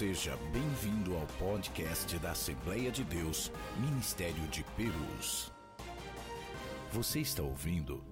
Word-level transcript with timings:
Seja 0.00 0.34
bem-vindo 0.50 1.14
ao 1.14 1.26
podcast 1.38 2.18
da 2.20 2.30
Assembleia 2.30 2.90
de 2.90 3.04
Deus, 3.04 3.52
Ministério 3.78 4.48
de 4.48 4.64
Perus. 4.74 5.52
Você 6.90 7.20
está 7.20 7.42
ouvindo 7.42 8.02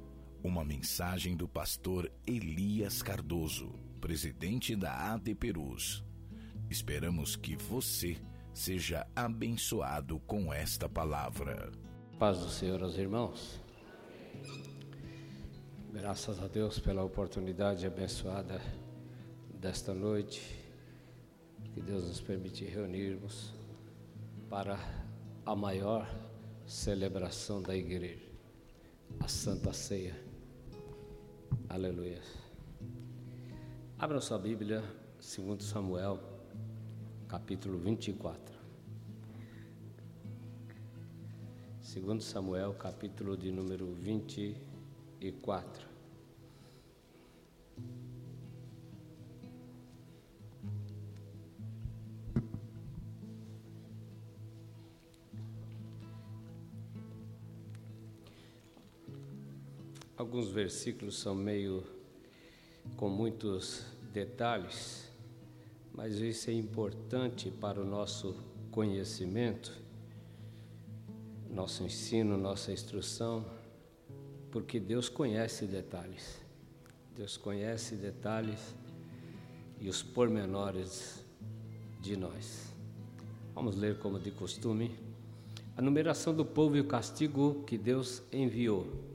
uma 0.45 0.63
mensagem 0.63 1.35
do 1.35 1.49
pastor 1.49 2.13
Elias 2.27 3.01
Cardoso, 3.01 3.71
presidente 4.03 4.77
da 4.77 5.15
AD 5.15 5.35
Perus. 5.37 6.05
Esperamos 6.69 7.37
que 7.37 7.57
você 7.57 8.19
seja 8.53 9.07
abençoado 9.17 10.21
com 10.21 10.53
esta 10.53 10.91
palavra. 10.91 11.73
Paz 12.19 12.39
do 12.39 12.51
Senhor 12.51 12.83
aos 12.83 12.99
irmãos. 12.99 13.63
Graças 15.91 16.39
a 16.39 16.49
Deus 16.49 16.79
pela 16.79 17.03
oportunidade 17.03 17.87
abençoada 17.87 18.61
desta 19.59 19.95
noite 19.95 20.58
que 21.79 21.85
Deus 21.85 22.09
nos 22.09 22.21
permite 22.21 22.65
reunirmos 22.65 23.55
para 24.51 24.77
a 25.47 25.55
maior 25.55 26.09
celebração 26.67 27.63
da 27.63 27.77
igreja, 27.77 28.27
a 29.21 29.29
Santa 29.29 29.73
Ceia. 29.73 30.21
Aleluia. 31.69 32.21
Abra 33.97 34.21
sua 34.21 34.41
Bíblia, 34.41 34.83
segundo 35.21 35.63
Samuel, 35.63 36.19
capítulo 37.29 37.79
24. 37.79 38.59
Segundo 41.81 42.25
Samuel, 42.25 42.75
capítulo 42.75 43.37
de 43.37 43.53
número 43.53 43.87
24. 43.95 45.88
Alguns 60.19 60.49
versículos 60.51 61.17
são 61.17 61.33
meio 61.33 61.85
com 62.97 63.09
muitos 63.09 63.85
detalhes, 64.13 65.09
mas 65.95 66.17
isso 66.17 66.51
é 66.51 66.53
importante 66.55 67.53
para 67.53 67.81
o 67.81 67.85
nosso 67.85 68.35
conhecimento, 68.73 69.73
nosso 71.49 71.85
ensino, 71.85 72.37
nossa 72.37 72.73
instrução, 72.73 73.45
porque 74.51 74.81
Deus 74.81 75.09
conhece 75.09 75.67
detalhes. 75.67 76.43
Deus 77.15 77.37
conhece 77.37 77.95
detalhes 77.95 78.75
e 79.81 79.89
os 79.89 80.03
pormenores 80.03 81.25
de 82.01 82.17
nós. 82.17 82.75
Vamos 83.55 83.77
ler 83.77 84.01
como 84.01 84.19
de 84.19 84.33
costume. 84.33 84.99
A 85.77 85.81
numeração 85.81 86.35
do 86.35 86.45
povo 86.45 86.77
e 86.77 86.81
o 86.81 86.89
castigo 86.89 87.63
que 87.65 87.79
Deus 87.79 88.21
enviou. 88.33 89.07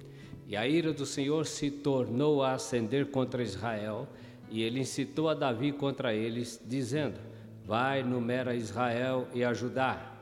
E 0.47 0.55
a 0.55 0.67
ira 0.67 0.93
do 0.93 1.05
Senhor 1.05 1.45
se 1.45 1.71
tornou 1.71 2.43
a 2.43 2.53
acender 2.53 3.07
contra 3.07 3.41
Israel, 3.41 4.07
e 4.49 4.61
ele 4.61 4.79
incitou 4.79 5.29
a 5.29 5.33
Davi 5.33 5.71
contra 5.71 6.13
eles, 6.13 6.61
dizendo: 6.65 7.19
Vai, 7.65 8.03
numera 8.03 8.53
Israel 8.53 9.27
e 9.33 9.43
ajudar. 9.43 10.12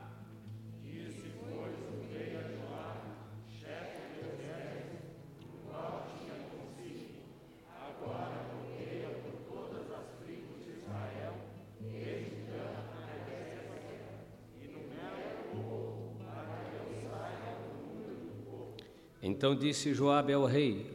Então 19.42 19.56
disse 19.56 19.92
Joabe 19.92 20.32
ao 20.32 20.44
rei: 20.44 20.86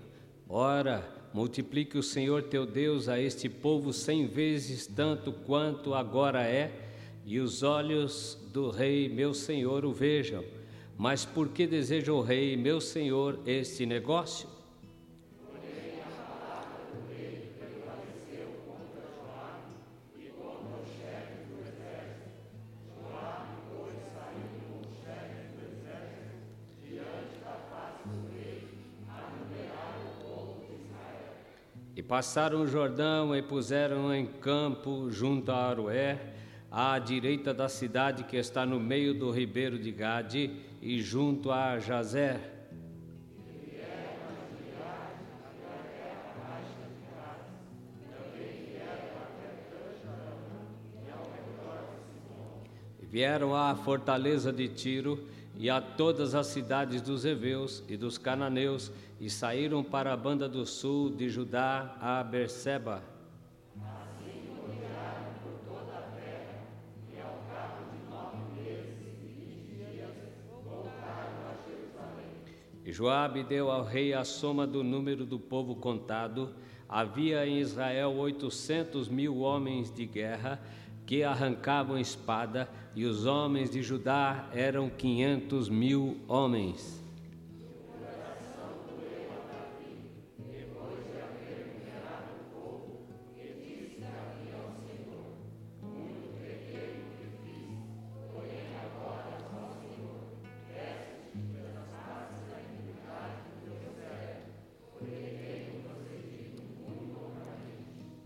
Ora, 0.47 1.05
multiplique 1.33 1.97
o 1.97 2.01
Senhor 2.01 2.43
teu 2.43 2.65
Deus 2.65 3.09
a 3.09 3.19
este 3.19 3.49
povo 3.49 3.91
cem 3.91 4.25
vezes 4.25 4.87
tanto 4.87 5.33
quanto 5.33 5.93
agora 5.93 6.41
é, 6.43 6.71
e 7.25 7.41
os 7.41 7.61
olhos 7.61 8.39
do 8.53 8.69
rei 8.69 9.09
meu 9.09 9.33
senhor 9.33 9.83
o 9.83 9.91
vejam. 9.91 10.45
Mas 10.97 11.25
por 11.25 11.49
que 11.49 11.67
deseja 11.67 12.13
o 12.13 12.21
rei 12.21 12.55
meu 12.55 12.79
senhor 12.79 13.37
este 13.45 13.85
negócio? 13.85 14.47
Passaram 32.17 32.61
o 32.61 32.67
Jordão 32.67 33.35
e 33.35 33.43
puseram 33.43 34.11
em 34.11 34.25
campo 34.25 35.07
junto 35.11 35.51
a 35.51 35.67
Aroé, 35.67 36.19
à 36.71 36.97
direita 36.97 37.53
da 37.53 37.69
cidade 37.69 38.23
que 38.23 38.35
está 38.35 38.65
no 38.65 38.79
meio 38.79 39.13
do 39.13 39.29
ribeiro 39.29 39.77
de 39.77 39.91
Gade 39.91 40.51
e 40.81 40.99
junto 40.99 41.51
a 41.51 41.77
Jazer. 41.77 42.39
Vieram 52.99 53.55
à 53.55 53.75
fortaleza 53.75 54.51
de 54.51 54.67
Tiro 54.67 55.23
e 55.59 55.69
a 55.69 55.81
todas 55.81 56.35
as 56.35 56.47
cidades 56.47 57.01
dos 57.01 57.25
heveus 57.25 57.83
e 57.87 57.97
dos 57.97 58.17
cananeus 58.17 58.91
e 59.19 59.29
saíram 59.29 59.83
para 59.83 60.13
a 60.13 60.17
banda 60.17 60.47
do 60.47 60.65
sul 60.65 61.09
de 61.09 61.29
Judá 61.29 61.97
a 61.99 62.23
Berseba. 62.23 63.01
E 72.85 72.93
Joabe 72.93 73.43
deu 73.43 73.69
ao 73.69 73.83
rei 73.83 74.13
a 74.13 74.23
soma 74.23 74.65
do 74.65 74.81
número 74.81 75.25
do 75.25 75.37
povo 75.37 75.75
contado. 75.75 76.55
Havia 76.87 77.45
em 77.45 77.59
Israel 77.59 78.15
oitocentos 78.15 79.09
mil 79.09 79.39
homens 79.39 79.91
de 79.93 80.05
guerra 80.05 80.61
que 81.05 81.21
arrancavam 81.21 81.97
espada, 81.97 82.69
e 82.97 83.05
os 83.05 83.27
homens 83.27 83.69
de 83.69 83.83
Judá 83.83 84.49
eram 84.51 84.89
quinhentos 84.89 85.69
mil 85.69 86.17
homens. 86.27 86.99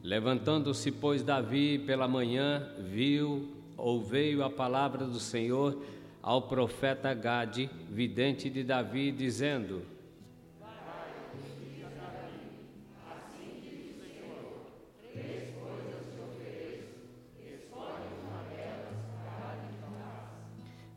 Levantando-se, 0.01 0.93
pois, 0.93 1.23
Davi 1.23 1.77
pela 1.77 2.07
manhã, 2.07 2.73
viu 2.79 3.60
ou 3.81 4.05
a 4.43 4.49
palavra 4.49 5.05
do 5.05 5.19
Senhor 5.19 5.81
ao 6.21 6.43
profeta 6.43 7.15
Gade, 7.15 7.67
vidente 7.89 8.47
de 8.47 8.63
Davi, 8.63 9.11
dizendo: 9.11 9.81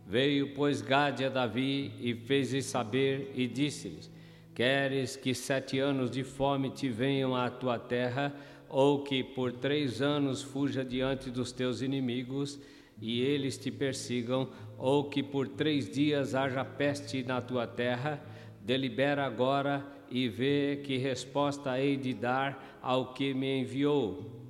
Veio, 0.06 0.54
pois, 0.54 0.82
Gade 0.82 1.25
a 1.25 1.30
Davi 1.30 1.90
e 1.98 2.14
fez-lhe 2.14 2.60
saber 2.60 3.32
e 3.34 3.48
disse-lhes: 3.48 4.10
Queres 4.54 5.16
que 5.16 5.34
sete 5.34 5.78
anos 5.78 6.10
de 6.10 6.22
fome 6.22 6.69
te 6.69 6.90
venham 6.90 7.34
à 7.34 7.48
tua 7.48 7.78
terra? 7.78 8.32
ou 8.76 9.04
que 9.04 9.22
por 9.22 9.52
três 9.52 10.02
anos 10.02 10.42
fuja 10.42 10.84
diante 10.84 11.30
dos 11.30 11.52
teus 11.52 11.80
inimigos 11.80 12.58
e 13.00 13.20
eles 13.20 13.56
te 13.58 13.70
persigam, 13.70 14.49
ou 14.79 15.08
que 15.08 15.23
por 15.23 15.49
três 15.49 15.91
dias 15.91 16.35
haja 16.35 16.64
peste 16.64 17.23
na 17.23 17.41
tua 17.41 17.67
terra, 17.67 18.23
delibera 18.61 19.25
agora 19.25 19.85
e 20.11 20.29
vê 20.29 20.81
que 20.85 20.96
resposta 20.96 21.79
hei 21.79 21.96
de 21.96 22.14
dar 22.14 22.79
ao 22.82 23.12
que 23.12 23.35
me 23.35 23.61
enviou. 23.61 24.44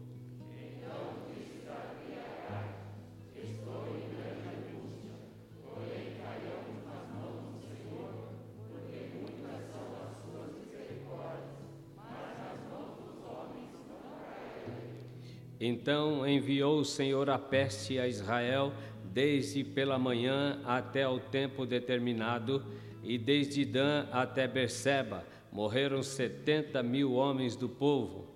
Então 15.66 16.28
enviou 16.28 16.81
o 16.81 16.84
Senhor 16.84 17.31
a 17.31 17.38
peste 17.38 17.99
a 17.99 18.06
Israel, 18.06 18.70
desde 19.02 19.64
pela 19.64 19.99
manhã 19.99 20.61
até 20.62 21.08
o 21.08 21.19
tempo 21.19 21.64
determinado, 21.64 22.62
e 23.02 23.16
desde 23.16 23.64
Dan 23.64 24.06
até 24.12 24.46
Berseba 24.46 25.25
morreram 25.50 26.02
setenta 26.02 26.82
mil 26.82 27.14
homens 27.14 27.56
do 27.56 27.66
povo. 27.66 28.33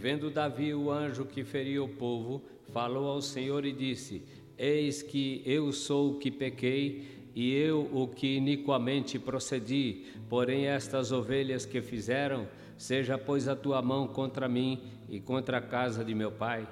Vendo 0.00 0.30
Davi 0.30 0.72
o 0.72 0.90
anjo 0.90 1.26
que 1.26 1.44
feria 1.44 1.84
o 1.84 1.88
povo, 1.88 2.42
falou 2.72 3.06
ao 3.06 3.20
Senhor 3.20 3.66
e 3.66 3.72
disse: 3.72 4.22
Eis 4.56 5.02
que 5.02 5.42
eu 5.44 5.70
sou 5.72 6.12
o 6.12 6.18
que 6.18 6.30
pequei, 6.30 7.28
e 7.34 7.54
eu 7.54 7.86
o 7.92 8.08
que 8.08 8.36
iniquamente 8.36 9.18
procedi. 9.18 10.06
Porém, 10.26 10.68
estas 10.68 11.12
ovelhas 11.12 11.66
que 11.66 11.82
fizeram, 11.82 12.48
seja, 12.78 13.18
pois, 13.18 13.46
a 13.46 13.54
tua 13.54 13.82
mão 13.82 14.08
contra 14.08 14.48
mim 14.48 14.82
e 15.06 15.20
contra 15.20 15.58
a 15.58 15.62
casa 15.62 16.02
de 16.02 16.14
meu 16.14 16.32
pai. 16.32 16.66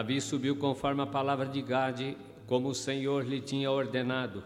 Davi 0.00 0.18
subiu 0.18 0.56
conforme 0.56 1.02
a 1.02 1.06
palavra 1.06 1.44
de 1.44 1.60
Gade, 1.60 2.16
como 2.46 2.70
o 2.70 2.74
Senhor 2.74 3.22
lhe 3.22 3.38
tinha 3.38 3.70
ordenado. 3.70 4.42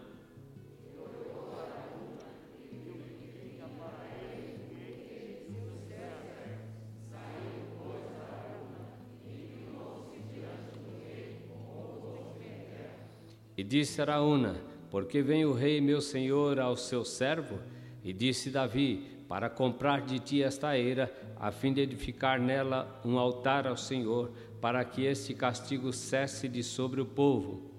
E 13.57 13.63
disse 13.63 14.03
Araúna: 14.03 14.57
Por 14.91 15.07
que 15.07 15.23
vem 15.23 15.45
o 15.45 15.53
rei 15.53 15.81
meu 15.81 16.01
senhor 16.01 16.59
ao 16.59 16.77
seu 16.77 17.05
servo? 17.05 17.61
E 18.03 18.13
disse 18.13 18.51
Davi: 18.51 19.23
Para 19.29 19.49
comprar 19.49 20.03
de 20.03 20.19
ti 20.19 20.43
esta 20.43 20.77
eira, 20.77 21.15
a 21.37 21.53
fim 21.53 21.73
de 21.73 21.81
edificar 21.81 22.41
nela 22.41 23.01
um 23.05 23.19
altar 23.19 23.69
ao 23.69 23.77
Senhor, 23.77 24.33
para 24.65 24.83
que 24.83 25.05
este 25.05 25.35
castigo 25.35 25.93
cesse 25.93 26.49
de 26.49 26.63
sobre 26.63 26.99
o 26.99 27.05
povo. 27.05 27.71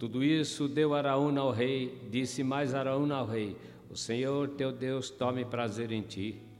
Tudo 0.00 0.24
isso 0.24 0.66
deu 0.66 0.94
Araúna 0.94 1.42
ao 1.42 1.52
rei, 1.52 1.96
disse 2.10 2.42
mais 2.42 2.74
Araúna 2.74 3.14
ao 3.14 3.26
rei: 3.28 3.56
O 3.88 3.96
Senhor 3.96 4.48
teu 4.48 4.72
Deus 4.72 5.10
tome 5.10 5.44
prazer 5.44 5.92
em 5.92 6.02
ti 6.02 6.51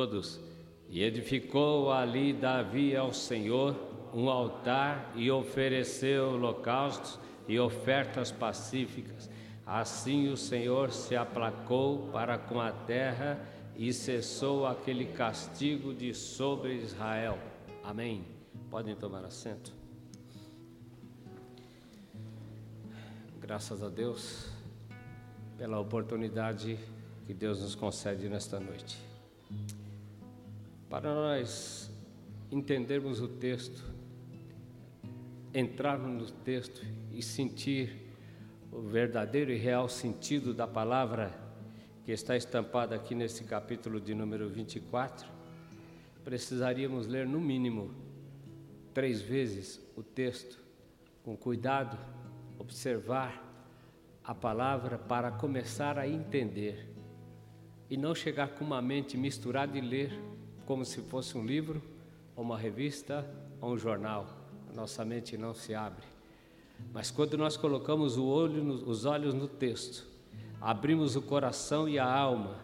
todos. 0.00 0.40
E 0.88 1.02
edificou 1.02 1.92
ali 1.92 2.32
Davi 2.32 2.96
ao 2.96 3.12
Senhor 3.12 3.76
um 4.14 4.30
altar 4.30 5.12
e 5.14 5.30
ofereceu 5.30 6.30
holocaustos 6.30 7.18
e 7.46 7.60
ofertas 7.60 8.32
pacíficas. 8.32 9.28
Assim 9.66 10.28
o 10.28 10.36
Senhor 10.36 10.90
se 10.90 11.14
aplacou 11.14 12.08
para 12.10 12.38
com 12.38 12.58
a 12.60 12.72
terra 12.72 13.38
e 13.76 13.92
cessou 13.92 14.66
aquele 14.66 15.04
castigo 15.04 15.92
de 15.92 16.14
sobre 16.14 16.76
Israel. 16.76 17.38
Amém. 17.84 18.24
Podem 18.70 18.96
tomar 18.96 19.24
assento. 19.24 19.72
Graças 23.38 23.82
a 23.82 23.88
Deus 23.88 24.48
pela 25.58 25.78
oportunidade 25.78 26.78
que 27.26 27.34
Deus 27.34 27.60
nos 27.60 27.74
concede 27.74 28.28
nesta 28.28 28.58
noite. 28.58 29.09
Para 30.90 31.14
nós 31.14 31.88
entendermos 32.50 33.20
o 33.20 33.28
texto, 33.28 33.80
entrarmos 35.54 36.32
no 36.32 36.38
texto 36.38 36.84
e 37.12 37.22
sentir 37.22 38.12
o 38.72 38.80
verdadeiro 38.80 39.52
e 39.52 39.56
real 39.56 39.88
sentido 39.88 40.52
da 40.52 40.66
palavra 40.66 41.32
que 42.04 42.10
está 42.10 42.36
estampada 42.36 42.96
aqui 42.96 43.14
nesse 43.14 43.44
capítulo 43.44 44.00
de 44.00 44.16
número 44.16 44.48
24, 44.48 45.28
precisaríamos 46.24 47.06
ler 47.06 47.24
no 47.24 47.40
mínimo 47.40 47.94
três 48.92 49.22
vezes 49.22 49.80
o 49.96 50.02
texto, 50.02 50.58
com 51.22 51.36
cuidado, 51.36 51.96
observar 52.58 53.48
a 54.24 54.34
palavra 54.34 54.98
para 54.98 55.30
começar 55.30 56.00
a 56.00 56.08
entender 56.08 56.92
e 57.88 57.96
não 57.96 58.12
chegar 58.12 58.48
com 58.56 58.64
uma 58.64 58.82
mente 58.82 59.16
misturada 59.16 59.78
e 59.78 59.80
ler 59.80 60.29
como 60.70 60.84
se 60.84 61.00
fosse 61.00 61.36
um 61.36 61.44
livro, 61.44 61.82
ou 62.36 62.44
uma 62.44 62.56
revista, 62.56 63.28
ou 63.60 63.72
um 63.72 63.76
jornal. 63.76 64.24
A 64.70 64.72
nossa 64.72 65.04
mente 65.04 65.36
não 65.36 65.52
se 65.52 65.74
abre. 65.74 66.04
Mas 66.92 67.10
quando 67.10 67.36
nós 67.36 67.56
colocamos 67.56 68.16
olho 68.16 68.62
os 68.88 69.04
olhos 69.04 69.34
no 69.34 69.48
texto, 69.48 70.06
abrimos 70.60 71.16
o 71.16 71.22
coração 71.22 71.88
e 71.88 71.98
a 71.98 72.08
alma 72.08 72.54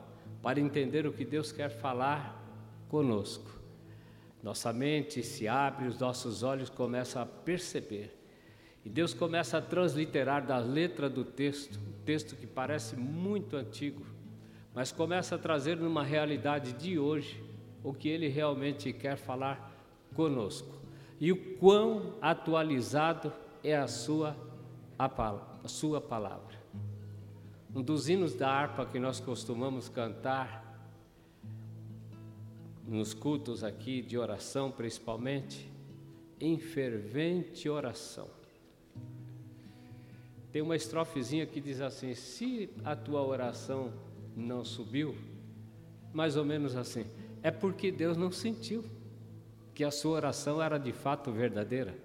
para 0.40 0.60
entender 0.60 1.04
o 1.04 1.12
que 1.12 1.24
Deus 1.24 1.50
quer 1.50 1.68
falar 1.68 2.40
conosco, 2.88 3.50
nossa 4.40 4.72
mente 4.72 5.20
se 5.24 5.48
abre, 5.48 5.88
os 5.88 5.98
nossos 5.98 6.44
olhos 6.44 6.70
começam 6.70 7.20
a 7.20 7.26
perceber. 7.26 8.16
E 8.84 8.88
Deus 8.88 9.12
começa 9.12 9.58
a 9.58 9.60
transliterar 9.60 10.46
da 10.46 10.58
letra 10.58 11.10
do 11.10 11.24
texto, 11.24 11.76
um 11.76 12.04
texto 12.04 12.36
que 12.36 12.46
parece 12.46 12.94
muito 12.94 13.56
antigo, 13.56 14.06
mas 14.72 14.92
começa 14.92 15.34
a 15.34 15.38
trazer 15.38 15.76
numa 15.76 16.04
realidade 16.04 16.72
de 16.74 17.00
hoje 17.00 17.44
o 17.86 17.94
que 17.94 18.08
ele 18.08 18.26
realmente 18.26 18.92
quer 18.92 19.16
falar 19.16 19.72
conosco 20.12 20.74
e 21.20 21.30
o 21.30 21.56
quão 21.56 22.14
atualizado 22.20 23.32
é 23.62 23.76
a 23.76 23.86
sua, 23.86 24.36
a, 24.98 25.06
a 25.62 25.68
sua 25.68 26.00
palavra. 26.00 26.56
Um 27.72 27.80
dos 27.80 28.08
hinos 28.08 28.34
da 28.34 28.50
harpa 28.50 28.84
que 28.84 28.98
nós 28.98 29.20
costumamos 29.20 29.88
cantar 29.88 30.66
nos 32.84 33.14
cultos 33.14 33.62
aqui 33.62 34.02
de 34.02 34.18
oração, 34.18 34.68
principalmente, 34.68 35.70
em 36.40 36.58
fervente 36.58 37.68
oração. 37.68 38.26
Tem 40.50 40.60
uma 40.60 40.74
estrofezinha 40.74 41.46
que 41.46 41.60
diz 41.60 41.80
assim: 41.80 42.14
se 42.14 42.68
a 42.84 42.96
tua 42.96 43.22
oração 43.22 43.92
não 44.36 44.64
subiu, 44.64 45.14
mais 46.12 46.36
ou 46.36 46.44
menos 46.44 46.74
assim, 46.74 47.06
é 47.46 47.50
porque 47.52 47.92
Deus 47.92 48.16
não 48.16 48.32
sentiu 48.32 48.84
que 49.72 49.84
a 49.84 49.90
sua 49.92 50.16
oração 50.16 50.60
era 50.60 50.78
de 50.78 50.92
fato 50.92 51.30
verdadeira. 51.30 51.96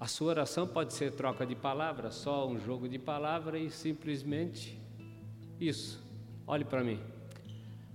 A 0.00 0.06
sua 0.06 0.28
oração 0.28 0.66
pode 0.66 0.94
ser 0.94 1.12
troca 1.12 1.44
de 1.44 1.54
palavras, 1.54 2.14
só 2.14 2.48
um 2.48 2.58
jogo 2.58 2.88
de 2.88 2.98
palavras 2.98 3.60
e 3.60 3.68
simplesmente 3.68 4.80
isso. 5.60 6.02
Olhe 6.46 6.64
para 6.64 6.82
mim. 6.82 6.98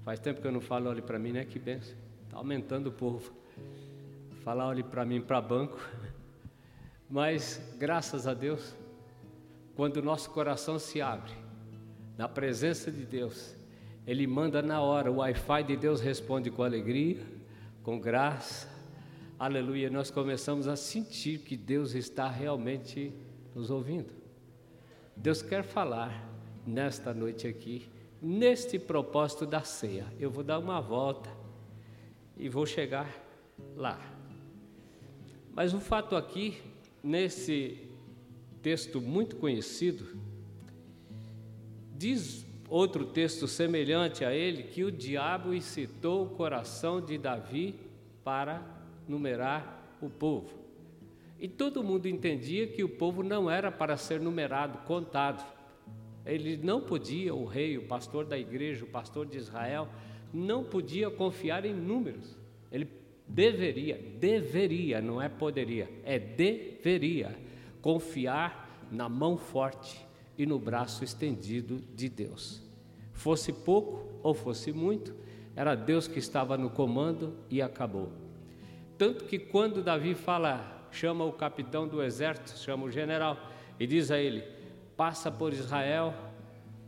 Faz 0.05 0.19
tempo 0.19 0.39
que 0.39 0.45
eu 0.45 0.51
não 0.51 0.61
falo 0.61 0.91
olhe 0.91 1.01
para 1.01 1.17
mim, 1.17 1.31
né? 1.31 1.45
Que 1.45 1.57
benção. 1.57 1.97
Está 2.25 2.37
aumentando 2.37 2.89
o 2.89 2.91
povo. 2.91 3.33
Falar 4.43 4.67
olhe 4.67 4.83
para 4.83 5.03
mim 5.03 5.19
para 5.19 5.41
banco. 5.41 5.79
Mas 7.09 7.59
graças 7.79 8.27
a 8.27 8.35
Deus, 8.35 8.75
quando 9.75 9.97
o 9.97 10.03
nosso 10.03 10.29
coração 10.29 10.77
se 10.77 11.01
abre 11.01 11.33
na 12.15 12.29
presença 12.29 12.91
de 12.91 13.03
Deus, 13.03 13.57
ele 14.09 14.25
manda 14.25 14.59
na 14.63 14.81
hora, 14.81 15.11
o 15.11 15.17
Wi-Fi 15.17 15.63
de 15.65 15.77
Deus 15.77 16.01
responde 16.01 16.49
com 16.49 16.63
alegria, 16.63 17.23
com 17.83 17.99
graça, 17.99 18.67
aleluia, 19.37 19.87
nós 19.87 20.09
começamos 20.09 20.67
a 20.67 20.75
sentir 20.75 21.41
que 21.41 21.55
Deus 21.55 21.93
está 21.93 22.27
realmente 22.27 23.13
nos 23.53 23.69
ouvindo. 23.69 24.11
Deus 25.15 25.43
quer 25.43 25.63
falar 25.63 26.27
nesta 26.65 27.13
noite 27.13 27.47
aqui, 27.47 27.87
neste 28.19 28.79
propósito 28.79 29.45
da 29.45 29.61
ceia. 29.61 30.07
Eu 30.19 30.31
vou 30.31 30.43
dar 30.43 30.57
uma 30.57 30.81
volta 30.81 31.29
e 32.35 32.49
vou 32.49 32.65
chegar 32.65 33.07
lá. 33.75 34.01
Mas 35.53 35.71
o 35.71 35.79
fato 35.79 36.15
aqui, 36.15 36.59
nesse 37.03 37.77
texto 38.63 38.99
muito 38.99 39.35
conhecido, 39.35 40.19
diz 41.95 42.48
outro 42.69 43.05
texto 43.05 43.47
semelhante 43.47 44.23
a 44.23 44.33
ele 44.33 44.63
que 44.63 44.83
o 44.83 44.91
diabo 44.91 45.53
incitou 45.53 46.25
o 46.25 46.29
coração 46.29 47.01
de 47.01 47.17
Davi 47.17 47.75
para 48.23 48.63
numerar 49.07 49.97
o 50.01 50.09
povo. 50.09 50.59
E 51.39 51.47
todo 51.47 51.83
mundo 51.83 52.07
entendia 52.07 52.67
que 52.67 52.83
o 52.83 52.89
povo 52.89 53.23
não 53.23 53.49
era 53.49 53.71
para 53.71 53.97
ser 53.97 54.19
numerado, 54.19 54.79
contado. 54.79 55.43
Ele 56.25 56.57
não 56.57 56.81
podia, 56.81 57.33
o 57.33 57.45
rei, 57.45 57.77
o 57.77 57.87
pastor 57.87 58.25
da 58.25 58.37
igreja, 58.37 58.83
o 58.83 58.89
pastor 58.89 59.25
de 59.25 59.37
Israel, 59.37 59.87
não 60.33 60.63
podia 60.63 61.09
confiar 61.09 61.65
em 61.65 61.73
números. 61.73 62.37
Ele 62.71 62.87
deveria, 63.27 63.97
deveria, 64.19 65.01
não 65.01 65.21
é 65.21 65.29
poderia, 65.29 65.89
é 66.03 66.19
deveria 66.19 67.35
confiar 67.81 68.87
na 68.91 69.07
mão 69.07 69.37
forte 69.37 70.08
e 70.39 70.45
no 70.45 70.57
braço 70.57 71.03
estendido 71.03 71.83
de 71.93 72.07
Deus. 72.07 72.63
Fosse 73.11 73.51
pouco 73.51 74.07
ou 74.23 74.33
fosse 74.33 74.71
muito, 74.71 75.13
era 75.53 75.75
Deus 75.75 76.07
que 76.07 76.17
estava 76.17 76.57
no 76.57 76.69
comando 76.69 77.35
e 77.49 77.61
acabou. 77.61 78.09
Tanto 78.97 79.25
que 79.25 79.37
quando 79.37 79.83
Davi 79.83 80.15
fala, 80.15 80.87
chama 80.91 81.25
o 81.25 81.33
capitão 81.33 81.85
do 81.85 82.01
exército, 82.01 82.57
chama 82.57 82.85
o 82.85 82.91
general, 82.91 83.37
e 83.77 83.85
diz 83.85 84.09
a 84.11 84.17
ele: 84.17 84.41
passa 84.95 85.29
por 85.29 85.51
Israel, 85.51 86.13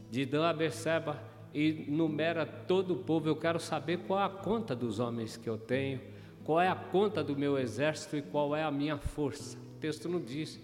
de 0.10 0.26
Dan 0.26 0.48
a 0.48 0.54
Berseba, 0.54 1.22
e 1.54 1.86
numera 1.90 2.46
todo 2.46 2.94
o 2.94 2.98
povo. 3.04 3.28
Eu 3.28 3.36
quero 3.36 3.60
saber 3.60 3.98
qual 4.08 4.22
é 4.22 4.24
a 4.24 4.30
conta 4.30 4.74
dos 4.74 4.98
homens 4.98 5.36
que 5.36 5.50
eu 5.50 5.58
tenho, 5.58 6.00
qual 6.46 6.62
é 6.62 6.70
a 6.70 6.76
conta 6.76 7.22
do 7.22 7.36
meu 7.36 7.58
exército 7.58 8.16
e 8.16 8.22
qual 8.22 8.56
é 8.56 8.64
a 8.64 8.72
minha 8.72 8.98
força. 8.98 9.58
O 9.58 9.80
texto 9.82 10.08
não 10.08 10.22
diz 10.22 10.58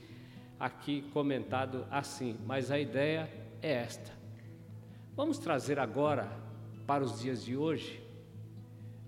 aqui 0.60 1.04
comentado 1.14 1.86
assim, 1.92 2.38
mas 2.46 2.72
a 2.72 2.80
ideia 2.80 3.30
é 3.62 3.72
esta. 3.72 4.12
Vamos 5.16 5.38
trazer 5.38 5.80
agora 5.80 6.30
para 6.86 7.04
os 7.04 7.20
dias 7.20 7.44
de 7.44 7.56
hoje. 7.56 8.02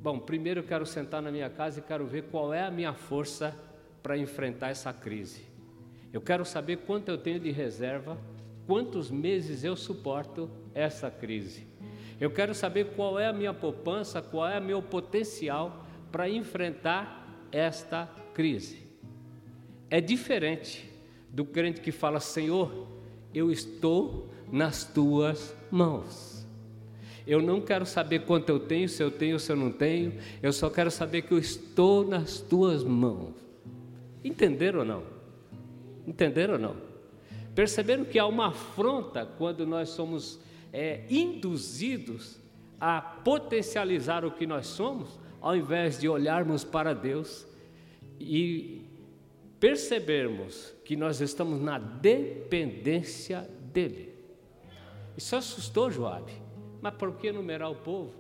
Bom, 0.01 0.19
primeiro 0.19 0.61
eu 0.61 0.63
quero 0.63 0.85
sentar 0.85 1.21
na 1.21 1.31
minha 1.31 1.49
casa 1.49 1.79
e 1.79 1.83
quero 1.83 2.05
ver 2.05 2.23
qual 2.23 2.53
é 2.53 2.63
a 2.63 2.71
minha 2.71 2.93
força 2.93 3.57
para 4.01 4.17
enfrentar 4.17 4.69
essa 4.69 4.93
crise. 4.93 5.43
Eu 6.11 6.21
quero 6.21 6.45
saber 6.45 6.77
quanto 6.77 7.09
eu 7.09 7.17
tenho 7.17 7.39
de 7.39 7.51
reserva, 7.51 8.17
quantos 8.65 9.11
meses 9.11 9.63
eu 9.63 9.75
suporto 9.75 10.49
essa 10.73 11.11
crise. 11.11 11.67
Eu 12.19 12.31
quero 12.31 12.53
saber 12.55 12.95
qual 12.95 13.19
é 13.19 13.27
a 13.27 13.33
minha 13.33 13.53
poupança, 13.53 14.21
qual 14.21 14.47
é 14.47 14.59
o 14.59 14.63
meu 14.63 14.81
potencial 14.81 15.85
para 16.11 16.29
enfrentar 16.29 17.47
esta 17.51 18.09
crise. 18.33 18.87
É 19.89 20.01
diferente 20.01 20.88
do 21.31 21.45
crente 21.45 21.81
que 21.81 21.91
fala: 21.91 22.19
Senhor, 22.19 22.88
eu 23.33 23.51
estou 23.51 24.29
nas 24.51 24.83
tuas 24.83 25.55
mãos. 25.71 26.48
Eu 27.25 27.41
não 27.41 27.62
quero 27.62 27.86
saber 27.86 28.25
quanto 28.25 28.50
eu 28.50 28.59
tenho, 28.59 28.89
se 28.89 29.03
eu 29.03 29.12
tenho 29.12 29.39
se 29.39 29.51
eu 29.51 29.55
não 29.55 29.71
tenho, 29.71 30.13
eu 30.41 30.51
só 30.51 30.69
quero 30.69 30.89
saber 30.89 31.21
que 31.21 31.31
eu 31.31 31.38
estou 31.38 32.07
nas 32.07 32.39
tuas 32.39 32.83
mãos. 32.83 33.36
Entenderam 34.24 34.79
ou 34.79 34.86
não? 34.86 35.03
Entenderam 36.07 36.55
ou 36.55 36.59
não? 36.59 36.75
Perceberam 37.53 38.03
que 38.03 38.17
há 38.17 38.25
uma 38.25 38.48
afronta 38.48 39.27
quando 39.38 39.65
nós 39.67 39.89
somos 39.89 40.39
é, 40.74 41.03
induzidos 41.09 42.39
a 42.79 43.00
potencializar 43.00 44.25
o 44.25 44.31
que 44.31 44.48
nós 44.48 44.65
somos, 44.65 45.19
ao 45.41 45.55
invés 45.55 46.00
de 46.00 46.09
olharmos 46.09 46.63
para 46.63 46.93
Deus 46.93 47.45
e 48.19 48.88
percebermos 49.59 50.73
que 50.85 50.95
nós 50.95 51.21
estamos 51.21 51.59
na 51.61 51.77
dependência 51.77 53.49
dele. 53.73 54.13
Isso 55.17 55.35
assustou 55.35 55.91
Joabe. 55.91 56.31
Mas 56.81 56.93
por 56.93 57.15
que 57.17 57.31
numerar 57.31 57.69
o 57.69 57.75
povo? 57.75 58.13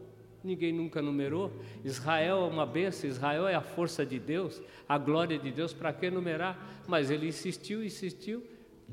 Ninguém 0.43 0.73
nunca 0.73 1.01
numerou. 1.01 1.51
Israel 1.83 2.41
é 2.41 2.47
uma 2.47 2.65
bênção, 2.65 3.09
Israel 3.09 3.47
é 3.47 3.55
a 3.55 3.61
força 3.61 4.05
de 4.05 4.19
Deus, 4.19 4.61
a 4.87 4.97
glória 4.97 5.37
de 5.37 5.51
Deus, 5.51 5.73
para 5.73 5.93
que 5.93 6.09
numerar? 6.09 6.83
Mas 6.87 7.09
ele 7.09 7.27
insistiu, 7.27 7.83
insistiu. 7.83 8.43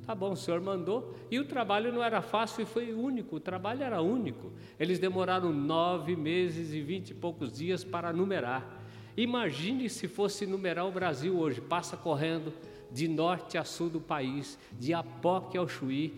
Tá 0.04 0.14
bom, 0.14 0.32
o 0.32 0.36
senhor 0.36 0.60
mandou. 0.60 1.16
E 1.30 1.38
o 1.38 1.44
trabalho 1.44 1.92
não 1.92 2.02
era 2.02 2.20
fácil 2.20 2.62
e 2.62 2.66
foi 2.66 2.92
único, 2.92 3.36
o 3.36 3.40
trabalho 3.40 3.82
era 3.82 4.00
único. 4.00 4.52
Eles 4.78 4.98
demoraram 4.98 5.52
nove 5.52 6.14
meses 6.14 6.72
e 6.72 6.80
vinte 6.80 7.10
e 7.10 7.14
poucos 7.14 7.52
dias 7.52 7.82
para 7.82 8.12
numerar. 8.12 8.75
Imagine 9.16 9.88
se 9.88 10.06
fosse 10.06 10.46
numerar 10.46 10.87
o 10.87 10.92
Brasil 10.92 11.38
hoje, 11.38 11.61
passa 11.61 11.96
correndo 11.96 12.52
de 12.92 13.08
norte 13.08 13.56
a 13.56 13.64
sul 13.64 13.88
do 13.88 14.00
país, 14.00 14.58
de 14.78 14.92
Apoque 14.92 15.56
ao 15.56 15.66
Chuí, 15.66 16.14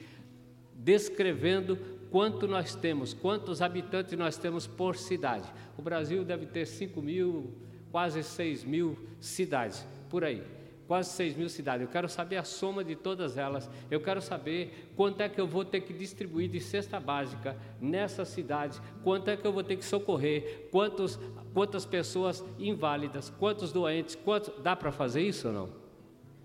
descrevendo 0.74 1.78
quanto 2.10 2.48
nós 2.48 2.74
temos, 2.74 3.14
quantos 3.14 3.62
habitantes 3.62 4.18
nós 4.18 4.36
temos 4.36 4.66
por 4.66 4.96
cidade. 4.96 5.48
O 5.76 5.82
Brasil 5.82 6.24
deve 6.24 6.46
ter 6.46 6.66
5 6.66 7.00
mil, 7.00 7.52
quase 7.90 8.22
6 8.22 8.64
mil 8.64 8.98
cidades, 9.20 9.86
por 10.08 10.24
aí 10.24 10.57
quase 10.88 11.10
6 11.10 11.36
mil 11.36 11.48
cidades. 11.50 11.82
Eu 11.86 11.92
quero 11.92 12.08
saber 12.08 12.38
a 12.38 12.42
soma 12.42 12.82
de 12.82 12.96
todas 12.96 13.36
elas. 13.36 13.70
Eu 13.90 14.00
quero 14.00 14.22
saber 14.22 14.90
quanto 14.96 15.20
é 15.20 15.28
que 15.28 15.38
eu 15.38 15.46
vou 15.46 15.64
ter 15.64 15.82
que 15.82 15.92
distribuir 15.92 16.48
de 16.48 16.58
cesta 16.58 16.98
básica 16.98 17.54
nessas 17.78 18.28
cidades, 18.28 18.80
quanto 19.04 19.28
é 19.28 19.36
que 19.36 19.46
eu 19.46 19.52
vou 19.52 19.62
ter 19.62 19.76
que 19.76 19.84
socorrer, 19.84 20.68
quantos, 20.72 21.20
quantas 21.52 21.84
pessoas 21.84 22.42
inválidas, 22.58 23.30
quantos 23.38 23.70
doentes, 23.70 24.16
quantos... 24.16 24.50
dá 24.62 24.74
para 24.74 24.90
fazer 24.90 25.20
isso 25.20 25.48
ou 25.48 25.54
não? 25.54 25.68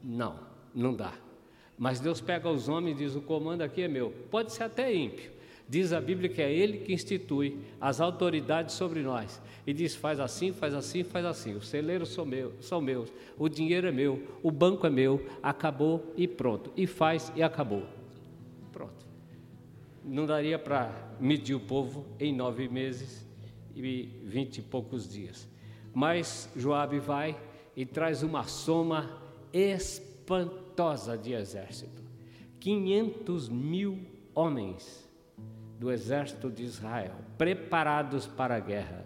Não, 0.03 0.39
não 0.75 0.93
dá. 0.93 1.13
Mas 1.77 1.99
Deus 1.99 2.19
pega 2.21 2.49
os 2.49 2.67
homens 2.67 2.99
e 2.99 3.03
diz: 3.05 3.15
o 3.15 3.21
comando 3.21 3.61
aqui 3.61 3.81
é 3.81 3.87
meu. 3.87 4.11
Pode 4.29 4.51
ser 4.51 4.63
até 4.63 4.93
ímpio. 4.93 5.32
Diz 5.67 5.93
a 5.93 6.01
Bíblia 6.01 6.29
que 6.29 6.41
é 6.41 6.51
Ele 6.51 6.79
que 6.79 6.93
institui 6.93 7.57
as 7.79 8.01
autoridades 8.01 8.75
sobre 8.75 9.01
nós 9.01 9.41
e 9.65 9.73
diz: 9.73 9.95
faz 9.95 10.19
assim, 10.19 10.51
faz 10.51 10.73
assim, 10.73 11.03
faz 11.03 11.25
assim. 11.25 11.55
Os 11.55 11.67
celeiros 11.67 12.09
são, 12.09 12.25
meu, 12.25 12.53
são 12.59 12.81
meus, 12.81 13.11
o 13.37 13.47
dinheiro 13.47 13.87
é 13.87 13.91
meu, 13.91 14.21
o 14.41 14.51
banco 14.51 14.85
é 14.85 14.89
meu, 14.89 15.25
acabou 15.41 16.13
e 16.17 16.27
pronto. 16.27 16.71
E 16.75 16.85
faz 16.85 17.31
e 17.35 17.41
acabou. 17.41 17.83
Pronto. 18.71 19.05
Não 20.03 20.25
daria 20.25 20.59
para 20.59 21.15
medir 21.19 21.55
o 21.55 21.59
povo 21.59 22.05
em 22.19 22.33
nove 22.35 22.67
meses 22.67 23.25
e 23.75 24.09
vinte 24.23 24.57
e 24.57 24.61
poucos 24.61 25.09
dias. 25.09 25.47
Mas 25.93 26.49
Joabe 26.55 26.99
vai 26.99 27.37
e 27.75 27.85
traz 27.85 28.21
uma 28.21 28.43
soma 28.43 29.21
espantosa 29.53 31.17
de 31.17 31.33
exército. 31.33 32.03
500 32.59 33.49
mil 33.49 33.99
homens 34.33 35.03
do 35.79 35.91
exército 35.91 36.49
de 36.49 36.63
Israel, 36.63 37.15
preparados 37.37 38.27
para 38.27 38.55
a 38.55 38.59
guerra 38.59 39.05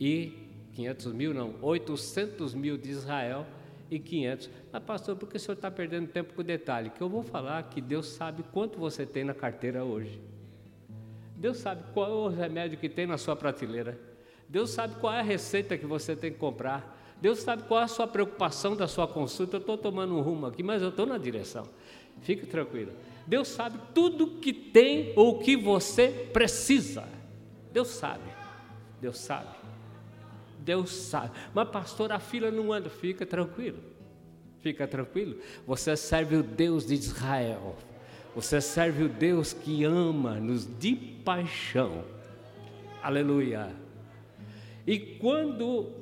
e 0.00 0.48
500 0.74 1.12
mil, 1.12 1.34
não, 1.34 1.54
800 1.60 2.54
mil 2.54 2.76
de 2.76 2.90
Israel 2.90 3.46
e 3.90 3.98
500. 3.98 4.50
Mas, 4.72 4.82
pastor, 4.82 5.16
por 5.16 5.28
que 5.28 5.36
o 5.36 5.40
senhor 5.40 5.54
está 5.54 5.70
perdendo 5.70 6.08
tempo 6.08 6.34
com 6.34 6.40
o 6.40 6.44
detalhe? 6.44 6.90
Que 6.90 7.00
eu 7.00 7.08
vou 7.08 7.22
falar 7.22 7.62
que 7.64 7.80
Deus 7.80 8.06
sabe 8.08 8.44
quanto 8.52 8.78
você 8.78 9.04
tem 9.04 9.24
na 9.24 9.34
carteira 9.34 9.84
hoje. 9.84 10.20
Deus 11.36 11.58
sabe 11.58 11.82
qual 11.92 12.10
é 12.10 12.14
o 12.14 12.28
remédio 12.28 12.78
que 12.78 12.88
tem 12.88 13.06
na 13.06 13.16
sua 13.16 13.34
prateleira. 13.36 13.98
Deus 14.48 14.70
sabe 14.70 14.96
qual 14.96 15.12
é 15.12 15.20
a 15.20 15.22
receita 15.22 15.76
que 15.76 15.86
você 15.86 16.16
tem 16.16 16.32
que 16.32 16.38
comprar. 16.38 16.96
Deus 17.20 17.40
sabe 17.40 17.64
qual 17.64 17.80
é 17.80 17.84
a 17.84 17.88
sua 17.88 18.06
preocupação 18.06 18.76
da 18.76 18.86
sua 18.86 19.06
consulta. 19.06 19.56
Eu 19.56 19.60
estou 19.60 19.76
tomando 19.76 20.16
um 20.16 20.20
rumo 20.20 20.46
aqui, 20.46 20.62
mas 20.62 20.82
eu 20.82 20.88
estou 20.88 21.06
na 21.06 21.18
direção. 21.18 21.66
Fique 22.22 22.46
tranquilo. 22.46 22.92
Deus 23.26 23.48
sabe 23.48 23.78
tudo 23.94 24.38
que 24.40 24.52
tem 24.52 25.12
ou 25.14 25.38
que 25.38 25.56
você 25.56 26.08
precisa. 26.32 27.06
Deus 27.72 27.88
sabe. 27.88 28.24
Deus 29.00 29.18
sabe. 29.18 29.54
Deus 30.60 30.90
sabe. 30.90 31.32
Mas, 31.54 31.68
pastor, 31.68 32.10
a 32.12 32.18
fila 32.18 32.50
não 32.50 32.72
anda. 32.72 32.88
Fica 32.88 33.26
tranquilo. 33.26 33.78
Fica 34.60 34.86
tranquilo. 34.86 35.38
Você 35.66 35.96
serve 35.96 36.36
o 36.36 36.42
Deus 36.42 36.86
de 36.86 36.94
Israel. 36.94 37.76
Você 38.34 38.60
serve 38.60 39.04
o 39.04 39.08
Deus 39.08 39.52
que 39.52 39.84
ama-nos 39.84 40.66
de 40.78 40.94
paixão. 40.94 42.04
Aleluia. 43.02 43.74
E 44.86 44.98
quando 44.98 45.92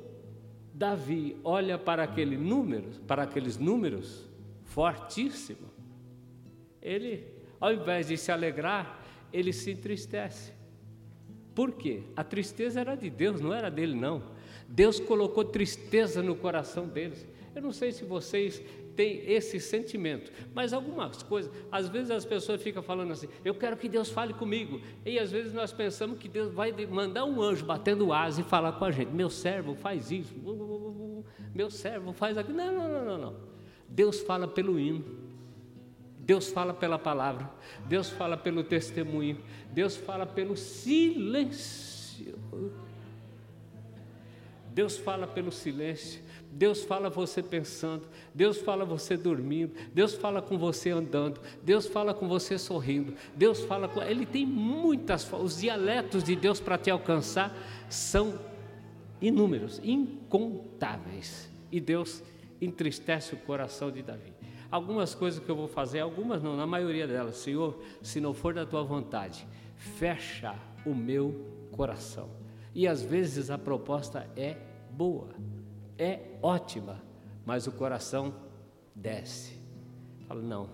Davi 0.73 1.37
olha 1.43 1.77
para 1.77 2.03
aquele 2.03 2.37
número, 2.37 2.89
para 3.07 3.23
aqueles 3.23 3.57
números 3.57 4.25
fortíssimos, 4.65 5.76
ele, 6.87 7.25
ao 7.59 7.73
invés 7.73 8.07
de 8.07 8.17
se 8.17 8.31
alegrar, 8.31 9.03
ele 9.31 9.51
se 9.51 9.71
entristece. 9.71 10.53
Por 11.53 11.71
quê? 11.71 12.03
A 12.15 12.23
tristeza 12.23 12.79
era 12.79 12.95
de 12.95 13.09
Deus, 13.09 13.41
não 13.41 13.53
era 13.53 13.69
dele 13.69 13.95
não. 13.95 14.23
Deus 14.67 14.99
colocou 14.99 15.43
tristeza 15.43 16.21
no 16.21 16.35
coração 16.35 16.87
deles. 16.87 17.27
Eu 17.55 17.61
não 17.61 17.71
sei 17.71 17.91
se 17.91 18.03
vocês 18.03 18.61
têm 18.95 19.23
esse 19.31 19.59
sentimento, 19.59 20.31
mas 20.53 20.73
algumas 20.73 21.21
coisas, 21.23 21.51
às 21.71 21.87
vezes 21.87 22.09
as 22.09 22.25
pessoas 22.25 22.61
ficam 22.61 22.81
falando 22.83 23.11
assim: 23.11 23.27
eu 23.43 23.55
quero 23.55 23.77
que 23.77 23.89
Deus 23.89 24.09
fale 24.09 24.33
comigo, 24.33 24.81
e 25.05 25.17
às 25.19 25.31
vezes 25.31 25.53
nós 25.53 25.71
pensamos 25.71 26.17
que 26.17 26.27
Deus 26.27 26.53
vai 26.53 26.71
mandar 26.87 27.25
um 27.25 27.41
anjo 27.41 27.65
batendo 27.65 28.11
asa 28.13 28.41
e 28.41 28.43
falar 28.43 28.73
com 28.73 28.85
a 28.85 28.91
gente: 28.91 29.11
meu 29.11 29.29
servo 29.29 29.75
faz 29.75 30.11
isso, 30.11 30.33
meu 31.53 31.69
servo 31.69 32.11
faz 32.13 32.37
aquilo. 32.37 32.57
Não, 32.57 32.73
não, 32.73 32.89
não, 32.89 33.05
não, 33.05 33.17
não. 33.17 33.35
Deus 33.87 34.19
fala 34.19 34.47
pelo 34.47 34.79
hino. 34.79 35.26
Deus 36.27 36.49
fala 36.49 36.73
pela 36.73 36.99
palavra, 36.99 37.49
Deus 37.85 38.09
fala 38.09 38.35
pelo 38.35 38.61
testemunho, 38.61 39.37
Deus 39.71 39.95
fala 39.95 40.25
pelo 40.25 40.57
silêncio. 40.57 42.37
Deus 44.73 44.97
fala 44.97 45.25
pelo 45.25 45.53
silêncio, 45.53 46.21
Deus 46.51 46.83
fala 46.83 47.09
você 47.09 47.41
pensando, 47.41 48.09
Deus 48.35 48.57
fala 48.57 48.83
você 48.83 49.15
dormindo, 49.15 49.71
Deus 49.93 50.15
fala 50.15 50.41
com 50.41 50.57
você 50.57 50.89
andando, 50.89 51.39
Deus 51.63 51.87
fala 51.87 52.13
com 52.13 52.27
você 52.27 52.57
sorrindo, 52.57 53.13
Deus 53.33 53.61
fala 53.61 53.87
com. 53.87 54.01
Ele 54.03 54.25
tem 54.25 54.45
muitas. 54.45 55.31
Os 55.31 55.61
dialetos 55.61 56.25
de 56.25 56.35
Deus 56.35 56.59
para 56.59 56.77
te 56.77 56.91
alcançar 56.91 57.57
são 57.89 58.37
inúmeros, 59.21 59.79
incontáveis. 59.81 61.49
E 61.71 61.79
Deus 61.79 62.21
entristece 62.61 63.33
o 63.33 63.37
coração 63.37 63.89
de 63.89 64.01
Davi. 64.01 64.36
Algumas 64.69 65.15
coisas 65.15 65.43
que 65.43 65.49
eu 65.49 65.55
vou 65.55 65.67
fazer, 65.67 65.99
algumas 65.99 66.43
não, 66.43 66.57
na 66.57 66.67
maioria 66.67 67.07
delas, 67.07 67.37
Senhor, 67.37 67.79
se 68.01 68.19
não 68.19 68.33
for 68.33 68.53
da 68.53 68.65
tua 68.65 68.83
vontade, 68.83 69.47
fecha 69.75 70.55
o 70.85 70.93
meu 70.93 71.45
coração. 71.71 72.29
E 72.75 72.87
às 72.87 73.01
vezes 73.01 73.49
a 73.49 73.57
proposta 73.57 74.29
é 74.35 74.57
boa, 74.91 75.29
é 75.97 76.19
ótima, 76.41 77.01
mas 77.45 77.65
o 77.65 77.71
coração 77.71 78.33
desce. 78.93 79.57
Fala, 80.27 80.41
não, 80.41 80.69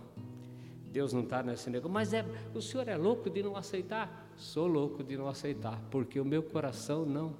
Deus 0.91 1.13
não 1.13 1.21
está 1.21 1.43
nesse 1.43 1.69
negócio. 1.69 1.93
Mas 1.93 2.13
é, 2.13 2.25
o 2.53 2.61
senhor 2.61 2.87
é 2.87 2.95
louco 2.95 3.29
de 3.29 3.43
não 3.43 3.55
aceitar? 3.55 4.31
Sou 4.35 4.67
louco 4.67 5.03
de 5.03 5.15
não 5.15 5.27
aceitar, 5.27 5.79
porque 5.91 6.19
o 6.19 6.25
meu 6.25 6.41
coração 6.41 7.05
não, 7.05 7.35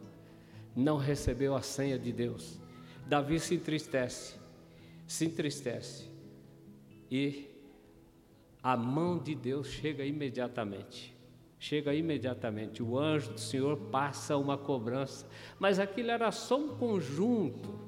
não 0.76 0.98
recebeu 0.98 1.56
a 1.56 1.62
senha 1.62 1.98
de 1.98 2.12
Deus. 2.12 2.60
Davi 3.08 3.40
se 3.40 3.56
entristece, 3.56 4.36
se 5.08 5.26
entristece, 5.26 6.13
e 7.14 7.48
a 8.64 8.76
mão 8.76 9.20
de 9.20 9.36
Deus 9.36 9.68
chega 9.68 10.04
imediatamente 10.04 11.14
chega 11.64 11.96
imediatamente. 11.96 12.84
O 12.84 13.00
anjo 13.00 13.32
do 13.32 13.40
Senhor 13.40 13.78
passa 13.90 14.36
uma 14.36 14.58
cobrança, 14.58 15.26
mas 15.58 15.80
aquilo 15.80 16.12
era 16.12 16.30
só 16.30 16.60
um 16.60 16.76
conjunto 16.76 17.80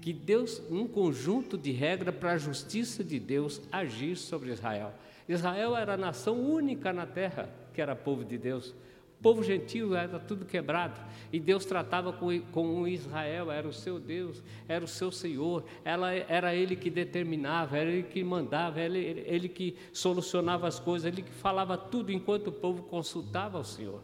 que 0.00 0.12
Deus, 0.12 0.60
um 0.68 0.84
conjunto 0.88 1.56
de 1.56 1.70
regra 1.70 2.12
para 2.12 2.32
a 2.32 2.38
justiça 2.38 3.04
de 3.04 3.20
Deus 3.20 3.62
agir 3.70 4.16
sobre 4.16 4.50
Israel. 4.50 4.92
Israel 5.28 5.76
era 5.76 5.94
a 5.94 5.96
nação 5.96 6.40
única 6.40 6.92
na 6.92 7.06
terra 7.06 7.48
que 7.72 7.80
era 7.80 7.94
povo 7.94 8.24
de 8.24 8.36
Deus. 8.36 8.74
O 9.18 9.20
povo 9.20 9.42
gentil 9.42 9.96
era 9.96 10.20
tudo 10.20 10.44
quebrado. 10.44 11.00
E 11.32 11.40
Deus 11.40 11.64
tratava 11.64 12.12
com, 12.12 12.40
com 12.52 12.86
Israel, 12.86 13.50
era 13.50 13.66
o 13.66 13.72
seu 13.72 13.98
Deus, 13.98 14.40
era 14.68 14.84
o 14.84 14.88
seu 14.88 15.10
Senhor, 15.10 15.64
ela, 15.84 16.12
era 16.14 16.54
Ele 16.54 16.76
que 16.76 16.88
determinava, 16.88 17.76
era 17.76 17.90
Ele 17.90 18.04
que 18.04 18.22
mandava, 18.22 18.80
ele, 18.80 19.24
ele 19.26 19.48
que 19.48 19.76
solucionava 19.92 20.68
as 20.68 20.78
coisas, 20.78 21.12
Ele 21.12 21.22
que 21.22 21.32
falava 21.32 21.76
tudo 21.76 22.12
enquanto 22.12 22.46
o 22.46 22.52
povo 22.52 22.84
consultava 22.84 23.58
o 23.58 23.64
Senhor. 23.64 24.00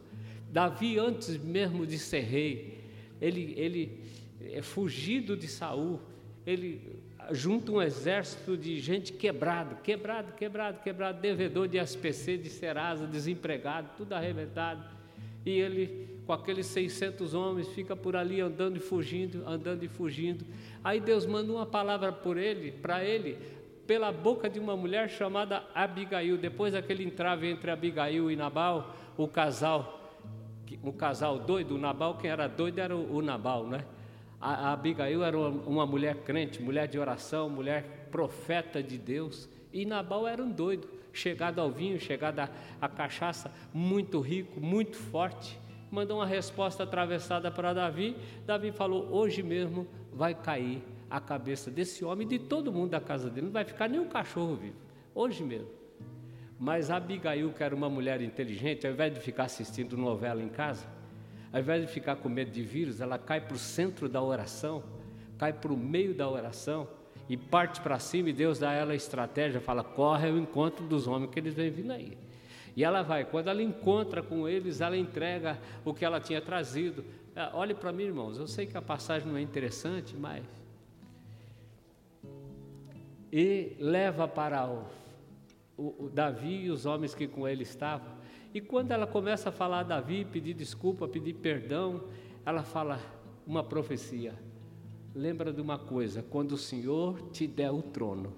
Davi, 0.50 0.98
antes 0.98 1.38
mesmo 1.38 1.86
de 1.86 1.98
ser 1.98 2.22
rei, 2.22 2.80
ele, 3.20 3.54
ele 3.56 4.02
é 4.52 4.62
fugido 4.62 5.36
de 5.36 5.46
Saul, 5.46 6.00
ele 6.44 7.02
junta 7.30 7.70
um 7.70 7.80
exército 7.80 8.56
de 8.56 8.80
gente 8.80 9.12
quebrado, 9.12 9.76
quebrado, 9.76 10.32
quebrado, 10.32 10.80
quebrado, 10.82 11.20
devedor 11.20 11.68
de 11.68 11.78
SPC, 11.78 12.36
de 12.36 12.50
Serasa, 12.50 13.06
desempregado, 13.06 13.90
tudo 13.96 14.12
arrebentado 14.12 15.03
e 15.44 15.50
ele, 15.50 16.20
com 16.26 16.32
aqueles 16.32 16.66
600 16.66 17.34
homens, 17.34 17.68
fica 17.68 17.94
por 17.94 18.16
ali 18.16 18.40
andando 18.40 18.76
e 18.76 18.80
fugindo, 18.80 19.46
andando 19.46 19.82
e 19.82 19.88
fugindo. 19.88 20.44
Aí 20.82 21.00
Deus 21.00 21.26
manda 21.26 21.52
uma 21.52 21.66
palavra 21.66 22.12
por 22.12 22.36
ele, 22.36 22.72
para 22.72 23.04
ele, 23.04 23.38
pela 23.86 24.10
boca 24.10 24.48
de 24.48 24.58
uma 24.58 24.76
mulher 24.76 25.10
chamada 25.10 25.64
Abigail. 25.74 26.38
Depois 26.38 26.72
daquele 26.72 27.04
entrave 27.04 27.48
entre 27.48 27.70
Abigail 27.70 28.30
e 28.30 28.36
Nabal, 28.36 28.94
o 29.16 29.28
casal, 29.28 30.16
o 30.82 30.92
casal 30.92 31.38
doido, 31.38 31.74
o 31.74 31.78
Nabal, 31.78 32.16
quem 32.16 32.30
era 32.30 32.46
doido 32.46 32.78
era 32.78 32.96
o, 32.96 33.20
Nabal, 33.20 33.66
né? 33.66 33.84
A, 34.40 34.72
Abigail 34.72 35.22
era 35.22 35.38
uma, 35.38 35.48
uma 35.48 35.86
mulher 35.86 36.16
crente, 36.24 36.62
mulher 36.62 36.88
de 36.88 36.98
oração, 36.98 37.50
mulher 37.50 38.08
profeta 38.10 38.82
de 38.82 38.96
Deus, 38.96 39.48
e 39.72 39.84
Nabal 39.84 40.26
era 40.26 40.42
um 40.42 40.50
doido 40.50 40.93
chegado 41.14 41.60
ao 41.60 41.70
vinho, 41.70 41.98
chegado 41.98 42.40
à, 42.40 42.50
à 42.80 42.88
cachaça, 42.88 43.50
muito 43.72 44.20
rico, 44.20 44.60
muito 44.60 44.96
forte. 44.96 45.58
Mandou 45.90 46.18
uma 46.18 46.26
resposta 46.26 46.82
atravessada 46.82 47.50
para 47.50 47.72
Davi. 47.72 48.16
Davi 48.44 48.72
falou: 48.72 49.08
Hoje 49.10 49.42
mesmo 49.42 49.86
vai 50.12 50.34
cair 50.34 50.82
a 51.08 51.20
cabeça 51.20 51.70
desse 51.70 52.04
homem 52.04 52.26
e 52.26 52.30
de 52.30 52.38
todo 52.40 52.72
mundo 52.72 52.90
da 52.90 53.00
casa 53.00 53.30
dele. 53.30 53.46
Não 53.46 53.52
vai 53.52 53.64
ficar 53.64 53.88
nem 53.88 54.00
um 54.00 54.08
cachorro 54.08 54.56
vivo. 54.56 54.76
Hoje 55.14 55.44
mesmo. 55.44 55.68
Mas 56.58 56.90
Abigail, 56.90 57.52
que 57.52 57.62
era 57.62 57.74
uma 57.74 57.88
mulher 57.88 58.20
inteligente, 58.20 58.86
ao 58.86 58.92
invés 58.92 59.12
de 59.12 59.20
ficar 59.20 59.44
assistindo 59.44 59.96
novela 59.96 60.42
em 60.42 60.48
casa, 60.48 60.86
ao 61.52 61.60
invés 61.60 61.82
de 61.82 61.92
ficar 61.92 62.16
com 62.16 62.28
medo 62.28 62.50
de 62.50 62.62
vírus, 62.62 63.00
ela 63.00 63.18
cai 63.18 63.40
para 63.40 63.54
o 63.54 63.58
centro 63.58 64.08
da 64.08 64.22
oração, 64.22 64.82
cai 65.38 65.52
para 65.52 65.72
o 65.72 65.76
meio 65.76 66.14
da 66.14 66.28
oração 66.28 66.88
e 67.28 67.36
parte 67.36 67.80
para 67.80 67.98
cima 67.98 68.30
e 68.30 68.32
Deus 68.32 68.58
dá 68.58 68.70
a 68.70 68.74
ela 68.74 68.92
a 68.92 68.96
estratégia, 68.96 69.60
fala, 69.60 69.82
corre 69.82 70.28
ao 70.28 70.36
encontro 70.36 70.86
dos 70.86 71.06
homens 71.06 71.30
que 71.30 71.38
eles 71.38 71.54
vêm 71.54 71.70
vindo 71.70 71.92
aí. 71.92 72.18
E 72.76 72.84
ela 72.84 73.02
vai, 73.02 73.24
quando 73.24 73.48
ela 73.48 73.62
encontra 73.62 74.22
com 74.22 74.48
eles, 74.48 74.80
ela 74.80 74.96
entrega 74.96 75.58
o 75.84 75.94
que 75.94 76.04
ela 76.04 76.20
tinha 76.20 76.40
trazido. 76.40 77.04
Ah, 77.34 77.52
olhe 77.54 77.72
para 77.72 77.92
mim, 77.92 78.04
irmãos, 78.04 78.36
eu 78.36 78.46
sei 78.46 78.66
que 78.66 78.76
a 78.76 78.82
passagem 78.82 79.28
não 79.28 79.36
é 79.36 79.40
interessante, 79.40 80.16
mas. 80.16 80.44
E 83.32 83.76
leva 83.78 84.28
para 84.28 84.68
o, 84.68 84.84
o, 85.76 86.04
o 86.04 86.10
Davi 86.12 86.64
e 86.64 86.70
os 86.70 86.84
homens 86.84 87.14
que 87.14 87.26
com 87.26 87.46
ele 87.46 87.62
estavam. 87.62 88.12
E 88.52 88.60
quando 88.60 88.90
ela 88.90 89.06
começa 89.06 89.48
a 89.48 89.52
falar 89.52 89.80
a 89.80 89.84
Davi, 89.84 90.24
pedir 90.24 90.54
desculpa, 90.54 91.08
pedir 91.08 91.34
perdão, 91.34 92.04
ela 92.44 92.62
fala 92.62 93.00
uma 93.46 93.62
profecia 93.64 94.34
lembra 95.14 95.52
de 95.52 95.60
uma 95.60 95.78
coisa: 95.78 96.24
quando 96.28 96.52
o 96.52 96.58
Senhor 96.58 97.20
te 97.30 97.46
der 97.46 97.70
o 97.70 97.82
trono, 97.82 98.32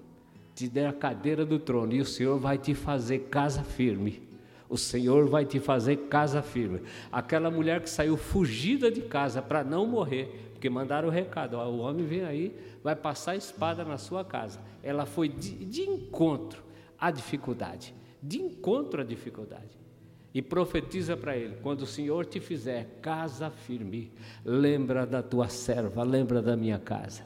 te 0.53 0.67
der 0.67 0.87
a 0.87 0.93
cadeira 0.93 1.45
do 1.45 1.57
trono, 1.59 1.93
e 1.93 2.01
o 2.01 2.05
Senhor 2.05 2.39
vai 2.39 2.57
te 2.57 2.73
fazer 2.73 3.27
casa 3.29 3.63
firme. 3.63 4.27
O 4.69 4.77
Senhor 4.77 5.27
vai 5.27 5.45
te 5.45 5.59
fazer 5.59 5.95
casa 6.09 6.41
firme. 6.41 6.81
Aquela 7.09 7.49
mulher 7.49 7.81
que 7.81 7.89
saiu 7.89 8.17
fugida 8.17 8.91
de 8.91 9.01
casa 9.01 9.41
para 9.41 9.63
não 9.63 9.87
morrer, 9.87 10.51
porque 10.51 10.69
mandaram 10.69 11.07
o 11.07 11.11
recado: 11.11 11.55
ó, 11.55 11.67
o 11.69 11.79
homem 11.79 12.05
vem 12.05 12.23
aí, 12.23 12.55
vai 12.83 12.95
passar 12.95 13.31
a 13.31 13.37
espada 13.37 13.83
na 13.83 13.97
sua 13.97 14.23
casa. 14.23 14.59
Ela 14.83 15.05
foi 15.05 15.29
de, 15.29 15.65
de 15.65 15.81
encontro 15.81 16.63
à 16.99 17.09
dificuldade, 17.09 17.93
de 18.21 18.41
encontro 18.41 19.01
à 19.01 19.03
dificuldade 19.03 19.86
e 20.33 20.41
profetiza 20.41 21.15
para 21.15 21.35
ele: 21.35 21.57
quando 21.61 21.81
o 21.81 21.87
Senhor 21.87 22.25
te 22.25 22.39
fizer 22.39 22.99
casa 23.01 23.49
firme, 23.49 24.11
lembra 24.43 25.05
da 25.05 25.23
tua 25.23 25.49
serva, 25.49 26.03
lembra 26.03 26.41
da 26.41 26.55
minha 26.55 26.79
casa. 26.79 27.23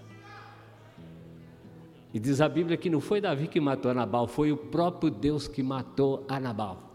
E 2.13 2.19
diz 2.19 2.41
a 2.41 2.49
Bíblia 2.49 2.75
que 2.75 2.89
não 2.89 2.99
foi 2.99 3.21
Davi 3.21 3.47
que 3.47 3.59
matou 3.59 3.89
Anabal, 3.89 4.27
foi 4.27 4.51
o 4.51 4.57
próprio 4.57 5.09
Deus 5.09 5.47
que 5.47 5.63
matou 5.63 6.25
Anabal. 6.27 6.91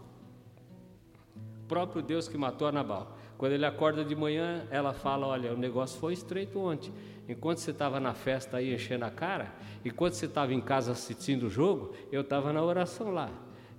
O 1.63 1.67
próprio 1.67 2.01
Deus 2.01 2.27
que 2.27 2.37
matou 2.37 2.67
Anabal. 2.67 3.17
Quando 3.37 3.51
ele 3.51 3.65
acorda 3.65 4.03
de 4.03 4.15
manhã, 4.15 4.65
ela 4.71 4.93
fala: 4.93 5.27
Olha, 5.27 5.53
o 5.53 5.57
negócio 5.57 5.99
foi 5.99 6.13
estreito 6.13 6.59
ontem. 6.59 6.91
Enquanto 7.27 7.57
você 7.57 7.71
estava 7.71 7.99
na 7.99 8.13
festa 8.13 8.57
aí 8.57 8.73
enchendo 8.73 9.05
a 9.05 9.11
cara, 9.11 9.53
enquanto 9.83 10.13
você 10.13 10.27
estava 10.27 10.53
em 10.53 10.61
casa 10.61 10.91
assistindo 10.93 11.47
o 11.47 11.49
jogo, 11.49 11.93
eu 12.11 12.21
estava 12.21 12.53
na 12.53 12.63
oração 12.63 13.11
lá. 13.11 13.29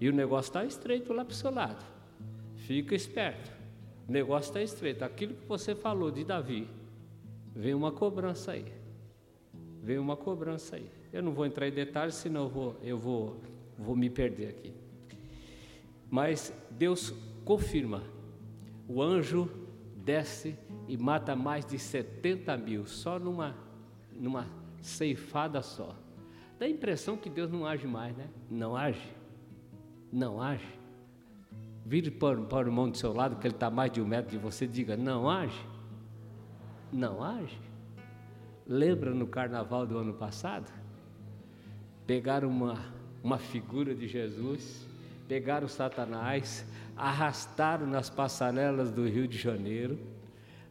E 0.00 0.08
o 0.08 0.12
negócio 0.12 0.50
está 0.50 0.64
estreito 0.64 1.12
lá 1.12 1.24
para 1.24 1.32
o 1.32 1.36
seu 1.36 1.50
lado. 1.50 1.97
Fica 2.68 2.94
esperto. 2.94 3.50
O 4.07 4.12
negócio 4.12 4.50
está 4.50 4.61
estreito. 4.61 5.02
Aquilo 5.02 5.33
que 5.33 5.46
você 5.46 5.74
falou 5.74 6.11
de 6.11 6.22
Davi, 6.22 6.68
vem 7.57 7.72
uma 7.72 7.90
cobrança 7.90 8.52
aí. 8.52 8.66
Vem 9.83 9.96
uma 9.96 10.18
cobrança 10.18 10.76
aí. 10.76 10.90
Eu 11.11 11.22
não 11.22 11.33
vou 11.33 11.46
entrar 11.46 11.66
em 11.66 11.72
detalhes, 11.72 12.16
senão 12.16 12.42
eu 12.42 12.48
vou, 12.50 12.76
eu 12.83 12.98
vou, 12.98 13.40
vou 13.78 13.96
me 13.96 14.11
perder 14.11 14.48
aqui. 14.48 14.74
Mas 16.11 16.52
Deus 16.70 17.14
confirma. 17.42 18.02
O 18.87 19.00
anjo 19.00 19.48
desce 19.96 20.54
e 20.87 20.94
mata 20.98 21.35
mais 21.35 21.64
de 21.64 21.78
70 21.78 22.54
mil, 22.59 22.85
só 22.85 23.18
numa, 23.18 23.57
numa 24.12 24.46
ceifada 24.83 25.62
só. 25.62 25.96
Dá 26.59 26.66
a 26.66 26.68
impressão 26.68 27.16
que 27.16 27.31
Deus 27.31 27.50
não 27.50 27.64
age 27.64 27.87
mais, 27.87 28.14
né? 28.14 28.28
Não 28.50 28.76
age. 28.76 29.09
Não 30.12 30.38
age. 30.38 30.77
Vire 31.88 32.11
para, 32.11 32.37
para 32.42 32.66
o 32.66 32.68
irmão 32.68 32.90
do 32.90 32.98
seu 32.98 33.14
lado, 33.14 33.37
que 33.37 33.46
ele 33.46 33.55
está 33.55 33.70
mais 33.70 33.90
de 33.90 33.98
um 33.98 34.07
metro 34.07 34.31
de 34.31 34.37
você, 34.37 34.66
diga: 34.66 34.94
não 34.94 35.29
age. 35.29 35.59
não 36.92 37.24
age. 37.24 37.59
Lembra 38.66 39.14
no 39.14 39.27
carnaval 39.27 39.87
do 39.87 39.96
ano 39.96 40.12
passado? 40.12 40.70
Pegaram 42.07 42.51
uma, 42.51 42.79
uma 43.24 43.38
figura 43.38 43.94
de 43.94 44.07
Jesus, 44.07 44.87
pegaram 45.27 45.66
Satanás, 45.66 46.66
arrastaram 46.94 47.87
nas 47.87 48.11
passarelas 48.11 48.90
do 48.90 49.09
Rio 49.09 49.27
de 49.27 49.38
Janeiro 49.38 49.98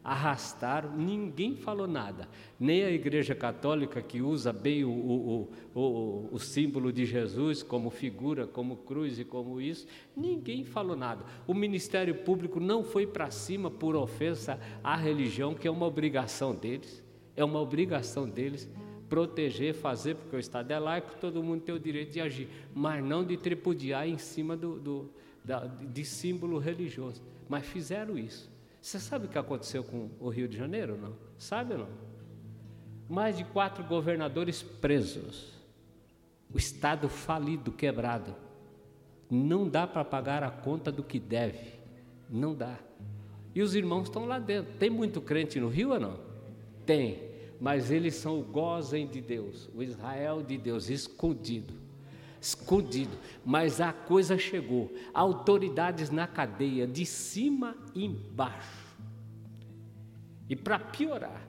arrastaram, 0.08 0.96
ninguém 0.96 1.54
falou 1.54 1.86
nada. 1.86 2.28
Nem 2.58 2.82
a 2.82 2.90
Igreja 2.90 3.34
Católica, 3.34 4.00
que 4.00 4.22
usa 4.22 4.52
bem 4.52 4.82
o, 4.82 4.90
o, 4.90 5.48
o, 5.74 6.28
o, 6.32 6.38
símbolo 6.38 6.90
de 6.90 7.04
Jesus 7.04 7.62
como 7.62 7.90
figura, 7.90 8.46
como 8.46 8.78
cruz 8.78 9.18
e 9.18 9.24
como 9.24 9.60
isso, 9.60 9.86
ninguém 10.16 10.64
falou 10.64 10.96
nada. 10.96 11.24
O 11.46 11.52
Ministério 11.52 12.14
Público 12.14 12.58
não 12.58 12.82
foi 12.82 13.06
para 13.06 13.30
cima 13.30 13.70
por 13.70 13.94
ofensa 13.94 14.58
à 14.82 14.96
religião, 14.96 15.54
que 15.54 15.68
é 15.68 15.70
uma 15.70 15.86
obrigação 15.86 16.54
deles, 16.54 17.04
é 17.36 17.44
uma 17.44 17.60
obrigação 17.60 18.26
deles 18.26 18.66
proteger, 19.10 19.74
fazer, 19.74 20.16
porque 20.16 20.36
o 20.36 20.38
Estado 20.38 20.70
é 20.70 20.78
laico, 20.78 21.16
todo 21.20 21.42
mundo 21.42 21.62
tem 21.62 21.74
o 21.74 21.78
direito 21.78 22.12
de 22.12 22.20
agir, 22.20 22.48
mas 22.74 23.04
não 23.04 23.24
de 23.24 23.36
tripudiar 23.36 24.08
em 24.08 24.18
cima 24.18 24.56
do, 24.56 24.78
do 24.78 25.10
da, 25.44 25.66
de 25.66 26.04
símbolo 26.04 26.58
religioso. 26.58 27.22
Mas 27.48 27.66
fizeram 27.66 28.18
isso. 28.18 28.50
Você 28.80 28.98
sabe 28.98 29.26
o 29.26 29.28
que 29.28 29.38
aconteceu 29.38 29.82
com 29.82 30.10
o 30.20 30.28
Rio 30.28 30.48
de 30.48 30.56
Janeiro, 30.56 30.96
não? 30.96 31.14
Sabe 31.36 31.74
ou 31.74 31.80
não? 31.80 31.88
Mais 33.08 33.36
de 33.36 33.44
quatro 33.44 33.82
governadores 33.84 34.62
presos. 34.62 35.52
O 36.52 36.58
Estado 36.58 37.08
falido, 37.08 37.72
quebrado. 37.72 38.34
Não 39.30 39.68
dá 39.68 39.86
para 39.86 40.04
pagar 40.04 40.42
a 40.42 40.50
conta 40.50 40.90
do 40.90 41.02
que 41.02 41.18
deve. 41.18 41.78
Não 42.28 42.54
dá. 42.54 42.78
E 43.54 43.62
os 43.62 43.74
irmãos 43.74 44.04
estão 44.04 44.24
lá 44.24 44.38
dentro. 44.38 44.72
Tem 44.78 44.88
muito 44.88 45.20
crente 45.20 45.58
no 45.58 45.68
Rio 45.68 45.90
ou 45.90 46.00
não? 46.00 46.20
Tem. 46.86 47.28
Mas 47.60 47.90
eles 47.90 48.14
são 48.14 48.38
o 48.38 48.44
gozem 48.44 49.06
de 49.06 49.20
Deus, 49.20 49.68
o 49.74 49.82
Israel 49.82 50.42
de 50.42 50.56
Deus, 50.56 50.88
escondido 50.88 51.87
escondido, 52.40 53.16
mas 53.44 53.80
a 53.80 53.92
coisa 53.92 54.38
chegou. 54.38 54.92
Autoridades 55.12 56.10
na 56.10 56.26
cadeia, 56.26 56.86
de 56.86 57.04
cima 57.04 57.76
e 57.94 58.04
embaixo. 58.04 58.96
E 60.48 60.56
para 60.56 60.78
piorar, 60.78 61.46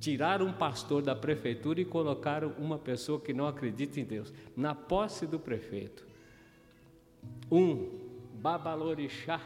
tiraram 0.00 0.46
um 0.46 0.52
pastor 0.52 1.02
da 1.02 1.14
prefeitura 1.14 1.80
e 1.80 1.84
colocaram 1.84 2.54
uma 2.58 2.78
pessoa 2.78 3.20
que 3.20 3.32
não 3.32 3.46
acredita 3.46 4.00
em 4.00 4.04
Deus 4.04 4.32
na 4.56 4.74
posse 4.74 5.26
do 5.26 5.38
prefeito. 5.38 6.06
Um 7.50 7.88
babalorixá 8.34 9.40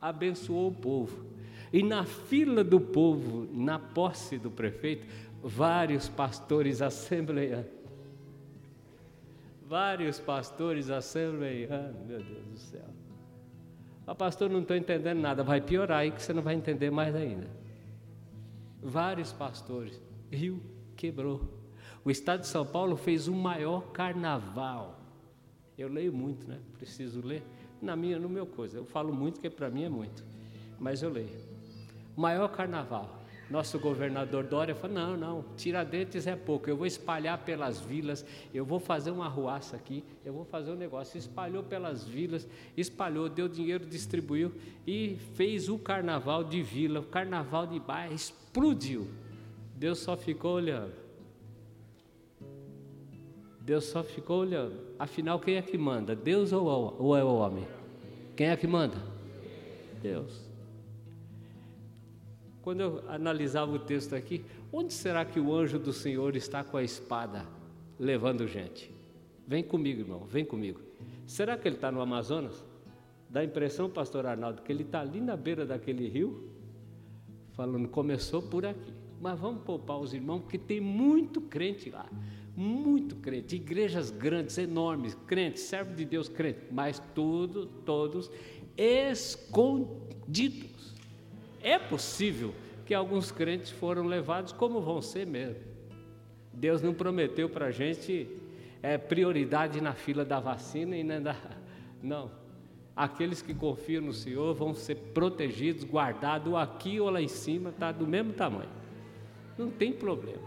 abençoou 0.00 0.68
o 0.68 0.74
povo. 0.74 1.26
E 1.72 1.82
na 1.82 2.04
fila 2.04 2.62
do 2.62 2.80
povo, 2.80 3.48
na 3.52 3.78
posse 3.78 4.38
do 4.38 4.50
prefeito, 4.50 5.06
vários 5.42 6.08
pastores 6.08 6.80
assembleianos 6.80 7.73
vários 9.66 10.20
pastores 10.20 10.90
assembleianos, 10.90 12.06
meu 12.06 12.22
Deus 12.22 12.46
do 12.46 12.58
céu. 12.58 12.88
Ah, 14.06 14.14
pastor, 14.14 14.50
não 14.50 14.60
estou 14.60 14.76
entendendo 14.76 15.20
nada, 15.20 15.42
vai 15.42 15.60
piorar 15.60 16.00
aí 16.00 16.10
que 16.10 16.22
você 16.22 16.32
não 16.32 16.42
vai 16.42 16.54
entender 16.54 16.90
mais 16.90 17.14
ainda. 17.14 17.48
Vários 18.82 19.32
pastores, 19.32 20.00
Rio 20.30 20.62
quebrou. 20.94 21.64
O 22.04 22.10
estado 22.10 22.40
de 22.40 22.46
São 22.46 22.66
Paulo 22.66 22.96
fez 22.96 23.28
o 23.28 23.32
maior 23.32 23.92
carnaval. 23.92 25.00
Eu 25.76 25.88
leio 25.88 26.12
muito, 26.12 26.46
né? 26.46 26.60
Preciso 26.78 27.26
ler. 27.26 27.42
Na 27.80 27.96
minha, 27.96 28.18
no 28.18 28.28
meu 28.28 28.46
coisa. 28.46 28.76
Eu 28.76 28.84
falo 28.84 29.12
muito, 29.12 29.34
porque 29.34 29.48
para 29.48 29.70
mim 29.70 29.84
é 29.84 29.88
muito. 29.88 30.22
Mas 30.78 31.02
eu 31.02 31.08
leio. 31.08 31.30
Maior 32.14 32.48
carnaval. 32.48 33.23
Nosso 33.50 33.78
governador 33.78 34.44
Dória 34.44 34.74
falou: 34.74 34.96
não, 34.96 35.16
não, 35.16 35.44
Tiradentes 35.56 36.26
é 36.26 36.34
pouco, 36.34 36.68
eu 36.68 36.76
vou 36.76 36.86
espalhar 36.86 37.38
pelas 37.44 37.80
vilas, 37.80 38.24
eu 38.52 38.64
vou 38.64 38.80
fazer 38.80 39.10
uma 39.10 39.26
arruaça 39.26 39.76
aqui, 39.76 40.02
eu 40.24 40.32
vou 40.32 40.44
fazer 40.44 40.70
um 40.70 40.76
negócio. 40.76 41.18
Espalhou 41.18 41.62
pelas 41.62 42.04
vilas, 42.04 42.48
espalhou, 42.76 43.28
deu 43.28 43.48
dinheiro, 43.48 43.84
distribuiu 43.84 44.52
e 44.86 45.18
fez 45.34 45.68
o 45.68 45.78
carnaval 45.78 46.42
de 46.42 46.62
vila, 46.62 47.00
o 47.00 47.04
carnaval 47.04 47.66
de 47.66 47.78
bairro, 47.78 48.14
explodiu. 48.14 49.08
Deus 49.76 49.98
só 49.98 50.16
ficou 50.16 50.54
olhando. 50.54 51.04
Deus 53.60 53.84
só 53.84 54.02
ficou 54.02 54.40
olhando. 54.40 54.78
Afinal, 54.98 55.38
quem 55.40 55.56
é 55.56 55.62
que 55.62 55.76
manda? 55.76 56.14
Deus 56.14 56.52
ou 56.52 57.16
é 57.16 57.24
o 57.24 57.34
homem? 57.34 57.66
Quem 58.36 58.48
é 58.48 58.56
que 58.56 58.66
manda? 58.66 58.96
Deus 60.02 60.53
quando 62.64 62.80
eu 62.80 63.04
analisava 63.10 63.70
o 63.72 63.78
texto 63.78 64.14
aqui, 64.14 64.42
onde 64.72 64.94
será 64.94 65.22
que 65.22 65.38
o 65.38 65.54
anjo 65.54 65.78
do 65.78 65.92
Senhor 65.92 66.34
está 66.34 66.64
com 66.64 66.78
a 66.78 66.82
espada 66.82 67.46
levando 67.98 68.48
gente? 68.48 68.90
Vem 69.46 69.62
comigo, 69.62 70.00
irmão, 70.00 70.24
vem 70.24 70.46
comigo. 70.46 70.80
Será 71.26 71.58
que 71.58 71.68
ele 71.68 71.74
está 71.74 71.92
no 71.92 72.00
Amazonas? 72.00 72.64
Dá 73.28 73.40
a 73.40 73.44
impressão, 73.44 73.90
pastor 73.90 74.24
Arnaldo, 74.24 74.62
que 74.62 74.72
ele 74.72 74.82
está 74.82 75.02
ali 75.02 75.20
na 75.20 75.36
beira 75.36 75.66
daquele 75.66 76.08
rio, 76.08 76.48
falando, 77.52 77.86
começou 77.86 78.40
por 78.40 78.64
aqui. 78.64 78.94
Mas 79.20 79.38
vamos 79.38 79.62
poupar 79.62 79.98
os 79.98 80.14
irmãos, 80.14 80.40
porque 80.40 80.56
tem 80.56 80.80
muito 80.80 81.42
crente 81.42 81.90
lá, 81.90 82.08
muito 82.56 83.16
crente, 83.16 83.56
igrejas 83.56 84.10
grandes, 84.10 84.56
enormes, 84.56 85.14
crentes, 85.26 85.64
servo 85.64 85.94
de 85.94 86.06
Deus 86.06 86.30
crente, 86.30 86.60
mas 86.70 86.98
tudo, 87.14 87.66
todos 87.84 88.30
escondidos. 88.74 90.93
É 91.64 91.78
possível 91.78 92.54
que 92.84 92.92
alguns 92.92 93.32
crentes 93.32 93.70
foram 93.70 94.04
levados 94.04 94.52
como 94.52 94.82
vão 94.82 95.00
ser 95.00 95.26
mesmo. 95.26 95.62
Deus 96.52 96.82
não 96.82 96.92
prometeu 96.92 97.48
para 97.48 97.66
a 97.66 97.70
gente 97.70 98.28
é, 98.82 98.98
prioridade 98.98 99.80
na 99.80 99.94
fila 99.94 100.26
da 100.26 100.38
vacina 100.38 100.94
e 100.94 101.02
da. 101.20 101.34
Não. 102.02 102.30
Aqueles 102.94 103.40
que 103.40 103.54
confiam 103.54 104.02
no 104.02 104.12
Senhor 104.12 104.54
vão 104.54 104.74
ser 104.74 104.96
protegidos, 105.14 105.84
guardados 105.84 106.54
aqui 106.54 107.00
ou 107.00 107.08
lá 107.08 107.20
em 107.20 107.28
cima, 107.28 107.70
está 107.70 107.90
do 107.90 108.06
mesmo 108.06 108.34
tamanho. 108.34 108.68
Não 109.56 109.70
tem 109.70 109.90
problema. 109.90 110.42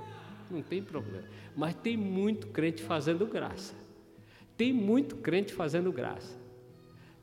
Não 0.51 0.61
tem 0.61 0.83
problema. 0.83 1.25
Mas 1.55 1.73
tem 1.73 1.97
muito 1.97 2.47
crente 2.47 2.83
fazendo 2.83 3.25
graça. 3.25 3.73
Tem 4.55 4.71
muito 4.71 5.15
crente 5.15 5.51
fazendo 5.51 5.91
graça. 5.91 6.39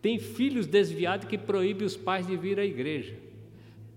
Tem 0.02 0.18
filhos 0.18 0.66
desviados 0.66 1.28
que 1.28 1.38
proíbem 1.38 1.86
os 1.86 1.96
pais 1.96 2.26
de 2.26 2.36
vir 2.36 2.58
à 2.58 2.64
igreja. 2.64 3.23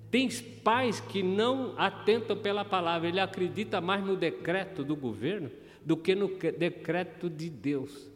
Tem 0.10 0.30
pais 0.63 1.00
que 1.00 1.22
não 1.22 1.74
atentam 1.78 2.38
pela 2.38 2.63
palavra, 2.63 3.08
ele 3.08 3.20
acredita 3.20 3.82
mais 3.82 4.04
no 4.06 4.15
decreto 4.15 4.84
do 4.84 4.96
governo 4.96 5.52
do 5.86 5.96
que 5.96 6.13
no 6.15 6.28
decreto 6.58 7.30
de 7.30 7.50
Deus. 7.50 8.10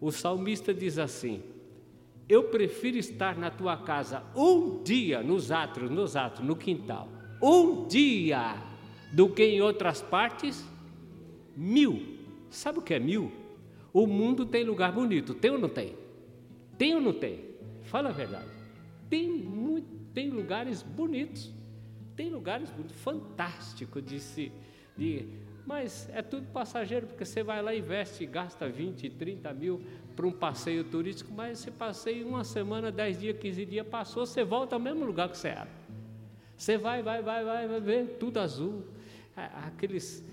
O 0.00 0.10
salmista 0.10 0.72
diz 0.72 0.98
assim: 0.98 1.42
Eu 2.28 2.44
prefiro 2.44 2.96
estar 2.96 3.36
na 3.36 3.50
tua 3.50 3.76
casa 3.76 4.24
um 4.34 4.82
dia 4.82 5.22
nos 5.22 5.52
átrios, 5.52 5.90
nos 5.90 6.16
átrios, 6.16 6.46
no 6.46 6.56
quintal, 6.56 7.08
um 7.42 7.86
dia, 7.86 8.56
do 9.12 9.28
que 9.28 9.44
em 9.44 9.60
outras 9.60 10.00
partes 10.00 10.64
mil. 11.56 12.18
Sabe 12.48 12.78
o 12.78 12.82
que 12.82 12.94
é 12.94 12.98
mil? 12.98 13.32
O 13.92 14.06
mundo 14.06 14.46
tem 14.46 14.64
lugar 14.64 14.92
bonito, 14.92 15.34
tem 15.34 15.50
ou 15.50 15.58
não 15.58 15.68
tem? 15.68 15.94
Tem 16.78 16.94
ou 16.94 17.00
não 17.00 17.12
tem? 17.12 17.40
Fala 17.82 18.10
a 18.10 18.12
verdade. 18.12 18.59
Tem 19.10 19.28
muito 19.28 20.00
tem 20.12 20.30
lugares 20.30 20.82
bonitos, 20.82 21.52
tem 22.16 22.30
lugares 22.30 22.72
fantásticos 23.02 24.04
de 24.04 24.20
se. 24.20 24.52
De, 24.96 25.26
mas 25.66 26.08
é 26.12 26.20
tudo 26.20 26.46
passageiro, 26.48 27.06
porque 27.06 27.24
você 27.24 27.42
vai 27.42 27.62
lá, 27.62 27.74
investe, 27.74 28.26
gasta 28.26 28.68
20, 28.68 29.08
30 29.10 29.52
mil 29.54 29.80
para 30.16 30.26
um 30.26 30.32
passeio 30.32 30.82
turístico, 30.84 31.32
mas 31.32 31.60
você 31.60 31.70
passeia 31.70 32.26
uma 32.26 32.42
semana, 32.42 32.90
10 32.90 33.20
dias, 33.20 33.38
15 33.38 33.66
dias, 33.66 33.86
passou, 33.86 34.26
você 34.26 34.42
volta 34.42 34.74
ao 34.74 34.80
mesmo 34.80 35.04
lugar 35.04 35.28
que 35.28 35.38
você 35.38 35.48
era. 35.48 35.68
Você 36.56 36.76
vai, 36.76 37.02
vai, 37.02 37.22
vai, 37.22 37.44
vai, 37.44 37.68
vai 37.68 37.80
ver 37.80 38.16
tudo 38.18 38.38
azul, 38.38 38.84
aqueles, 39.36 40.24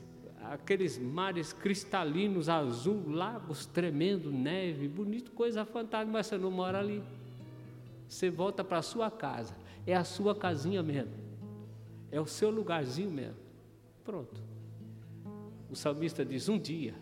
aqueles 0.42 0.98
mares 0.98 1.54
cristalinos, 1.54 2.50
azul, 2.50 3.10
lagos 3.10 3.66
tremendo, 3.66 4.32
neve, 4.32 4.88
bonito, 4.88 5.32
coisa 5.32 5.64
fantástica, 5.64 6.12
mas 6.12 6.26
você 6.26 6.38
não 6.38 6.50
mora 6.50 6.80
ali. 6.80 7.04
Você 8.08 8.30
volta 8.30 8.64
para 8.64 8.78
a 8.78 8.82
sua 8.82 9.12
casa 9.12 9.54
é 9.88 9.96
a 9.96 10.04
sua 10.04 10.36
casinha 10.36 10.84
mesmo, 10.84 11.14
é 12.12 12.20
o 12.20 12.28
seu 12.28 12.50
lugarzinho 12.50 13.10
mesmo. 13.10 13.38
Pronto. 14.04 14.40
O 15.72 15.76
salmista 15.76 16.26
diz: 16.26 16.50
Um 16.50 16.60
dia, 16.60 16.94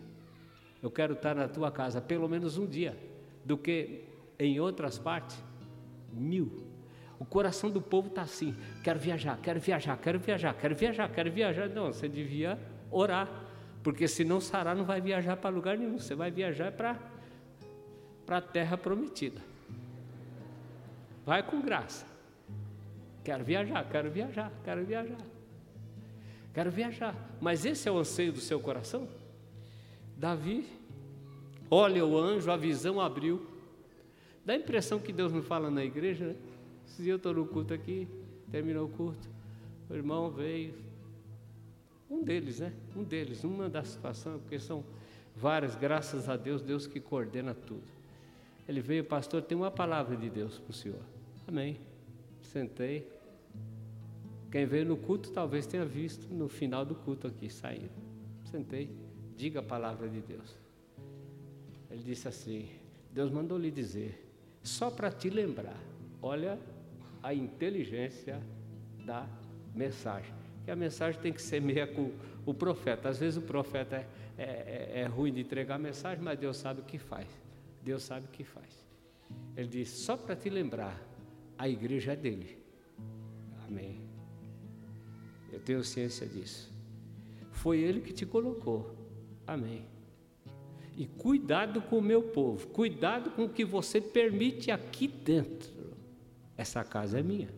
eu 0.80 0.90
quero 0.90 1.14
estar 1.14 1.34
na 1.34 1.48
tua 1.48 1.70
casa, 1.70 2.00
pelo 2.00 2.28
menos 2.28 2.56
um 2.56 2.66
dia, 2.66 2.96
do 3.44 3.58
que 3.58 4.04
em 4.38 4.60
outras 4.60 4.98
partes, 4.98 5.36
mil. 6.12 6.64
O 7.18 7.24
coração 7.24 7.70
do 7.70 7.82
povo 7.82 8.06
está 8.06 8.22
assim: 8.22 8.54
quero 8.84 9.00
viajar, 9.00 9.36
quero 9.42 9.58
viajar, 9.58 9.98
quero 9.98 10.20
viajar, 10.20 10.54
quero 10.54 10.76
viajar, 10.76 11.08
quero 11.10 11.32
viajar. 11.32 11.68
Não, 11.68 11.92
você 11.92 12.08
devia 12.08 12.56
orar, 12.88 13.28
porque 13.82 14.06
senão 14.06 14.40
Sará 14.40 14.76
não 14.76 14.84
vai 14.84 15.00
viajar 15.00 15.36
para 15.36 15.50
lugar 15.50 15.76
nenhum, 15.76 15.98
você 15.98 16.14
vai 16.14 16.30
viajar 16.30 16.70
para 16.70 17.00
a 18.28 18.40
terra 18.40 18.76
prometida. 18.76 19.55
Vai 21.26 21.42
com 21.42 21.60
graça 21.60 22.06
Quero 23.26 23.42
viajar, 23.42 23.84
quero 23.90 24.08
viajar, 24.08 24.52
quero 24.64 24.84
viajar. 24.84 25.18
Quero 26.54 26.70
viajar. 26.70 27.36
Mas 27.40 27.64
esse 27.64 27.88
é 27.88 27.90
o 27.90 27.98
anseio 27.98 28.32
do 28.32 28.38
seu 28.38 28.60
coração? 28.60 29.08
Davi, 30.16 30.64
olha 31.68 32.06
o 32.06 32.16
anjo, 32.16 32.48
a 32.48 32.56
visão 32.56 33.00
abriu. 33.00 33.44
Dá 34.44 34.52
a 34.52 34.56
impressão 34.56 35.00
que 35.00 35.12
Deus 35.12 35.32
não 35.32 35.42
fala 35.42 35.68
na 35.68 35.84
igreja, 35.84 36.24
né? 36.24 36.36
Dia 37.00 37.14
eu 37.14 37.16
estou 37.16 37.34
no 37.34 37.44
culto 37.44 37.74
aqui, 37.74 38.06
terminou 38.48 38.86
o 38.86 38.88
culto. 38.88 39.28
O 39.90 39.94
irmão 39.94 40.30
veio. 40.30 40.74
Um 42.08 42.22
deles, 42.22 42.60
né? 42.60 42.72
Um 42.94 43.02
deles, 43.02 43.42
uma 43.42 43.68
das 43.68 43.88
situações, 43.88 44.40
porque 44.40 44.60
são 44.60 44.84
várias, 45.34 45.74
graças 45.74 46.28
a 46.28 46.36
Deus, 46.36 46.62
Deus 46.62 46.86
que 46.86 47.00
coordena 47.00 47.54
tudo. 47.54 47.82
Ele 48.68 48.80
veio, 48.80 49.02
pastor, 49.02 49.42
tem 49.42 49.58
uma 49.58 49.72
palavra 49.72 50.16
de 50.16 50.30
Deus 50.30 50.60
para 50.60 50.70
o 50.70 50.72
senhor. 50.72 51.15
Amém. 51.46 51.78
Sentei. 52.42 53.08
Quem 54.50 54.66
veio 54.66 54.84
no 54.86 54.96
culto 54.96 55.30
talvez 55.30 55.66
tenha 55.66 55.84
visto 55.84 56.32
no 56.32 56.48
final 56.48 56.84
do 56.84 56.94
culto 56.94 57.26
aqui, 57.26 57.48
saindo. 57.48 57.90
Sentei. 58.44 58.90
Diga 59.36 59.60
a 59.60 59.62
palavra 59.62 60.08
de 60.08 60.20
Deus. 60.20 60.56
Ele 61.90 62.02
disse 62.02 62.26
assim: 62.26 62.68
Deus 63.12 63.30
mandou 63.30 63.58
lhe 63.58 63.70
dizer, 63.70 64.26
só 64.62 64.90
para 64.90 65.10
te 65.10 65.30
lembrar, 65.30 65.78
olha 66.20 66.58
a 67.22 67.32
inteligência 67.32 68.40
da 69.04 69.26
mensagem. 69.74 70.34
Que 70.64 70.70
a 70.70 70.76
mensagem 70.76 71.20
tem 71.20 71.32
que 71.32 71.40
ser 71.40 71.60
meia 71.60 71.86
com 71.86 72.10
o 72.44 72.52
profeta. 72.52 73.08
Às 73.08 73.18
vezes 73.18 73.36
o 73.36 73.42
profeta 73.42 73.96
é, 73.96 74.06
é, 74.38 74.90
é, 74.94 75.00
é 75.00 75.06
ruim 75.06 75.32
de 75.32 75.40
entregar 75.40 75.76
a 75.76 75.78
mensagem, 75.78 76.22
mas 76.22 76.38
Deus 76.38 76.56
sabe 76.56 76.80
o 76.80 76.84
que 76.84 76.98
faz. 76.98 77.28
Deus 77.82 78.02
sabe 78.02 78.26
o 78.26 78.28
que 78.30 78.42
faz. 78.42 78.86
Ele 79.56 79.68
diz: 79.68 79.90
só 79.90 80.16
para 80.16 80.34
te 80.34 80.50
lembrar, 80.50 81.00
a 81.58 81.68
igreja 81.68 82.12
é 82.12 82.16
dele. 82.16 82.58
Amém. 83.66 84.00
Eu 85.52 85.60
tenho 85.60 85.82
ciência 85.82 86.26
disso. 86.26 86.70
Foi 87.50 87.80
ele 87.80 88.00
que 88.00 88.12
te 88.12 88.26
colocou. 88.26 88.94
Amém. 89.46 89.86
E 90.96 91.06
cuidado 91.06 91.82
com 91.82 91.98
o 91.98 92.02
meu 92.02 92.22
povo, 92.22 92.68
cuidado 92.68 93.30
com 93.30 93.44
o 93.44 93.48
que 93.48 93.64
você 93.64 94.00
permite 94.00 94.70
aqui 94.70 95.06
dentro. 95.06 95.70
Essa 96.56 96.82
casa 96.82 97.20
é 97.20 97.22
minha. 97.22 97.48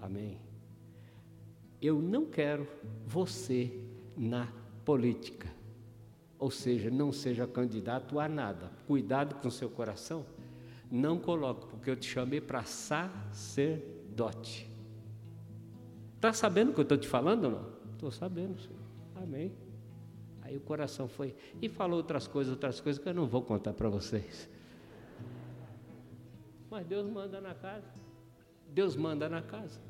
Amém. 0.00 0.38
Eu 1.80 2.00
não 2.00 2.26
quero 2.26 2.66
você 3.06 3.72
na 4.16 4.48
política. 4.84 5.48
Ou 6.38 6.50
seja, 6.50 6.90
não 6.90 7.12
seja 7.12 7.46
candidato 7.46 8.18
a 8.18 8.28
nada. 8.28 8.72
Cuidado 8.86 9.36
com 9.36 9.48
seu 9.48 9.70
coração. 9.70 10.26
Não 10.94 11.18
coloque, 11.18 11.66
porque 11.68 11.88
eu 11.88 11.96
te 11.96 12.06
chamei 12.06 12.38
para 12.38 12.64
sacerdote. 12.64 14.70
Está 16.16 16.34
sabendo 16.34 16.70
o 16.70 16.74
que 16.74 16.80
eu 16.80 16.82
estou 16.82 16.98
te 16.98 17.08
falando 17.08 17.44
ou 17.44 17.50
não? 17.50 17.66
Estou 17.94 18.10
sabendo, 18.10 18.60
senhor. 18.60 18.76
Amém. 19.16 19.54
Aí 20.42 20.54
o 20.54 20.60
coração 20.60 21.08
foi. 21.08 21.34
E 21.62 21.68
falou 21.70 21.96
outras 21.96 22.26
coisas, 22.26 22.52
outras 22.52 22.78
coisas 22.78 23.02
que 23.02 23.08
eu 23.08 23.14
não 23.14 23.26
vou 23.26 23.40
contar 23.40 23.72
para 23.72 23.88
vocês. 23.88 24.50
Mas 26.70 26.86
Deus 26.86 27.08
manda 27.08 27.40
na 27.40 27.54
casa. 27.54 27.88
Deus 28.68 28.94
manda 28.94 29.30
na 29.30 29.40
casa. 29.40 29.80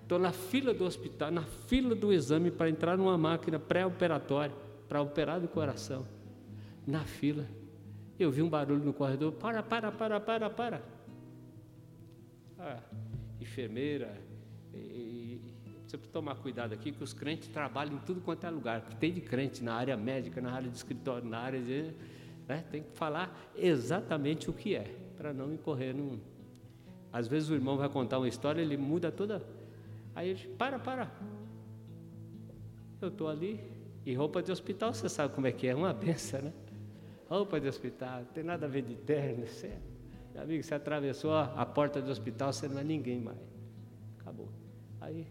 Estou 0.00 0.18
na 0.18 0.32
fila 0.32 0.72
do 0.72 0.86
hospital, 0.86 1.30
na 1.30 1.42
fila 1.42 1.94
do 1.94 2.10
exame 2.10 2.50
para 2.50 2.70
entrar 2.70 2.96
numa 2.96 3.18
máquina 3.18 3.58
pré-operatória, 3.58 4.56
para 4.88 5.02
operar 5.02 5.42
do 5.42 5.48
coração. 5.48 6.06
Na 6.86 7.04
fila. 7.04 7.46
Eu 8.18 8.30
vi 8.30 8.42
um 8.42 8.48
barulho 8.48 8.84
no 8.84 8.92
corredor. 8.92 9.32
Para, 9.32 9.62
para, 9.62 9.92
para, 9.92 10.20
para, 10.20 10.50
para. 10.50 10.82
Ah, 12.58 12.80
enfermeira. 13.40 14.16
E, 14.74 15.40
você 15.86 15.96
precisa 15.96 16.12
tomar 16.12 16.34
cuidado 16.36 16.72
aqui 16.72 16.90
que 16.90 17.02
os 17.02 17.12
crentes 17.12 17.48
trabalham 17.48 17.94
em 17.94 17.98
tudo 17.98 18.20
quanto 18.20 18.44
é 18.44 18.50
lugar. 18.50 18.82
Tem 18.98 19.12
de 19.12 19.20
crente 19.20 19.62
na 19.62 19.74
área 19.74 19.96
médica, 19.96 20.40
na 20.40 20.52
área 20.52 20.68
de 20.68 20.76
escritório, 20.76 21.28
na 21.28 21.38
área 21.38 21.60
de. 21.60 21.92
Né, 22.48 22.64
tem 22.70 22.82
que 22.82 22.96
falar 22.96 23.52
exatamente 23.56 24.48
o 24.48 24.52
que 24.52 24.74
é, 24.74 24.84
para 25.16 25.32
não 25.32 25.52
incorrer 25.52 25.94
num. 25.94 26.18
Às 27.12 27.28
vezes 27.28 27.48
o 27.48 27.54
irmão 27.54 27.76
vai 27.76 27.88
contar 27.88 28.18
uma 28.18 28.28
história, 28.28 28.60
ele 28.60 28.76
muda 28.76 29.10
toda 29.10 29.42
Aí 30.16 30.30
ele, 30.30 30.48
para, 30.56 30.78
para. 30.78 31.12
Eu 33.02 33.08
estou 33.08 33.28
ali, 33.28 33.60
e 34.04 34.14
roupa 34.14 34.42
de 34.42 34.50
hospital, 34.50 34.94
você 34.94 35.10
sabe 35.10 35.34
como 35.34 35.46
é 35.46 35.52
que 35.52 35.66
é, 35.66 35.74
uma 35.74 35.92
benção, 35.94 36.40
né? 36.40 36.52
Roupa 37.28 37.60
de 37.60 37.68
hospital, 37.68 38.20
não 38.20 38.26
tem 38.26 38.44
nada 38.44 38.66
a 38.66 38.68
ver 38.68 38.82
de 38.82 38.94
terno. 38.94 39.46
Você, 39.46 39.72
meu 40.32 40.42
amigo, 40.42 40.62
você 40.62 40.74
atravessou 40.74 41.34
a 41.34 41.66
porta 41.66 42.00
do 42.00 42.10
hospital, 42.10 42.52
você 42.52 42.68
não 42.68 42.78
é 42.78 42.84
ninguém 42.84 43.20
mais. 43.20 43.38
Acabou. 44.20 44.48
Aí, 45.00 45.26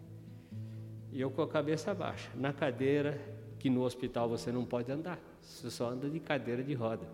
e 1.12 1.22
eu 1.22 1.32
com 1.32 1.42
a 1.42 1.48
cabeça 1.48 1.94
baixa, 1.94 2.30
na 2.36 2.52
cadeira, 2.52 3.20
que 3.58 3.70
no 3.70 3.84
hospital 3.84 4.28
você 4.28 4.52
não 4.52 4.66
pode 4.66 4.92
andar, 4.92 5.20
você 5.42 5.72
só 5.72 5.90
anda 5.90 6.10
de 6.10 6.20
cadeira 6.20 6.62
de 6.62 6.74
roda. 6.74 7.08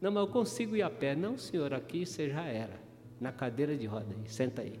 Não, 0.00 0.12
mas 0.12 0.26
eu 0.26 0.32
consigo 0.32 0.76
ir 0.76 0.82
a 0.82 0.90
pé. 0.90 1.16
Não, 1.16 1.38
senhor, 1.38 1.72
aqui 1.72 2.04
você 2.04 2.28
já 2.28 2.44
era, 2.44 2.78
na 3.18 3.32
cadeira 3.32 3.76
de 3.76 3.86
roda, 3.86 4.14
aí, 4.14 4.28
senta 4.28 4.62
aí. 4.62 4.78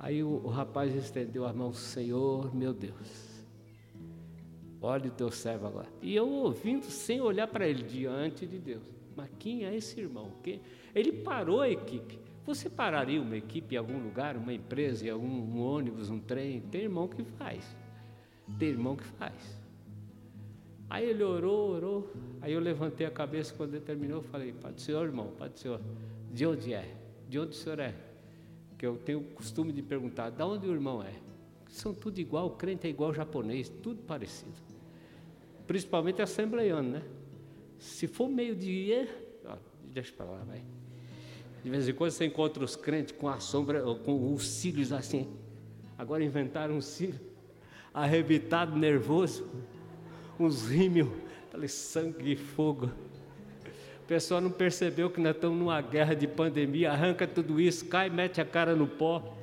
Aí 0.00 0.22
o, 0.22 0.42
o 0.44 0.48
rapaz 0.48 0.94
estendeu 0.94 1.44
a 1.44 1.52
mão, 1.52 1.72
Senhor, 1.72 2.54
meu 2.54 2.72
Deus, 2.72 3.29
olhe 4.80 5.08
o 5.08 5.12
teu 5.12 5.30
servo 5.30 5.66
agora. 5.66 5.88
E 6.00 6.14
eu 6.14 6.28
ouvindo, 6.28 6.84
sem 6.84 7.20
olhar 7.20 7.46
para 7.46 7.66
ele, 7.66 7.82
diante 7.82 8.46
de 8.46 8.58
Deus. 8.58 8.82
Mas 9.16 9.28
quem 9.38 9.64
é 9.64 9.74
esse 9.74 10.00
irmão? 10.00 10.32
Quem? 10.42 10.60
Ele 10.94 11.12
parou 11.12 11.60
a 11.60 11.68
equipe. 11.68 12.18
Você 12.46 12.68
pararia 12.70 13.20
uma 13.20 13.36
equipe 13.36 13.74
em 13.74 13.78
algum 13.78 13.98
lugar, 14.02 14.36
uma 14.36 14.52
empresa, 14.52 15.06
em 15.06 15.10
algum 15.10 15.26
um 15.26 15.60
ônibus, 15.60 16.10
um 16.10 16.18
trem? 16.18 16.60
Tem 16.60 16.82
irmão 16.82 17.06
que 17.06 17.22
faz. 17.22 17.76
Tem 18.58 18.68
irmão 18.68 18.96
que 18.96 19.04
faz. 19.04 19.58
Aí 20.88 21.08
ele 21.08 21.22
orou, 21.22 21.70
orou. 21.70 22.12
Aí 22.40 22.52
eu 22.52 22.60
levantei 22.60 23.06
a 23.06 23.10
cabeça 23.10 23.54
quando 23.54 23.74
ele 23.74 23.84
terminou, 23.84 24.22
falei, 24.22 24.52
Pai 24.52 24.72
do 24.72 24.80
Senhor, 24.80 25.04
irmão, 25.04 25.28
Pai 25.38 25.48
do 25.48 25.58
Senhor, 25.58 25.80
de 26.32 26.46
onde 26.46 26.74
é? 26.74 26.96
De 27.28 27.38
onde 27.38 27.50
o 27.50 27.54
Senhor 27.54 27.78
é? 27.78 27.94
que 28.80 28.86
eu 28.86 28.96
tenho 28.96 29.18
o 29.18 29.24
costume 29.24 29.74
de 29.74 29.82
perguntar, 29.82 30.30
de 30.30 30.42
onde 30.42 30.66
o 30.66 30.72
irmão 30.72 31.02
é? 31.02 31.12
São 31.68 31.92
tudo 31.92 32.18
igual, 32.18 32.46
o 32.46 32.50
crente 32.52 32.86
é 32.86 32.90
igual 32.90 33.10
ao 33.10 33.14
japonês, 33.14 33.68
tudo 33.68 34.02
parecido. 34.04 34.54
Principalmente 35.70 36.20
assembleiano, 36.20 36.90
né? 36.90 37.02
Se 37.78 38.08
for 38.08 38.28
meio-dia, 38.28 39.08
deixa 39.84 40.12
para 40.12 40.26
lá, 40.26 40.42
vai. 40.44 40.64
De 41.62 41.70
vez 41.70 41.88
em 41.88 41.94
quando 41.94 42.10
você 42.10 42.24
encontra 42.24 42.64
os 42.64 42.74
crentes 42.74 43.14
com 43.16 43.28
a 43.28 43.38
sombra, 43.38 43.80
com 44.04 44.34
os 44.34 44.44
cílios 44.48 44.92
assim. 44.92 45.28
Agora 45.96 46.24
inventaram 46.24 46.74
um 46.74 46.80
cílio 46.80 47.20
arrebitado, 47.94 48.76
nervoso, 48.76 49.48
uns 50.38 50.68
rímios, 50.68 51.08
falei, 51.52 51.68
sangue 51.68 52.32
e 52.32 52.36
fogo 52.36 52.90
pessoal 54.10 54.40
não 54.40 54.50
percebeu 54.50 55.08
que 55.08 55.20
nós 55.20 55.36
estamos 55.36 55.56
numa 55.56 55.80
guerra 55.80 56.16
de 56.16 56.26
pandemia, 56.26 56.90
arranca 56.90 57.28
tudo 57.28 57.60
isso, 57.60 57.84
cai, 57.86 58.10
mete 58.10 58.40
a 58.40 58.44
cara 58.44 58.74
no 58.74 58.88
pó, 58.88 59.36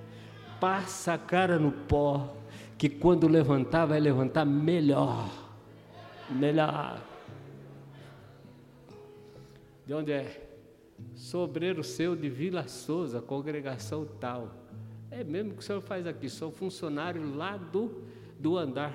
passa 0.60 1.14
a 1.14 1.18
cara 1.18 1.58
no 1.58 1.72
pó, 1.72 2.36
que 2.78 2.90
quando 2.90 3.30
levantar, 3.30 3.86
vai 3.86 3.98
levantar 3.98 4.44
melhor. 4.44 5.47
Melhor. 6.30 7.02
De 9.86 9.94
onde 9.94 10.12
é? 10.12 10.50
Sobreiro 11.16 11.84
seu 11.84 12.16
de 12.16 12.30
Vila 12.30 12.68
Souza, 12.68 13.22
congregação 13.22 14.06
tal. 14.20 14.52
É 15.10 15.24
mesmo 15.24 15.54
que 15.54 15.60
o 15.60 15.62
senhor 15.62 15.82
faz 15.82 16.06
aqui, 16.06 16.30
sou 16.30 16.52
funcionário 16.52 17.36
lá 17.36 17.56
do, 17.56 18.04
do 18.40 18.58
andar, 18.58 18.94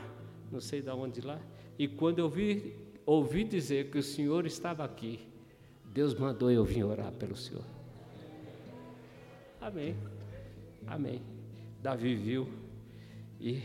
não 0.51 0.61
sei 0.61 0.83
de 0.83 0.91
onde 0.91 1.21
lá. 1.21 1.41
E 1.79 1.89
quando 1.89 2.19
eu 2.19 2.29
vi, 2.29 2.75
ouvi 3.07 3.45
dizer 3.45 3.91
que 3.91 3.99
o 3.99 4.03
senhor 4.03 4.47
estava 4.47 4.85
aqui, 4.85 5.21
Deus 5.93 6.15
mandou 6.15 6.51
eu 6.51 6.65
vir 6.65 6.85
orar 6.85 7.13
pelo 7.13 7.37
Senhor. 7.37 7.65
Amém. 9.61 9.95
Amém. 10.87 11.23
Davi 11.83 12.15
viu 12.15 12.49
e 13.41 13.63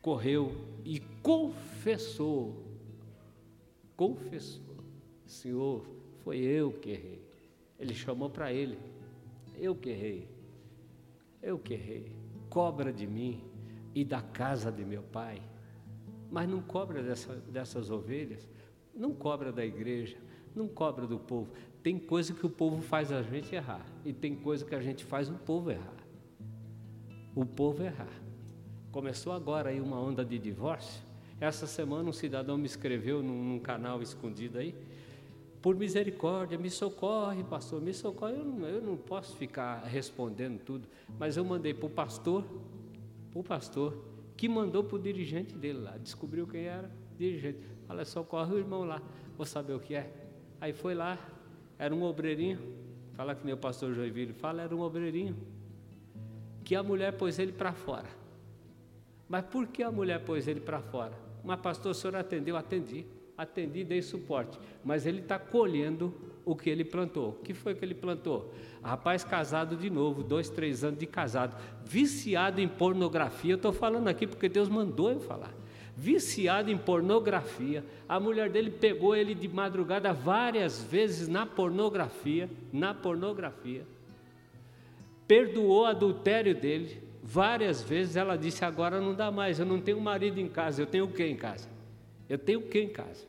correu 0.00 0.56
e 0.84 1.00
confessou. 1.22 2.67
Confessou. 3.98 4.76
Senhor, 5.26 5.84
foi 6.22 6.38
eu 6.38 6.70
que 6.70 6.90
errei. 6.90 7.20
Ele 7.80 7.92
chamou 7.92 8.30
para 8.30 8.52
ele. 8.52 8.78
Eu 9.56 9.74
que 9.74 9.88
errei. 9.88 10.28
Eu 11.42 11.58
que 11.58 11.74
errei. 11.74 12.12
Cobra 12.48 12.92
de 12.92 13.08
mim 13.08 13.42
e 13.92 14.04
da 14.04 14.22
casa 14.22 14.70
de 14.70 14.84
meu 14.84 15.02
pai. 15.02 15.42
Mas 16.30 16.48
não 16.48 16.62
cobra 16.62 17.02
dessa, 17.02 17.34
dessas 17.50 17.90
ovelhas, 17.90 18.48
não 18.94 19.12
cobra 19.12 19.50
da 19.50 19.66
igreja, 19.66 20.16
não 20.54 20.68
cobra 20.68 21.04
do 21.04 21.18
povo. 21.18 21.50
Tem 21.82 21.98
coisa 21.98 22.32
que 22.32 22.46
o 22.46 22.50
povo 22.50 22.80
faz 22.80 23.10
a 23.10 23.20
gente 23.20 23.52
errar. 23.52 23.84
E 24.04 24.12
tem 24.12 24.36
coisa 24.36 24.64
que 24.64 24.76
a 24.76 24.80
gente 24.80 25.04
faz 25.04 25.28
o 25.28 25.34
povo 25.34 25.72
errar. 25.72 25.96
O 27.34 27.44
povo 27.44 27.82
errar. 27.82 28.12
Começou 28.92 29.32
agora 29.32 29.70
aí 29.70 29.80
uma 29.80 30.00
onda 30.00 30.24
de 30.24 30.38
divórcio. 30.38 31.07
Essa 31.40 31.66
semana 31.66 32.08
um 32.08 32.12
cidadão 32.12 32.58
me 32.58 32.66
escreveu 32.66 33.22
num, 33.22 33.44
num 33.44 33.58
canal 33.60 34.02
escondido 34.02 34.58
aí. 34.58 34.74
por 35.62 35.76
misericórdia, 35.76 36.58
me 36.58 36.70
socorre, 36.70 37.44
pastor, 37.44 37.80
me 37.80 37.94
socorre. 37.94 38.34
Eu 38.34 38.44
não, 38.44 38.66
eu 38.66 38.80
não 38.80 38.96
posso 38.96 39.36
ficar 39.36 39.84
respondendo 39.84 40.58
tudo, 40.60 40.88
mas 41.18 41.36
eu 41.36 41.44
mandei 41.44 41.74
para 41.74 41.86
o 41.86 41.90
pastor, 41.90 42.44
para 43.30 43.40
o 43.40 43.42
pastor, 43.42 44.04
que 44.36 44.48
mandou 44.48 44.82
para 44.84 44.96
o 44.96 44.98
dirigente 44.98 45.54
dele 45.54 45.80
lá, 45.80 45.96
descobriu 45.96 46.46
quem 46.46 46.64
era, 46.64 46.90
dirigente. 47.16 47.58
Fala, 47.86 48.04
socorre 48.04 48.54
o 48.54 48.58
irmão 48.58 48.84
lá, 48.84 49.02
vou 49.36 49.46
saber 49.46 49.74
o 49.74 49.80
que 49.80 49.94
é. 49.94 50.12
Aí 50.60 50.72
foi 50.72 50.94
lá, 50.94 51.18
era 51.78 51.94
um 51.94 52.02
obreirinho, 52.02 52.58
fala 53.14 53.34
que 53.34 53.50
o 53.50 53.56
pastor 53.56 53.94
Joinville 53.94 54.32
fala, 54.32 54.62
era 54.62 54.74
um 54.74 54.80
obreirinho, 54.80 55.36
que 56.64 56.74
a 56.74 56.82
mulher 56.82 57.12
pôs 57.16 57.38
ele 57.38 57.52
para 57.52 57.72
fora. 57.72 58.08
Mas 59.28 59.44
por 59.44 59.66
que 59.66 59.82
a 59.82 59.90
mulher 59.90 60.24
pôs 60.24 60.46
ele 60.48 60.60
para 60.60 60.80
fora? 60.80 61.27
Mas 61.44 61.60
pastor, 61.60 61.92
o 61.92 61.94
senhor 61.94 62.16
atendeu? 62.16 62.56
Atendi 62.56 63.06
atendi, 63.38 63.84
dei 63.84 64.02
suporte. 64.02 64.58
Mas 64.84 65.06
ele 65.06 65.20
está 65.20 65.38
colhendo 65.38 66.12
o 66.44 66.56
que 66.56 66.68
ele 66.68 66.84
plantou. 66.84 67.30
O 67.30 67.42
que 67.44 67.54
foi 67.54 67.72
que 67.72 67.84
ele 67.84 67.94
plantou? 67.94 68.52
Rapaz 68.82 69.22
casado 69.22 69.76
de 69.76 69.88
novo, 69.88 70.24
dois, 70.24 70.50
três 70.50 70.82
anos 70.82 70.98
de 70.98 71.06
casado, 71.06 71.56
viciado 71.84 72.60
em 72.60 72.66
pornografia. 72.66 73.52
Eu 73.52 73.56
estou 73.56 73.72
falando 73.72 74.08
aqui 74.08 74.26
porque 74.26 74.48
Deus 74.48 74.68
mandou 74.68 75.12
eu 75.12 75.20
falar. 75.20 75.54
Viciado 75.96 76.70
em 76.70 76.76
pornografia. 76.76 77.84
A 78.08 78.18
mulher 78.18 78.50
dele 78.50 78.70
pegou 78.70 79.14
ele 79.14 79.34
de 79.34 79.48
madrugada 79.48 80.12
várias 80.12 80.82
vezes 80.82 81.28
na 81.28 81.46
pornografia, 81.46 82.50
na 82.72 82.92
pornografia. 82.92 83.86
Perdoou 85.28 85.82
o 85.82 85.86
adultério 85.86 86.54
dele 86.54 87.07
várias 87.22 87.82
vezes. 87.82 88.16
Ela 88.16 88.36
disse: 88.36 88.64
Agora 88.64 89.00
não 89.00 89.14
dá 89.14 89.30
mais, 89.30 89.58
eu 89.58 89.66
não 89.66 89.80
tenho 89.80 90.00
marido 90.00 90.38
em 90.38 90.48
casa, 90.48 90.82
eu 90.82 90.86
tenho 90.86 91.04
o 91.04 91.12
que 91.12 91.24
em 91.24 91.36
casa? 91.36 91.68
Eu 92.28 92.38
tenho 92.38 92.60
o 92.60 92.62
que 92.62 92.80
em 92.80 92.88
casa? 92.88 93.26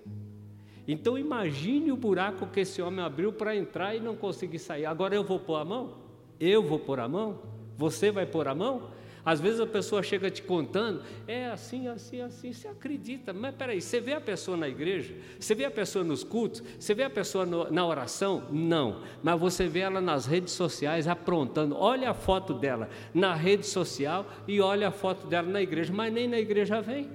Então 0.88 1.17
imagine 1.17 1.91
o 1.91 1.95
buraco 1.95 2.47
que 2.47 2.62
esse 2.62 2.82
homem 2.82 3.04
abriu 3.04 3.32
para 3.32 3.56
entrar 3.56 3.95
e 3.95 3.99
não 3.99 4.15
conseguir 4.15 4.60
sair. 4.60 4.86
Agora 4.86 5.13
eu 5.13 5.23
vou 5.23 5.39
pôr 5.39 5.58
a 5.58 5.65
mão? 5.65 5.93
Eu 6.39 6.63
vou 6.63 6.80
pôr 6.80 6.99
a 6.99 7.08
mão? 7.08 7.39
Você 7.78 8.12
vai 8.12 8.25
pôr 8.25 8.47
a 8.47 8.56
mão? 8.56 8.89
Às 9.23 9.39
vezes 9.39 9.60
a 9.60 9.67
pessoa 9.67 10.01
chega 10.01 10.29
te 10.32 10.41
contando, 10.41 11.03
é 11.27 11.47
assim, 11.47 11.88
assim, 11.88 12.21
assim, 12.21 12.53
você 12.53 12.67
acredita, 12.67 13.34
mas 13.34 13.53
peraí, 13.53 13.82
você 13.82 13.99
vê 13.99 14.13
a 14.13 14.21
pessoa 14.21 14.55
na 14.55 14.67
igreja, 14.67 15.13
você 15.39 15.53
vê 15.53 15.65
a 15.65 15.71
pessoa 15.71 16.05
nos 16.05 16.23
cultos, 16.23 16.63
você 16.79 16.93
vê 16.93 17.03
a 17.03 17.10
pessoa 17.10 17.45
no, 17.45 17.69
na 17.69 17.86
oração? 17.86 18.43
Não, 18.49 19.03
mas 19.21 19.39
você 19.39 19.67
vê 19.67 19.79
ela 19.79 19.99
nas 19.99 20.25
redes 20.25 20.53
sociais 20.53 21.08
aprontando, 21.08 21.75
olha 21.75 22.12
a 22.12 22.13
foto 22.13 22.53
dela 22.53 22.89
na 23.13 23.36
rede 23.36 23.65
social 23.65 24.25
e 24.47 24.62
olha 24.62 24.88
a 24.88 24.91
foto 24.91 25.27
dela 25.27 25.49
na 25.49 25.62
igreja, 25.62 25.91
mas 25.93 26.13
nem 26.13 26.27
na 26.27 26.39
igreja 26.39 26.82
vem. 26.82 27.10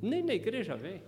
Nem 0.00 0.22
na 0.22 0.34
igreja 0.34 0.76
vem. 0.76 1.02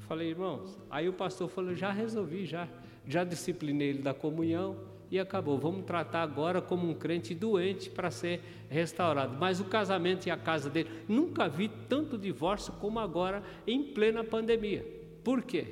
Falei, 0.00 0.28
irmãos, 0.30 0.78
aí 0.90 1.08
o 1.08 1.12
pastor 1.12 1.48
falou, 1.48 1.74
já 1.74 1.90
resolvi, 1.90 2.44
já, 2.44 2.68
já 3.06 3.24
disciplinei 3.24 3.90
ele 3.90 4.02
da 4.02 4.12
comunhão 4.12 4.93
e 5.16 5.20
acabou. 5.20 5.58
Vamos 5.58 5.84
tratar 5.84 6.22
agora 6.22 6.60
como 6.60 6.88
um 6.88 6.94
crente 6.94 7.34
doente 7.34 7.90
para 7.90 8.10
ser 8.10 8.40
restaurado. 8.68 9.36
Mas 9.38 9.60
o 9.60 9.64
casamento 9.64 10.26
e 10.26 10.30
a 10.30 10.36
casa 10.36 10.70
dele, 10.70 10.90
nunca 11.08 11.48
vi 11.48 11.68
tanto 11.88 12.18
divórcio 12.18 12.72
como 12.74 12.98
agora 12.98 13.42
em 13.66 13.82
plena 13.82 14.22
pandemia. 14.22 14.84
Por 15.22 15.42
quê? 15.42 15.66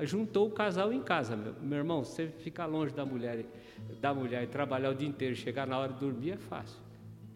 Juntou 0.00 0.46
o 0.46 0.50
casal 0.50 0.92
em 0.92 1.02
casa, 1.02 1.36
meu, 1.36 1.54
meu 1.60 1.78
irmão. 1.78 2.04
Você 2.04 2.28
ficar 2.28 2.66
longe 2.66 2.94
da 2.94 3.04
mulher, 3.04 3.44
da 4.00 4.14
mulher 4.14 4.44
e 4.44 4.46
trabalhar 4.46 4.90
o 4.90 4.94
dia 4.94 5.08
inteiro, 5.08 5.34
chegar 5.34 5.66
na 5.66 5.78
hora 5.78 5.92
de 5.92 5.98
dormir 5.98 6.32
é 6.32 6.36
fácil. 6.36 6.78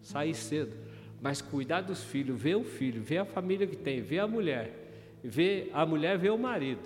Sair 0.01 0.35
cedo 0.35 0.93
mas 1.23 1.41
cuidar 1.41 1.83
dos 1.83 2.03
filhos, 2.03 2.43
ver 2.43 2.57
o 2.57 2.65
filho, 2.65 3.01
ver 3.01 3.19
a 3.19 3.25
família 3.25 3.65
que 3.65 3.77
tem, 3.77 4.01
ver 4.01 4.19
a 4.19 4.27
mulher, 4.27 4.75
ver 5.23 5.71
a 5.73 5.87
mulher 5.87 6.19
ver 6.19 6.31
o 6.31 6.37
marido. 6.37 6.83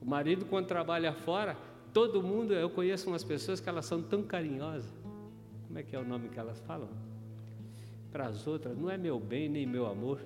O 0.00 0.06
marido 0.06 0.46
quando 0.46 0.66
trabalha 0.66 1.12
fora, 1.12 1.56
todo 1.92 2.22
mundo, 2.22 2.52
eu 2.52 2.70
conheço 2.70 3.08
umas 3.08 3.24
pessoas 3.24 3.60
que 3.60 3.68
elas 3.68 3.84
são 3.84 4.02
tão 4.02 4.22
carinhosas. 4.22 4.90
Como 5.66 5.78
é 5.78 5.82
que 5.82 5.94
é 5.94 5.98
o 5.98 6.04
nome 6.04 6.28
que 6.28 6.38
elas 6.38 6.58
falam? 6.60 6.88
Para 8.10 8.26
as 8.26 8.46
outras, 8.46 8.76
não 8.76 8.90
é 8.90 8.98
meu 8.98 9.20
bem 9.20 9.48
nem 9.48 9.66
meu 9.66 9.86
amor. 9.86 10.20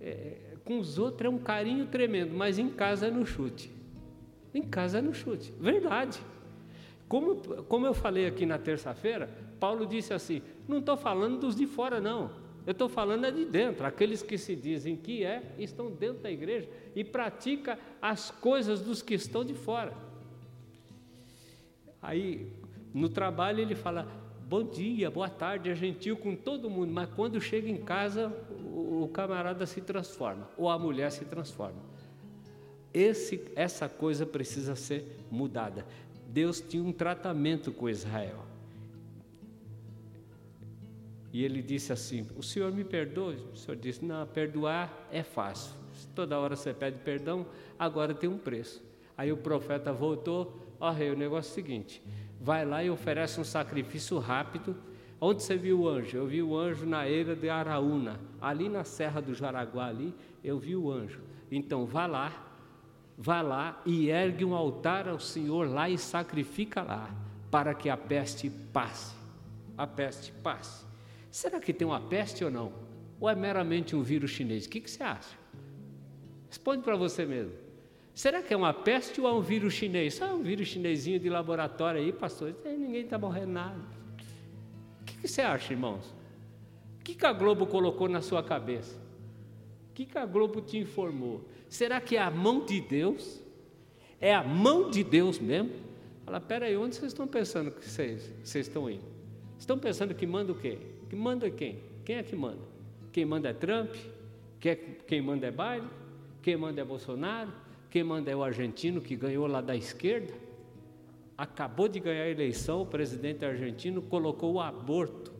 É, 0.00 0.56
com 0.64 0.78
os 0.78 0.98
outros 0.98 1.26
é 1.26 1.34
um 1.34 1.38
carinho 1.38 1.86
tremendo, 1.86 2.34
mas 2.34 2.58
em 2.58 2.68
casa 2.68 3.06
é 3.06 3.10
no 3.10 3.24
chute. 3.24 3.70
Em 4.52 4.62
casa 4.62 4.98
é 4.98 5.02
no 5.02 5.14
chute, 5.14 5.52
verdade. 5.58 6.20
Como, 7.08 7.36
como 7.64 7.86
eu 7.86 7.94
falei 7.94 8.26
aqui 8.26 8.46
na 8.46 8.58
terça-feira, 8.58 9.28
Paulo 9.58 9.86
disse 9.86 10.12
assim: 10.12 10.42
não 10.68 10.78
estou 10.78 10.96
falando 10.96 11.38
dos 11.38 11.56
de 11.56 11.66
fora, 11.66 12.00
não. 12.00 12.43
Eu 12.66 12.72
estou 12.72 12.88
falando 12.88 13.26
é 13.26 13.30
de 13.30 13.44
dentro. 13.44 13.84
Aqueles 13.84 14.22
que 14.22 14.38
se 14.38 14.56
dizem 14.56 14.96
que 14.96 15.24
é, 15.24 15.42
estão 15.58 15.90
dentro 15.90 16.22
da 16.22 16.30
igreja 16.30 16.68
e 16.94 17.04
pratica 17.04 17.78
as 18.00 18.30
coisas 18.30 18.80
dos 18.80 19.02
que 19.02 19.14
estão 19.14 19.44
de 19.44 19.54
fora. 19.54 19.92
Aí, 22.00 22.50
no 22.92 23.08
trabalho, 23.08 23.60
ele 23.60 23.74
fala: 23.74 24.08
bom 24.46 24.62
dia, 24.62 25.10
boa 25.10 25.28
tarde, 25.28 25.70
é 25.70 25.74
gentil 25.74 26.16
com 26.16 26.34
todo 26.34 26.70
mundo, 26.70 26.92
mas 26.92 27.08
quando 27.10 27.40
chega 27.40 27.68
em 27.68 27.78
casa, 27.78 28.32
o, 28.62 29.08
camarada 29.12 29.66
se 29.66 29.80
transforma, 29.80 30.48
ou 30.56 30.68
a 30.68 30.78
mulher 30.78 31.10
se 31.10 31.24
transforma. 31.24 31.80
Esse, 32.92 33.44
essa 33.56 33.88
coisa 33.88 34.24
precisa 34.24 34.74
ser 34.74 35.18
mudada. 35.30 35.86
Deus 36.28 36.60
tinha 36.60 36.82
um 36.82 36.92
tratamento 36.92 37.72
com 37.72 37.88
Israel. 37.88 38.53
E 41.34 41.44
ele 41.44 41.60
disse 41.60 41.92
assim: 41.92 42.24
O 42.36 42.44
senhor 42.44 42.70
me 42.70 42.84
perdoa? 42.84 43.34
O 43.52 43.56
senhor 43.56 43.76
disse: 43.76 44.04
Não, 44.04 44.24
perdoar 44.24 45.08
é 45.10 45.24
fácil. 45.24 45.74
Toda 46.14 46.38
hora 46.38 46.54
você 46.54 46.72
pede 46.72 46.98
perdão, 47.00 47.44
agora 47.76 48.14
tem 48.14 48.30
um 48.30 48.38
preço. 48.38 48.80
Aí 49.18 49.32
o 49.32 49.36
profeta 49.36 49.92
voltou: 49.92 50.64
Ó 50.78 50.92
rei, 50.92 51.10
o 51.10 51.16
negócio 51.16 51.50
é 51.50 51.52
o 51.52 51.54
seguinte: 51.54 52.00
vai 52.40 52.64
lá 52.64 52.84
e 52.84 52.88
oferece 52.88 53.40
um 53.40 53.44
sacrifício 53.44 54.16
rápido. 54.20 54.76
Onde 55.20 55.42
você 55.42 55.56
viu 55.56 55.80
o 55.80 55.88
anjo? 55.88 56.16
Eu 56.16 56.26
vi 56.26 56.40
o 56.40 56.56
anjo 56.56 56.86
na 56.86 57.08
eira 57.08 57.34
de 57.34 57.50
Araúna, 57.50 58.20
ali 58.40 58.68
na 58.68 58.84
Serra 58.84 59.20
do 59.20 59.34
Jaraguá, 59.34 59.86
ali, 59.86 60.14
eu 60.42 60.56
vi 60.56 60.76
o 60.76 60.88
anjo. 60.88 61.20
Então 61.50 61.84
vá 61.84 62.06
lá, 62.06 62.46
vá 63.18 63.42
lá 63.42 63.82
e 63.84 64.08
ergue 64.08 64.44
um 64.44 64.54
altar 64.54 65.08
ao 65.08 65.18
Senhor 65.18 65.68
lá 65.68 65.90
e 65.90 65.98
sacrifica 65.98 66.80
lá, 66.82 67.10
para 67.50 67.74
que 67.74 67.90
a 67.90 67.96
peste 67.96 68.48
passe. 68.48 69.16
A 69.76 69.84
peste 69.84 70.30
passe. 70.30 70.93
Será 71.34 71.58
que 71.58 71.72
tem 71.72 71.84
uma 71.84 72.00
peste 72.00 72.44
ou 72.44 72.50
não? 72.50 72.72
Ou 73.18 73.28
é 73.28 73.34
meramente 73.34 73.96
um 73.96 74.04
vírus 74.04 74.30
chinês? 74.30 74.66
O 74.66 74.68
que, 74.68 74.78
que 74.78 74.88
você 74.88 75.02
acha? 75.02 75.36
Responde 76.48 76.84
para 76.84 76.94
você 76.94 77.26
mesmo. 77.26 77.50
Será 78.14 78.40
que 78.40 78.54
é 78.54 78.56
uma 78.56 78.72
peste 78.72 79.20
ou 79.20 79.26
é 79.26 79.32
um 79.32 79.40
vírus 79.40 79.74
chinês? 79.74 80.14
Só 80.14 80.32
um 80.32 80.44
vírus 80.44 80.68
chinesinho 80.68 81.18
de 81.18 81.28
laboratório 81.28 82.00
aí, 82.00 82.12
pastor. 82.12 82.54
Ninguém 82.64 83.02
está 83.02 83.18
morrendo 83.18 83.50
nada. 83.50 83.80
O 85.00 85.04
que, 85.04 85.16
que 85.22 85.26
você 85.26 85.42
acha, 85.42 85.72
irmãos? 85.72 86.04
O 87.00 87.02
que, 87.02 87.16
que 87.16 87.26
a 87.26 87.32
Globo 87.32 87.66
colocou 87.66 88.08
na 88.08 88.22
sua 88.22 88.40
cabeça? 88.40 88.96
O 89.90 89.92
que, 89.92 90.06
que 90.06 90.16
a 90.16 90.24
Globo 90.24 90.60
te 90.60 90.78
informou? 90.78 91.48
Será 91.68 92.00
que 92.00 92.16
é 92.16 92.22
a 92.22 92.30
mão 92.30 92.64
de 92.64 92.80
Deus? 92.80 93.40
É 94.20 94.32
a 94.32 94.44
mão 94.44 94.88
de 94.88 95.02
Deus 95.02 95.40
mesmo? 95.40 95.72
Fala, 96.24 96.40
peraí, 96.40 96.76
onde 96.76 96.94
vocês 96.94 97.10
estão 97.10 97.26
pensando 97.26 97.72
que 97.72 97.84
vocês, 97.84 98.32
vocês 98.44 98.68
estão 98.68 98.88
indo? 98.88 99.02
Estão 99.58 99.76
pensando 99.76 100.14
que 100.14 100.28
manda 100.28 100.52
o 100.52 100.54
quê? 100.54 100.93
Que 101.08 101.16
manda 101.16 101.50
quem? 101.50 101.78
Quem 102.04 102.16
é 102.16 102.22
que 102.22 102.36
manda? 102.36 102.62
Quem 103.12 103.24
manda 103.24 103.48
é 103.48 103.52
Trump? 103.52 103.94
Quem 105.06 105.22
manda 105.22 105.46
é 105.46 105.50
Biden? 105.50 105.88
Quem 106.42 106.56
manda 106.56 106.80
é 106.80 106.84
Bolsonaro? 106.84 107.52
Quem 107.90 108.02
manda 108.02 108.30
é 108.30 108.34
o 108.34 108.42
argentino 108.42 109.00
que 109.00 109.14
ganhou 109.14 109.46
lá 109.46 109.60
da 109.60 109.76
esquerda? 109.76 110.34
Acabou 111.36 111.88
de 111.88 112.00
ganhar 112.00 112.24
a 112.24 112.28
eleição, 112.28 112.82
o 112.82 112.86
presidente 112.86 113.44
argentino 113.44 114.02
colocou 114.02 114.54
o 114.54 114.60
aborto 114.60 115.32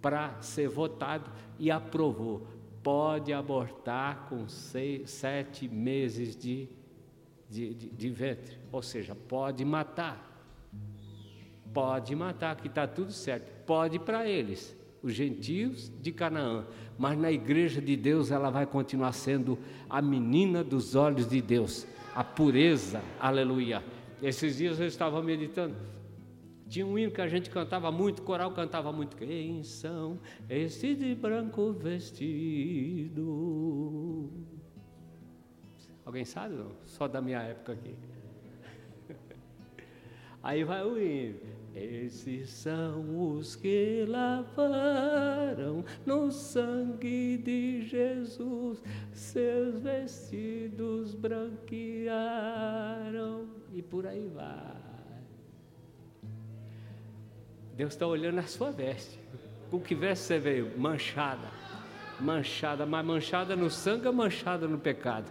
para 0.00 0.40
ser 0.40 0.68
votado 0.68 1.30
e 1.58 1.70
aprovou. 1.70 2.46
Pode 2.82 3.32
abortar 3.32 4.28
com 4.28 4.48
seis, 4.48 5.10
sete 5.10 5.68
meses 5.68 6.36
de, 6.36 6.68
de, 7.50 7.74
de, 7.74 7.88
de 7.90 8.10
ventre, 8.10 8.56
ou 8.70 8.82
seja, 8.82 9.14
pode 9.14 9.64
matar. 9.64 10.24
Pode 11.72 12.14
matar, 12.14 12.56
que 12.56 12.68
está 12.68 12.86
tudo 12.86 13.12
certo. 13.12 13.64
Pode 13.64 13.98
para 13.98 14.28
eles 14.28 14.77
os 15.02 15.12
gentios 15.12 15.92
de 16.00 16.12
Canaã, 16.12 16.66
mas 16.98 17.18
na 17.18 17.30
igreja 17.30 17.80
de 17.80 17.96
Deus 17.96 18.30
ela 18.30 18.50
vai 18.50 18.66
continuar 18.66 19.12
sendo 19.12 19.58
a 19.88 20.02
menina 20.02 20.64
dos 20.64 20.94
olhos 20.94 21.28
de 21.28 21.40
Deus, 21.40 21.86
a 22.14 22.24
pureza, 22.24 23.00
aleluia. 23.20 23.82
Esses 24.22 24.56
dias 24.56 24.80
eu 24.80 24.86
estava 24.86 25.22
meditando, 25.22 25.76
tinha 26.68 26.84
um 26.84 26.98
hino 26.98 27.10
que 27.10 27.20
a 27.20 27.28
gente 27.28 27.48
cantava 27.48 27.90
muito, 27.90 28.22
coral 28.22 28.52
cantava 28.52 28.92
muito. 28.92 29.16
Quem 29.16 29.62
são 29.62 30.18
esses 30.48 30.98
de 30.98 31.14
branco 31.14 31.72
vestido? 31.72 33.20
Alguém 36.04 36.24
sabe? 36.24 36.54
Não? 36.56 36.72
Só 36.84 37.08
da 37.08 37.22
minha 37.22 37.40
época 37.40 37.72
aqui. 37.72 37.94
Aí 40.42 40.64
vai 40.64 40.84
o 40.84 41.00
hino. 41.00 41.38
Esses 41.74 42.50
são 42.50 43.32
os 43.32 43.54
que 43.54 44.04
lavaram 44.08 45.84
no 46.04 46.32
sangue 46.32 47.38
de 47.38 47.82
Jesus, 47.82 48.82
seus 49.12 49.80
vestidos 49.80 51.14
branquearam 51.14 51.48
e 53.72 53.82
por 53.82 54.06
aí 54.06 54.28
vai. 54.34 54.78
Deus 57.76 57.92
está 57.92 58.06
olhando 58.06 58.40
a 58.40 58.42
sua 58.42 58.70
veste. 58.72 59.20
Com 59.70 59.78
que 59.78 59.94
veste 59.94 60.24
você 60.24 60.38
veio? 60.38 60.76
Manchada. 60.76 61.48
Manchada, 62.18 62.84
mas 62.84 63.06
manchada 63.06 63.54
no 63.54 63.70
sangue 63.70 64.08
ou 64.08 64.12
manchada 64.12 64.66
no 64.66 64.78
pecado? 64.78 65.30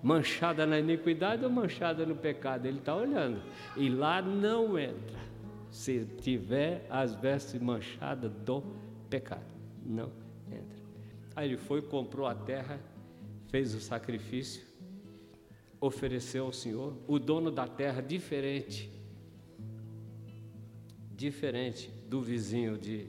Manchada 0.00 0.64
na 0.64 0.78
iniquidade 0.78 1.44
ou 1.44 1.50
manchada 1.50 2.06
no 2.06 2.14
pecado? 2.14 2.66
Ele 2.66 2.78
está 2.78 2.94
olhando. 2.94 3.42
E 3.76 3.88
lá 3.88 4.22
não 4.22 4.78
entra. 4.78 5.29
Se 5.70 6.04
tiver 6.20 6.86
as 6.90 7.14
vestes 7.14 7.60
manchadas 7.60 8.32
do 8.32 8.62
pecado. 9.08 9.46
Não 9.84 10.10
entra. 10.48 10.78
Aí 11.36 11.48
ele 11.48 11.56
foi, 11.56 11.80
comprou 11.80 12.26
a 12.26 12.34
terra, 12.34 12.80
fez 13.48 13.74
o 13.74 13.80
sacrifício, 13.80 14.62
ofereceu 15.80 16.46
ao 16.46 16.52
Senhor. 16.52 16.96
O 17.06 17.18
dono 17.18 17.50
da 17.50 17.66
terra, 17.66 18.02
diferente 18.02 19.00
diferente 21.20 21.90
do 22.08 22.22
vizinho 22.22 22.78
de, 22.78 23.06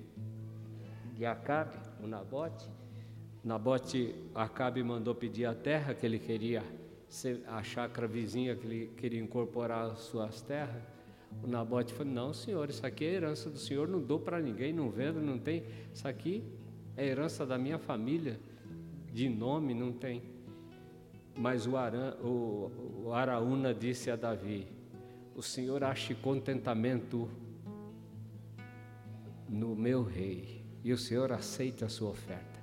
de 1.16 1.26
Acabe, 1.26 1.78
o 2.04 2.08
Nabote. 2.08 2.70
Nabote, 3.42 4.14
Acabe 4.36 4.84
mandou 4.84 5.16
pedir 5.16 5.46
a 5.46 5.56
terra 5.56 5.94
que 5.94 6.06
ele 6.06 6.20
queria, 6.20 6.62
a 7.48 7.64
chácara 7.64 8.06
vizinha 8.10 8.54
que 8.54 8.68
ele 8.68 8.88
queria 8.98 9.22
incorporar 9.22 9.92
às 9.92 10.00
suas 10.00 10.42
terras. 10.42 10.84
O 11.44 11.48
Nabote 11.48 11.94
falou: 11.94 12.14
Não, 12.14 12.34
senhor, 12.34 12.70
isso 12.70 12.86
aqui 12.86 13.06
é 13.06 13.14
herança 13.14 13.50
do 13.50 13.58
senhor, 13.58 13.88
não 13.88 14.02
dou 14.02 14.20
para 14.20 14.40
ninguém, 14.40 14.74
não 14.74 14.90
vendo, 14.90 15.20
não 15.20 15.38
tem. 15.38 15.64
Isso 15.94 16.08
aqui 16.08 16.44
é 16.96 17.08
herança 17.08 17.46
da 17.46 17.58
minha 17.58 17.80
família, 17.80 18.40
de 19.12 19.28
nome 19.30 19.74
não 19.74 19.92
tem. 19.92 20.22
Mas 21.36 21.66
o, 21.66 21.78
Aran, 21.78 22.16
o, 22.22 23.04
o 23.06 23.14
Araúna 23.14 23.74
disse 23.74 24.12
a 24.12 24.16
Davi: 24.16 24.68
O 25.36 25.42
senhor 25.42 25.84
ache 25.84 26.14
contentamento 26.14 27.30
no 29.52 29.76
meu 29.76 30.04
rei 30.04 30.64
e 30.84 30.94
o 30.94 30.98
Senhor 30.98 31.32
aceita 31.32 31.86
a 31.86 31.90
sua 31.90 32.10
oferta. 32.10 32.60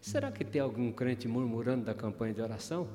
Será 0.00 0.32
que 0.32 0.44
tem 0.44 0.60
algum 0.60 0.90
crente 0.90 1.28
murmurando 1.28 1.84
da 1.84 1.94
campanha 1.94 2.32
de 2.32 2.40
oração? 2.40 2.88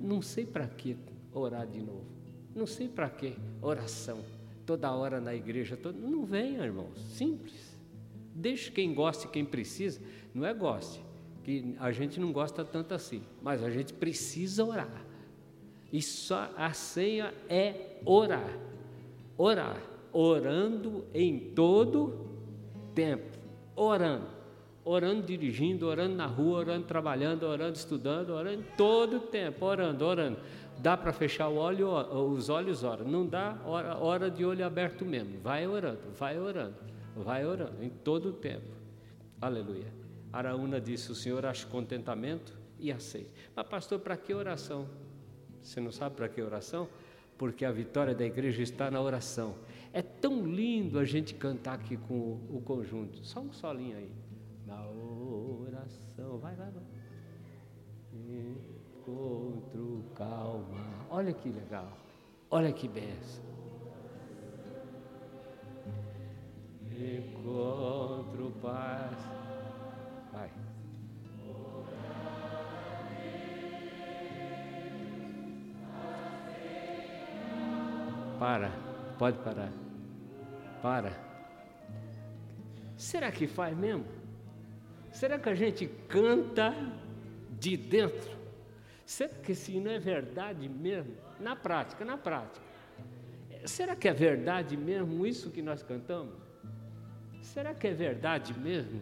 Não 0.00 0.22
sei 0.22 0.46
para 0.46 0.66
que 0.66 0.96
orar 1.32 1.66
de 1.66 1.80
novo. 1.80 2.17
Não 2.58 2.66
sei 2.66 2.88
para 2.88 3.08
que 3.08 3.36
oração. 3.62 4.18
Toda 4.66 4.90
hora 4.90 5.20
na 5.20 5.32
igreja. 5.32 5.76
Todo... 5.76 5.96
Não 5.96 6.24
venha, 6.24 6.64
irmãos. 6.64 6.98
Simples. 7.12 7.78
Deixe 8.34 8.68
quem 8.68 8.92
goste, 8.92 9.28
quem 9.28 9.44
precisa. 9.44 10.00
Não 10.34 10.44
é 10.44 10.52
goste. 10.52 11.00
Que 11.44 11.76
a 11.78 11.92
gente 11.92 12.18
não 12.18 12.32
gosta 12.32 12.64
tanto 12.64 12.94
assim. 12.94 13.22
Mas 13.40 13.62
a 13.62 13.70
gente 13.70 13.92
precisa 13.92 14.64
orar. 14.64 15.04
E 15.92 16.02
só 16.02 16.52
a 16.56 16.72
senha 16.72 17.32
é 17.48 18.00
orar. 18.04 18.58
Orar. 19.36 19.80
Orando 20.12 21.04
em 21.14 21.38
todo 21.38 22.26
tempo, 22.94 23.38
orando, 23.76 24.26
orando 24.84 25.22
dirigindo, 25.22 25.86
orando 25.86 26.16
na 26.16 26.26
rua, 26.26 26.60
orando 26.60 26.86
trabalhando, 26.86 27.44
orando 27.44 27.76
estudando, 27.76 28.30
orando 28.30 28.64
todo 28.76 29.20
tempo, 29.20 29.64
orando, 29.64 30.04
orando. 30.04 30.38
Dá 30.80 30.96
para 30.96 31.12
fechar 31.12 31.48
olho, 31.48 31.90
os 31.90 32.48
olhos, 32.48 32.84
ora. 32.84 33.04
Não 33.04 33.26
dá, 33.26 33.58
hora, 33.64 34.30
de 34.30 34.44
olho 34.44 34.64
aberto 34.64 35.04
mesmo. 35.04 35.38
Vai 35.40 35.66
orando, 35.66 36.10
vai 36.16 36.38
orando, 36.38 36.76
vai 37.16 37.44
orando, 37.44 37.82
em 37.82 37.88
todo 37.88 38.28
o 38.28 38.32
tempo. 38.32 38.66
Aleluia. 39.40 39.92
Araúna 40.32 40.80
disse: 40.80 41.10
O 41.10 41.14
Senhor 41.14 41.44
acha 41.44 41.66
contentamento 41.66 42.56
e 42.78 42.92
aceita. 42.92 43.30
Mas, 43.56 43.66
pastor, 43.66 43.98
para 43.98 44.16
que 44.16 44.32
oração? 44.32 44.88
Você 45.60 45.80
não 45.80 45.90
sabe 45.90 46.14
para 46.14 46.28
que 46.28 46.40
oração? 46.40 46.88
Porque 47.36 47.64
a 47.64 47.72
vitória 47.72 48.14
da 48.14 48.24
igreja 48.24 48.62
está 48.62 48.90
na 48.90 49.00
oração. 49.00 49.56
É 49.92 50.02
tão 50.02 50.46
lindo 50.46 50.98
a 50.98 51.04
gente 51.04 51.34
cantar 51.34 51.74
aqui 51.74 51.96
com 51.96 52.38
o 52.50 52.62
conjunto. 52.64 53.24
Só 53.24 53.40
um 53.40 53.52
solinho 53.52 53.96
aí. 53.96 54.10
Na 54.66 54.86
oração. 54.86 55.27
Encontro 59.08 60.04
calma. 60.14 61.06
Olha 61.08 61.32
que 61.32 61.48
legal. 61.48 61.88
Olha 62.50 62.70
que 62.70 62.86
benção. 62.86 63.42
Encontro 66.92 68.52
paz. 68.60 69.16
Vai. 70.30 70.50
Para, 78.38 78.70
pode 79.18 79.38
parar. 79.38 79.72
Para. 80.82 81.12
Será 82.94 83.32
que 83.32 83.46
faz 83.46 83.74
mesmo? 83.74 84.04
Será 85.12 85.38
que 85.38 85.48
a 85.48 85.54
gente 85.54 85.86
canta 86.08 86.74
de 87.58 87.76
dentro? 87.76 88.37
Será 89.08 89.32
que 89.32 89.52
isso 89.52 89.72
não 89.80 89.90
é 89.90 89.98
verdade 89.98 90.68
mesmo? 90.68 91.14
Na 91.40 91.56
prática, 91.56 92.04
na 92.04 92.18
prática. 92.18 92.60
Será 93.64 93.96
que 93.96 94.06
é 94.06 94.12
verdade 94.12 94.76
mesmo 94.76 95.26
isso 95.26 95.48
que 95.48 95.62
nós 95.62 95.82
cantamos? 95.82 96.34
Será 97.40 97.72
que 97.72 97.88
é 97.88 97.94
verdade 97.94 98.52
mesmo? 98.52 99.00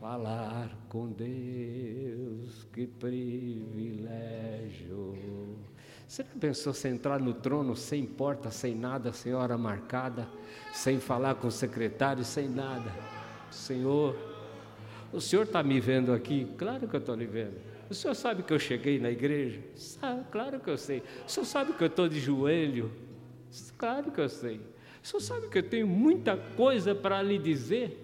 Falar 0.00 0.68
com 0.88 1.12
Deus, 1.12 2.66
que 2.72 2.88
privilégio. 2.88 3.96
Você 6.08 6.24
não 6.24 6.40
pensou 6.40 6.74
você 6.74 6.88
entrar 6.88 7.20
no 7.20 7.34
trono 7.34 7.76
sem 7.76 8.04
porta, 8.04 8.50
sem 8.50 8.74
nada, 8.74 9.12
sem 9.12 9.32
hora 9.32 9.56
marcada, 9.56 10.28
sem 10.72 10.98
falar 10.98 11.36
com 11.36 11.46
o 11.46 11.52
secretário, 11.52 12.24
sem 12.24 12.48
nada? 12.48 12.90
Senhor, 13.48 14.16
o 15.12 15.20
Senhor 15.20 15.44
está 15.44 15.62
me 15.62 15.78
vendo 15.78 16.12
aqui? 16.12 16.52
Claro 16.58 16.88
que 16.88 16.96
eu 16.96 17.00
estou 17.00 17.14
lhe 17.14 17.26
vendo. 17.26 17.71
O 17.92 17.94
Senhor 17.94 18.14
sabe 18.14 18.42
que 18.42 18.54
eu 18.54 18.58
cheguei 18.58 18.98
na 18.98 19.10
igreja? 19.10 19.60
Sabe, 19.74 20.24
claro 20.30 20.58
que 20.58 20.70
eu 20.70 20.78
sei. 20.78 21.02
O 21.26 21.30
Senhor 21.30 21.44
sabe 21.44 21.74
que 21.74 21.82
eu 21.82 21.88
estou 21.88 22.08
de 22.08 22.18
joelho? 22.18 22.90
Claro 23.76 24.10
que 24.10 24.18
eu 24.18 24.30
sei. 24.30 24.62
O 25.04 25.06
Senhor 25.06 25.20
sabe 25.20 25.48
que 25.48 25.58
eu 25.58 25.62
tenho 25.62 25.86
muita 25.86 26.34
coisa 26.34 26.94
para 26.94 27.20
lhe 27.20 27.36
dizer? 27.36 27.98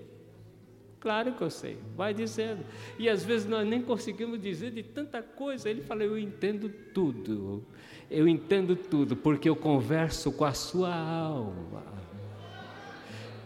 Claro 1.01 1.33
que 1.33 1.41
eu 1.41 1.49
sei, 1.49 1.79
vai 1.97 2.13
dizendo. 2.13 2.67
E 2.99 3.09
às 3.09 3.25
vezes 3.25 3.49
nós 3.49 3.67
nem 3.67 3.81
conseguimos 3.81 4.39
dizer 4.39 4.73
de 4.73 4.83
tanta 4.83 5.23
coisa. 5.23 5.71
Ele 5.71 5.81
fala: 5.81 6.05
Eu 6.05 6.19
entendo 6.19 6.69
tudo, 6.93 7.65
eu 8.11 8.29
entendo 8.29 8.77
tudo, 8.77 9.17
porque 9.17 9.49
eu 9.49 9.57
converso 9.57 10.31
com 10.31 10.45
a 10.45 10.53
sua 10.53 10.95
alma 10.95 11.83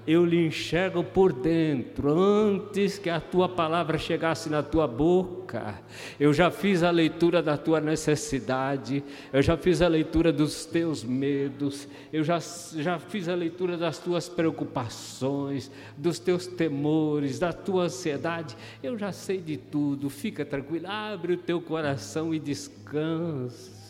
eu 0.07 0.25
lhe 0.25 0.47
enxergo 0.47 1.05
por 1.05 1.33
dentro, 1.33 2.11
antes 2.11 2.99
que 2.99 3.09
a 3.09 3.21
tua 3.21 3.49
palavra 3.49 3.99
chegasse 3.99 4.49
na 4.49 4.63
tua 4.63 4.87
boca. 4.87 5.81
Eu 6.19 6.33
já 6.33 6.51
fiz 6.51 6.83
a 6.83 6.91
leitura 6.91 7.43
da 7.43 7.57
tua 7.57 7.81
necessidade, 7.81 9.05
eu 9.33 9.43
já 9.43 9.57
fiz 9.57 9.81
a 9.81 9.89
leitura 9.89 10.33
dos 10.33 10.65
teus 10.65 11.05
medos, 11.05 11.87
eu 12.13 12.25
já, 12.25 12.39
já 12.77 12.99
fiz 12.99 13.29
a 13.29 13.35
leitura 13.35 13.77
das 13.77 13.99
tuas 13.99 14.29
preocupações, 14.29 15.71
dos 15.97 16.19
teus 16.19 16.47
temores, 16.47 17.39
da 17.39 17.53
tua 17.53 17.85
ansiedade. 17.85 18.57
Eu 18.83 18.99
já 18.99 19.13
sei 19.13 19.39
de 19.39 19.57
tudo, 19.57 20.11
fica 20.11 20.45
tranquilo, 20.45 20.87
abre 20.89 21.35
o 21.35 21.37
teu 21.37 21.61
coração 21.61 22.35
e 22.35 22.39
descanse. 22.39 23.82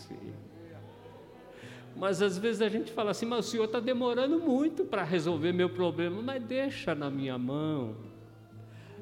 Mas 2.02 2.20
às 2.20 2.36
vezes 2.36 2.60
a 2.60 2.68
gente 2.68 2.90
fala 2.90 3.12
assim, 3.12 3.24
mas 3.24 3.46
o 3.46 3.48
Senhor 3.48 3.62
está 3.62 3.78
demorando 3.78 4.40
muito 4.40 4.84
para 4.84 5.04
resolver 5.04 5.52
meu 5.52 5.70
problema, 5.70 6.20
mas 6.20 6.42
deixa 6.42 6.96
na 6.96 7.08
minha 7.08 7.38
mão. 7.38 7.94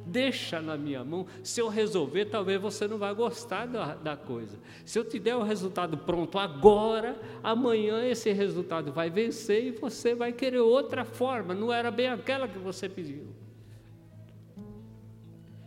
Deixa 0.05 0.61
na 0.61 0.77
minha 0.77 1.03
mão. 1.03 1.27
Se 1.43 1.63
eu 1.63 1.69
resolver, 1.69 2.27
talvez 2.27 2.61
você 2.61 2.87
não 2.87 2.99
vai 2.99 3.15
gostar 3.15 3.65
da, 3.65 3.95
da 3.95 4.19
coisa. 4.19 4.59
Se 4.85 4.99
eu 4.99 5.05
te 5.07 5.19
der 5.19 5.35
o 5.35 5.43
resultado 5.43 5.97
pronto 5.97 6.39
agora, 6.39 7.19
amanhã 7.43 8.05
esse 8.05 8.31
resultado 8.33 8.93
vai 8.93 9.09
vencer 9.09 9.65
e 9.65 9.71
você 9.71 10.15
vai 10.15 10.31
querer 10.31 10.61
outra 10.61 11.03
forma. 11.03 11.55
Não 11.55 11.73
era 11.73 11.91
bem 11.91 12.09
aquela 12.09 12.47
que 12.47 12.59
você 12.59 12.87
pediu. 12.87 13.29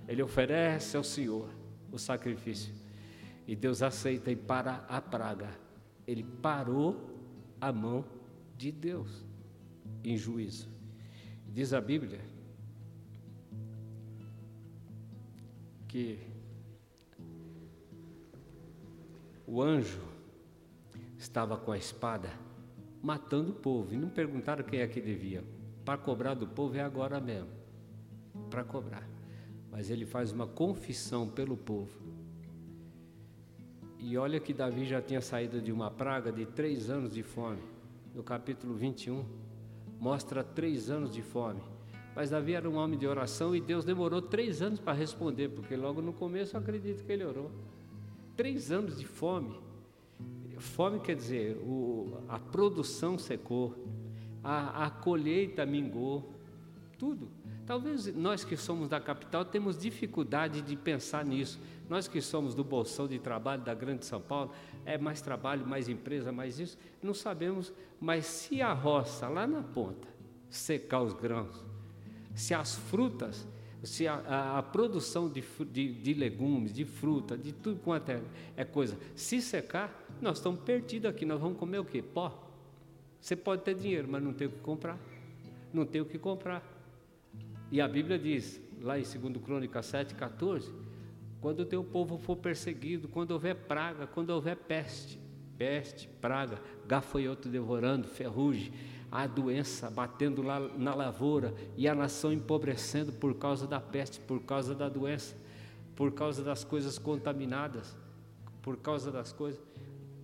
Ele 0.08 0.22
oferece 0.22 0.96
ao 0.96 1.04
Senhor 1.04 1.50
o 1.92 1.98
sacrifício. 1.98 2.72
E 3.48 3.56
Deus 3.56 3.82
aceita 3.82 4.30
e 4.30 4.36
para 4.36 4.86
a 4.88 5.02
praga. 5.02 5.50
Ele 6.06 6.22
parou 6.24 7.12
a 7.64 7.72
mão 7.72 8.04
de 8.58 8.74
Deus 8.74 9.24
em 10.04 10.18
juízo. 10.18 10.68
Diz 11.48 11.72
a 11.72 11.80
Bíblia 11.80 12.20
que 15.88 16.20
o 19.48 19.62
anjo 19.62 20.02
estava 21.18 21.56
com 21.56 21.72
a 21.72 21.78
espada 21.78 22.30
matando 23.02 23.52
o 23.52 23.56
povo. 23.56 23.94
E 23.94 23.98
não 23.98 24.10
perguntaram 24.10 24.66
quem 24.66 24.82
é 24.82 24.88
que 24.88 25.00
devia. 25.00 25.42
Para 25.86 25.98
cobrar 25.98 26.34
do 26.34 26.48
povo 26.48 26.76
é 26.76 26.82
agora 26.82 27.22
mesmo. 27.22 27.50
Para 28.50 28.66
cobrar. 28.66 29.08
Mas 29.72 29.90
ele 29.90 30.06
faz 30.06 30.34
uma 30.34 30.48
confissão 30.48 31.30
pelo 31.30 31.56
povo. 31.56 32.03
E 34.06 34.18
olha 34.18 34.38
que 34.38 34.54
Davi 34.54 34.84
já 34.84 35.02
tinha 35.02 35.22
saído 35.22 35.62
de 35.62 35.72
uma 35.72 35.90
praga 35.90 36.30
de 36.30 36.46
três 36.46 36.90
anos 36.90 37.14
de 37.14 37.24
fome. 37.24 37.62
No 38.14 38.22
capítulo 38.22 38.76
21, 38.76 39.24
mostra 39.98 40.44
três 40.44 40.90
anos 40.90 41.14
de 41.14 41.22
fome. 41.22 41.62
Mas 42.14 42.30
Davi 42.30 42.52
era 42.52 42.70
um 42.70 42.76
homem 42.76 43.00
de 43.00 43.08
oração 43.08 43.56
e 43.56 43.62
Deus 43.62 43.86
demorou 43.86 44.22
três 44.22 44.62
anos 44.62 44.78
para 44.78 44.92
responder, 44.92 45.48
porque 45.52 45.78
logo 45.78 46.02
no 46.02 46.12
começo 46.12 46.58
eu 46.58 46.60
acredito 46.60 47.06
que 47.06 47.14
ele 47.14 47.24
orou. 47.24 47.50
Três 48.36 48.74
anos 48.74 49.00
de 49.00 49.08
fome. 49.08 49.58
Fome 50.58 51.00
quer 51.00 51.16
dizer, 51.16 51.56
o, 51.60 52.18
a 52.28 52.38
produção 52.38 53.18
secou, 53.18 53.74
a, 54.44 54.86
a 54.86 54.90
colheita 54.90 55.66
mingou, 55.66 56.30
tudo. 57.00 57.30
Talvez 57.66 58.14
nós 58.14 58.44
que 58.44 58.58
somos 58.58 58.90
da 58.90 59.00
capital 59.00 59.46
temos 59.46 59.78
dificuldade 59.78 60.62
de 60.62 60.76
pensar 60.76 61.26
nisso. 61.26 61.58
Nós 61.94 62.08
que 62.08 62.20
somos 62.22 62.56
do 62.56 62.64
bolsão 62.64 63.08
de 63.08 63.20
trabalho 63.20 63.62
da 63.62 63.72
Grande 63.76 64.04
São 64.04 64.20
Paulo, 64.20 64.52
é 64.84 64.98
mais 64.98 65.22
trabalho, 65.22 65.64
mais 65.64 65.88
empresa, 65.88 66.32
mais 66.32 66.58
isso, 66.58 66.76
não 67.04 67.14
sabemos. 67.14 67.72
Mas 68.02 68.26
se 68.26 68.64
a 68.64 68.74
roça 68.74 69.28
lá 69.30 69.46
na 69.46 69.62
ponta 69.62 70.08
secar 70.50 71.04
os 71.04 71.14
grãos, 71.14 71.64
se 72.34 72.52
as 72.52 72.74
frutas, 72.74 73.48
se 73.84 74.08
a, 74.08 74.16
a, 74.16 74.58
a 74.58 74.64
produção 74.64 75.30
de, 75.30 75.44
de, 75.72 75.94
de, 75.94 76.14
legumes, 76.16 76.74
de 76.74 76.84
fruta, 76.84 77.38
de 77.38 77.54
tudo 77.54 77.80
quanto 77.80 78.10
é, 78.10 78.24
é 78.58 78.66
coisa, 78.66 78.98
se 79.16 79.40
secar, 79.40 80.04
nós 80.20 80.38
estamos 80.40 80.62
perdidos 80.62 81.12
aqui. 81.12 81.28
Nós 81.28 81.40
vamos 81.40 81.60
comer 81.60 81.78
o 81.78 81.86
quê? 81.86 82.02
Pó. 82.02 82.52
Você 83.22 83.36
pode 83.36 83.62
ter 83.62 83.76
dinheiro, 83.76 84.08
mas 84.10 84.24
não 84.24 84.34
tem 84.34 84.48
o 84.48 84.50
que 84.50 84.62
comprar. 84.62 84.98
Não 85.72 85.86
tem 85.86 86.02
o 86.02 86.06
que 86.06 86.18
comprar. 86.18 86.64
E 87.72 87.80
a 87.80 87.88
Bíblia 87.88 88.18
diz, 88.18 88.60
lá 88.82 88.98
em 88.98 89.04
2 89.04 89.44
Crônica 89.46 89.84
7, 89.84 90.16
14, 90.16 90.82
quando 91.44 91.60
o 91.60 91.66
teu 91.66 91.84
povo 91.84 92.18
for 92.18 92.38
perseguido, 92.38 93.10
quando 93.10 93.32
houver 93.32 93.54
praga, 93.54 94.08
quando 94.08 94.30
houver 94.30 94.56
peste, 94.56 95.20
peste, 95.58 96.08
praga, 96.08 96.58
gafanhoto 96.88 97.50
devorando, 97.50 98.08
ferrugem, 98.08 98.72
a 99.12 99.28
doença 99.28 99.92
batendo 99.92 100.42
lá 100.42 100.58
na 100.58 100.96
lavoura 100.96 101.54
e 101.76 101.86
a 101.86 101.94
nação 101.94 102.32
empobrecendo 102.32 103.12
por 103.12 103.34
causa 103.36 103.68
da 103.68 103.82
peste, 103.82 104.22
por 104.22 104.42
causa 104.44 104.74
da 104.74 104.88
doença, 104.88 105.36
por 105.98 106.14
causa 106.14 106.42
das 106.42 106.64
coisas 106.64 106.98
contaminadas, 106.98 107.94
por 108.62 108.78
causa 108.78 109.12
das 109.12 109.34
coisas. 109.34 109.62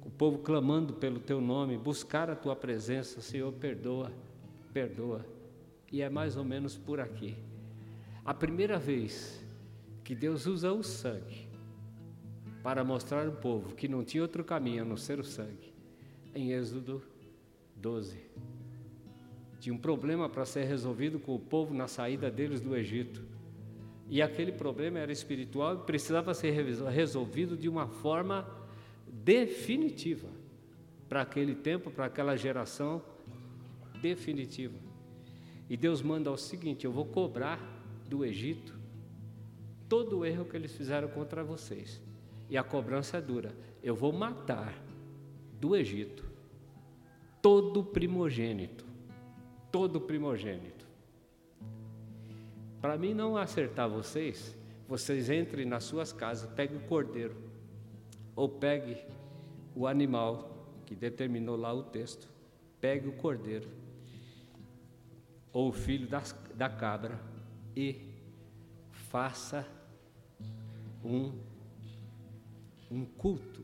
O 0.01 0.09
povo 0.09 0.37
clamando 0.37 0.93
pelo 0.93 1.19
teu 1.19 1.41
nome, 1.41 1.77
buscar 1.77 2.29
a 2.29 2.35
tua 2.35 2.55
presença, 2.55 3.19
Senhor, 3.19 3.51
perdoa, 3.51 4.09
perdoa. 4.71 5.25
E 5.91 6.01
é 6.01 6.09
mais 6.09 6.37
ou 6.37 6.45
menos 6.45 6.77
por 6.77 7.01
aqui. 7.01 7.35
A 8.23 8.33
primeira 8.33 8.79
vez 8.79 9.48
que 10.09 10.15
Deus 10.15 10.47
usa 10.47 10.73
o 10.73 10.81
sangue 10.81 11.47
para 12.63 12.83
mostrar 12.83 13.27
ao 13.27 13.31
povo 13.31 13.75
que 13.75 13.87
não 13.87 14.03
tinha 14.03 14.23
outro 14.23 14.43
caminho 14.43 14.81
a 14.81 14.85
não 14.85 14.97
ser 14.97 15.19
o 15.19 15.23
sangue, 15.23 15.71
em 16.33 16.51
Êxodo 16.51 17.03
12. 17.75 18.17
Tinha 19.59 19.71
um 19.71 19.77
problema 19.77 20.27
para 20.27 20.45
ser 20.45 20.63
resolvido 20.63 21.19
com 21.19 21.35
o 21.35 21.39
povo 21.39 21.75
na 21.75 21.87
saída 21.87 22.31
deles 22.31 22.59
do 22.59 22.75
Egito. 22.75 23.23
E 24.09 24.19
aquele 24.19 24.51
problema 24.51 24.97
era 24.97 25.11
espiritual 25.11 25.75
e 25.75 25.85
precisava 25.85 26.33
ser 26.33 26.53
resolvido 26.89 27.55
de 27.55 27.69
uma 27.69 27.87
forma 27.87 28.49
definitiva. 29.05 30.27
Para 31.07 31.21
aquele 31.21 31.53
tempo, 31.53 31.91
para 31.91 32.05
aquela 32.05 32.35
geração, 32.35 32.99
definitiva. 34.01 34.79
E 35.69 35.77
Deus 35.77 36.01
manda 36.01 36.31
o 36.31 36.37
seguinte: 36.37 36.83
eu 36.83 36.91
vou 36.91 37.05
cobrar 37.05 37.59
do 38.07 38.25
Egito 38.25 38.78
todo 39.89 40.19
o 40.19 40.25
erro 40.25 40.45
que 40.45 40.55
eles 40.55 40.73
fizeram 40.73 41.09
contra 41.09 41.43
vocês. 41.43 42.01
E 42.49 42.57
a 42.57 42.63
cobrança 42.63 43.17
é 43.17 43.21
dura. 43.21 43.53
Eu 43.83 43.95
vou 43.95 44.13
matar 44.13 44.73
do 45.59 45.75
Egito 45.75 46.23
todo 47.41 47.83
primogênito 47.83 48.89
todo 49.71 50.01
primogênito. 50.01 50.87
Para 52.81 52.97
mim 52.97 53.13
não 53.13 53.37
acertar 53.37 53.89
vocês, 53.89 54.55
vocês 54.87 55.29
entrem 55.29 55.65
nas 55.65 55.83
suas 55.83 56.11
casas, 56.11 56.49
peguem 56.53 56.77
o 56.77 56.81
cordeiro, 56.81 57.35
ou 58.35 58.47
pegue 58.47 58.97
o 59.75 59.85
animal 59.85 60.67
que 60.85 60.95
determinou 60.95 61.55
lá 61.55 61.73
o 61.73 61.83
texto, 61.83 62.27
pegue 62.79 63.07
o 63.07 63.13
cordeiro, 63.13 63.69
ou 65.51 65.69
o 65.69 65.73
filho 65.73 66.07
das, 66.07 66.33
da 66.55 66.69
cabra, 66.69 67.19
e 67.75 68.07
faça 68.91 69.67
um, 71.03 71.31
um 72.89 73.05
culto. 73.05 73.63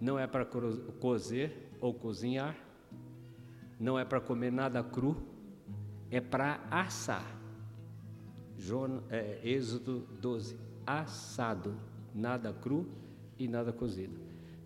Não 0.00 0.18
é 0.18 0.26
para 0.26 0.44
cozer 0.44 1.70
ou 1.80 1.94
cozinhar, 1.94 2.56
não 3.78 3.98
é 3.98 4.04
para 4.04 4.20
comer 4.20 4.52
nada 4.52 4.82
cru, 4.82 5.16
é 6.10 6.20
para 6.20 6.60
assar. 6.70 7.36
João, 8.58 9.02
é, 9.10 9.40
Êxodo 9.42 10.06
12: 10.20 10.56
assado, 10.86 11.76
nada 12.14 12.52
cru 12.52 12.86
e 13.38 13.48
nada 13.48 13.72
cozido. 13.72 14.18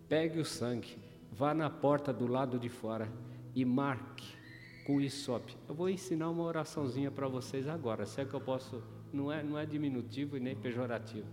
Pegue 0.07 0.39
o 0.39 0.45
sangue, 0.45 0.97
vá 1.31 1.53
na 1.53 1.69
porta 1.69 2.13
do 2.13 2.27
lado 2.27 2.59
de 2.59 2.69
fora 2.69 3.11
e 3.55 3.65
marque 3.65 4.27
com 4.85 4.99
isope. 4.99 5.55
Eu 5.67 5.75
vou 5.75 5.89
ensinar 5.89 6.29
uma 6.29 6.43
oraçãozinha 6.43 7.11
para 7.11 7.27
vocês 7.27 7.67
agora, 7.67 8.05
se 8.05 8.21
é 8.21 8.25
que 8.25 8.33
eu 8.33 8.41
posso, 8.41 8.81
não 9.13 9.31
é, 9.31 9.43
não 9.43 9.57
é 9.57 9.65
diminutivo 9.65 10.37
e 10.37 10.39
nem 10.39 10.55
pejorativo. 10.55 11.27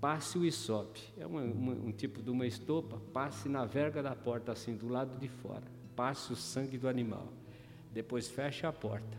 Passe 0.00 0.38
o 0.38 0.44
isope, 0.44 1.00
é 1.16 1.26
uma, 1.26 1.42
uma, 1.42 1.72
um 1.72 1.92
tipo 1.92 2.22
de 2.22 2.30
uma 2.30 2.46
estopa, 2.46 3.00
passe 3.12 3.48
na 3.48 3.64
verga 3.64 4.02
da 4.02 4.14
porta, 4.14 4.52
assim, 4.52 4.76
do 4.76 4.88
lado 4.88 5.18
de 5.18 5.28
fora 5.28 5.78
passe 5.98 6.32
o 6.32 6.36
sangue 6.36 6.78
do 6.78 6.88
animal. 6.88 7.26
Depois 7.92 8.28
feche 8.28 8.64
a 8.64 8.72
porta. 8.72 9.18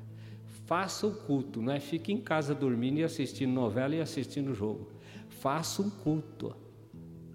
Faça 0.65 1.05
o 1.05 1.13
culto, 1.13 1.61
não 1.61 1.73
é 1.73 1.79
fique 1.81 2.13
em 2.13 2.21
casa 2.21 2.55
dormindo 2.55 2.99
e 2.99 3.03
assistindo 3.03 3.51
novela 3.51 3.95
e 3.95 3.99
assistindo 3.99 4.53
jogo. 4.53 4.89
Faça 5.27 5.81
um 5.81 5.89
culto, 5.89 6.55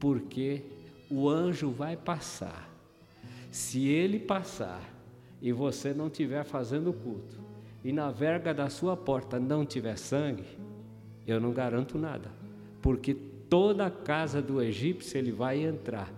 porque 0.00 0.62
o 1.10 1.28
anjo 1.28 1.70
vai 1.70 1.94
passar. 1.94 2.70
Se 3.50 3.86
ele 3.86 4.18
passar 4.18 4.82
e 5.42 5.52
você 5.52 5.92
não 5.92 6.06
estiver 6.06 6.42
fazendo 6.44 6.88
o 6.88 6.94
culto, 6.94 7.38
e 7.84 7.92
na 7.92 8.10
verga 8.10 8.52
da 8.52 8.68
sua 8.68 8.96
porta 8.96 9.38
não 9.38 9.64
tiver 9.64 9.96
sangue, 9.96 10.58
eu 11.26 11.38
não 11.38 11.52
garanto 11.52 11.98
nada, 11.98 12.32
porque 12.82 13.14
toda 13.14 13.86
a 13.86 13.90
casa 13.90 14.42
do 14.42 14.60
egípcio 14.60 15.18
ele 15.18 15.30
vai 15.30 15.62
entrar 15.62 16.12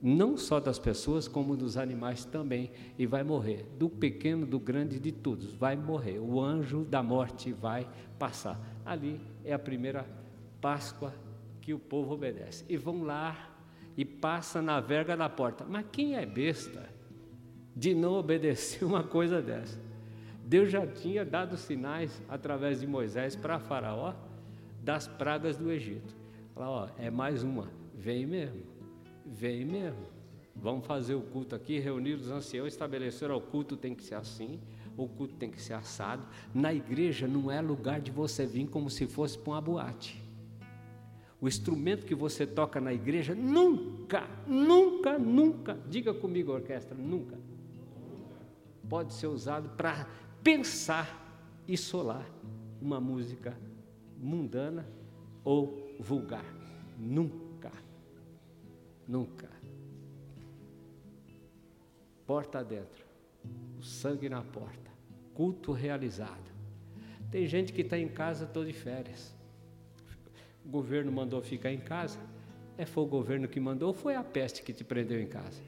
não 0.00 0.36
só 0.36 0.60
das 0.60 0.78
pessoas, 0.78 1.28
como 1.28 1.56
dos 1.56 1.76
animais 1.76 2.24
também, 2.24 2.70
e 2.98 3.06
vai 3.06 3.22
morrer. 3.22 3.66
Do 3.78 3.88
pequeno, 3.88 4.46
do 4.46 4.58
grande, 4.58 4.98
de 4.98 5.12
todos, 5.12 5.54
vai 5.54 5.76
morrer. 5.76 6.18
O 6.18 6.40
anjo 6.40 6.84
da 6.84 7.02
morte 7.02 7.52
vai 7.52 7.86
passar. 8.18 8.58
Ali 8.84 9.20
é 9.44 9.52
a 9.52 9.58
primeira 9.58 10.06
Páscoa 10.60 11.12
que 11.60 11.74
o 11.74 11.78
povo 11.78 12.14
obedece. 12.14 12.64
E 12.68 12.76
vão 12.76 13.02
lá 13.02 13.50
e 13.96 14.04
passa 14.04 14.62
na 14.62 14.80
verga 14.80 15.16
da 15.16 15.28
porta. 15.28 15.64
Mas 15.68 15.84
quem 15.92 16.16
é 16.16 16.24
besta 16.24 16.88
de 17.76 17.94
não 17.94 18.14
obedecer 18.14 18.84
uma 18.86 19.02
coisa 19.02 19.42
dessa? 19.42 19.78
Deus 20.44 20.70
já 20.70 20.86
tinha 20.86 21.24
dado 21.24 21.56
sinais 21.56 22.22
através 22.28 22.80
de 22.80 22.86
Moisés 22.86 23.34
para 23.34 23.58
Faraó 23.58 24.14
das 24.82 25.08
pragas 25.08 25.56
do 25.56 25.70
Egito. 25.70 26.14
Fala, 26.54 26.68
ó, 26.68 26.88
é 26.98 27.10
mais 27.10 27.42
uma, 27.42 27.68
vem 27.94 28.26
mesmo 28.26 28.74
vem 29.24 29.64
mesmo. 29.64 30.06
Vamos 30.54 30.86
fazer 30.86 31.14
o 31.14 31.20
culto 31.20 31.54
aqui, 31.54 31.78
reunir 31.78 32.14
os 32.14 32.30
anciãos, 32.30 32.68
estabelecer 32.68 33.30
o 33.30 33.40
culto 33.40 33.76
tem 33.76 33.94
que 33.94 34.04
ser 34.04 34.14
assim, 34.14 34.60
o 34.96 35.08
culto 35.08 35.34
tem 35.34 35.50
que 35.50 35.60
ser 35.60 35.72
assado. 35.72 36.24
Na 36.54 36.72
igreja 36.72 37.26
não 37.26 37.50
é 37.50 37.60
lugar 37.60 38.00
de 38.00 38.12
você 38.12 38.46
vir 38.46 38.68
como 38.68 38.88
se 38.88 39.06
fosse 39.06 39.36
para 39.36 39.52
uma 39.52 39.60
boate. 39.60 40.22
O 41.40 41.48
instrumento 41.48 42.06
que 42.06 42.14
você 42.14 42.46
toca 42.46 42.80
na 42.80 42.92
igreja 42.92 43.34
nunca, 43.34 44.28
nunca, 44.46 45.18
nunca, 45.18 45.78
diga 45.88 46.14
comigo, 46.14 46.52
orquestra, 46.52 46.96
nunca, 46.96 47.36
pode 48.88 49.12
ser 49.12 49.26
usado 49.26 49.70
para 49.70 50.08
pensar 50.44 51.08
e 51.66 51.74
solar 51.74 52.30
uma 52.80 53.00
música 53.00 53.56
mundana 54.18 54.86
ou 55.42 55.96
vulgar. 55.98 56.44
Nunca. 56.98 57.72
Nunca. 59.08 59.48
Porta 62.26 62.62
dentro, 62.62 63.04
o 63.78 63.82
sangue 63.82 64.28
na 64.28 64.42
porta, 64.42 64.90
culto 65.32 65.72
realizado. 65.72 66.52
Tem 67.30 67.46
gente 67.46 67.72
que 67.72 67.80
está 67.80 67.98
em 67.98 68.08
casa 68.08 68.46
todo 68.46 68.66
de 68.66 68.72
férias. 68.74 69.34
O 70.64 70.68
governo 70.68 71.10
mandou 71.10 71.40
ficar 71.42 71.72
em 71.72 71.80
casa. 71.80 72.18
É 72.76 72.84
foi 72.84 73.04
o 73.04 73.06
governo 73.06 73.48
que 73.48 73.58
mandou 73.58 73.88
ou 73.88 73.94
foi 73.94 74.14
a 74.14 74.22
peste 74.22 74.62
que 74.62 74.72
te 74.72 74.84
prendeu 74.84 75.20
em 75.20 75.26
casa? 75.26 75.62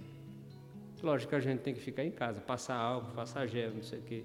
Lógico 1.02 1.30
que 1.30 1.36
a 1.36 1.40
gente 1.40 1.60
tem 1.60 1.74
que 1.74 1.80
ficar 1.80 2.04
em 2.04 2.10
casa, 2.10 2.40
passar 2.40 2.76
álcool, 2.76 3.12
passar 3.14 3.46
gel, 3.46 3.72
não 3.74 3.82
sei 3.82 3.98
o 3.98 4.02
quê, 4.02 4.24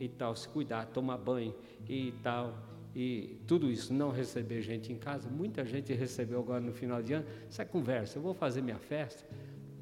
e 0.00 0.08
tal, 0.08 0.34
se 0.34 0.48
cuidar, 0.48 0.86
tomar 0.86 1.18
banho 1.18 1.54
e 1.86 2.12
tal, 2.22 2.56
e 2.96 3.38
tudo 3.46 3.70
isso, 3.70 3.92
não 3.92 4.10
receber 4.10 4.62
gente 4.62 4.92
em 4.92 4.96
casa. 4.96 5.28
Muita 5.28 5.64
gente 5.64 5.92
recebeu 5.92 6.40
agora 6.40 6.60
no 6.60 6.72
final 6.72 7.02
de 7.02 7.12
ano, 7.12 7.26
essa 7.46 7.64
conversa, 7.64 8.18
eu 8.18 8.22
vou 8.22 8.34
fazer 8.34 8.62
minha 8.62 8.78
festa, 8.78 9.24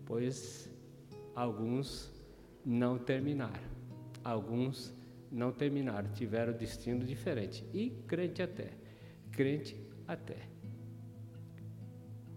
pois 0.04 0.70
alguns 1.34 2.12
não 2.66 2.98
terminaram, 2.98 3.62
alguns 4.24 4.92
não 5.30 5.52
terminaram, 5.52 6.10
tiveram 6.12 6.52
destino 6.52 7.04
diferente, 7.04 7.64
e 7.72 7.90
crente 8.06 8.42
até, 8.42 8.72
crente 9.30 9.76
até. 10.06 10.48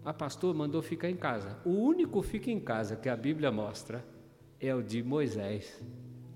A 0.04 0.12
pastor 0.12 0.52
mandou 0.52 0.82
ficar 0.82 1.08
em 1.08 1.16
casa. 1.16 1.60
O 1.64 1.70
único 1.70 2.22
fica 2.22 2.50
em 2.50 2.58
casa 2.58 2.96
que 2.96 3.08
a 3.08 3.16
Bíblia 3.16 3.52
mostra 3.52 4.04
é 4.58 4.74
o 4.74 4.82
de 4.82 5.00
Moisés, 5.00 5.80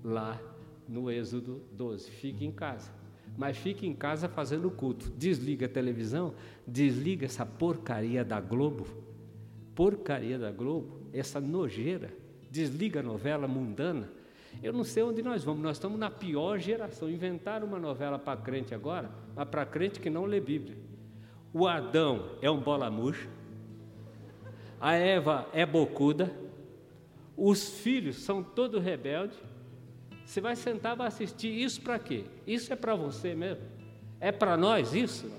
lá 0.01 0.39
no 0.87 1.11
Êxodo 1.11 1.61
12. 1.71 2.09
Fique 2.11 2.45
em 2.45 2.51
casa. 2.51 2.91
Mas 3.37 3.57
fique 3.57 3.85
em 3.85 3.93
casa 3.93 4.27
fazendo 4.27 4.71
culto. 4.71 5.09
Desliga 5.11 5.65
a 5.65 5.69
televisão, 5.69 6.33
desliga 6.65 7.25
essa 7.25 7.45
porcaria 7.45 8.23
da 8.23 8.39
Globo. 8.39 8.87
Porcaria 9.75 10.39
da 10.39 10.51
Globo, 10.51 11.01
essa 11.13 11.39
nojeira. 11.39 12.11
Desliga 12.49 13.01
a 13.01 13.03
novela 13.03 13.47
mundana. 13.47 14.09
Eu 14.63 14.73
não 14.73 14.83
sei 14.83 15.03
onde 15.03 15.21
nós 15.21 15.43
vamos, 15.43 15.61
nós 15.61 15.77
estamos 15.77 15.99
na 15.99 16.09
pior 16.09 16.57
geração. 16.57 17.09
Inventaram 17.09 17.67
uma 17.67 17.77
novela 17.77 18.17
para 18.17 18.39
crente 18.39 18.73
agora, 18.73 19.11
mas 19.35 19.47
para 19.47 19.65
crente 19.65 19.99
que 19.99 20.09
não 20.09 20.25
lê 20.25 20.39
Bíblia. 20.39 20.77
O 21.53 21.67
Adão 21.67 22.37
é 22.41 22.49
um 22.49 22.59
bola 22.59 22.89
murcha, 22.89 23.27
a 24.79 24.93
Eva 24.93 25.47
é 25.53 25.65
bocuda, 25.65 26.31
os 27.35 27.79
filhos 27.79 28.17
são 28.17 28.43
todos 28.43 28.83
rebeldes. 28.83 29.37
Você 30.27 30.41
vai 30.41 30.57
sentar 30.57 30.93
vai 30.93 31.07
assistir 31.07 31.47
isso 31.47 31.81
para 31.81 31.97
quê? 31.97 32.25
Isso 32.45 32.73
é 32.73 32.75
para 32.75 32.93
você 32.93 33.33
mesmo? 33.33 33.63
É 34.19 34.29
para 34.29 34.57
nós 34.57 34.93
isso? 34.93 35.31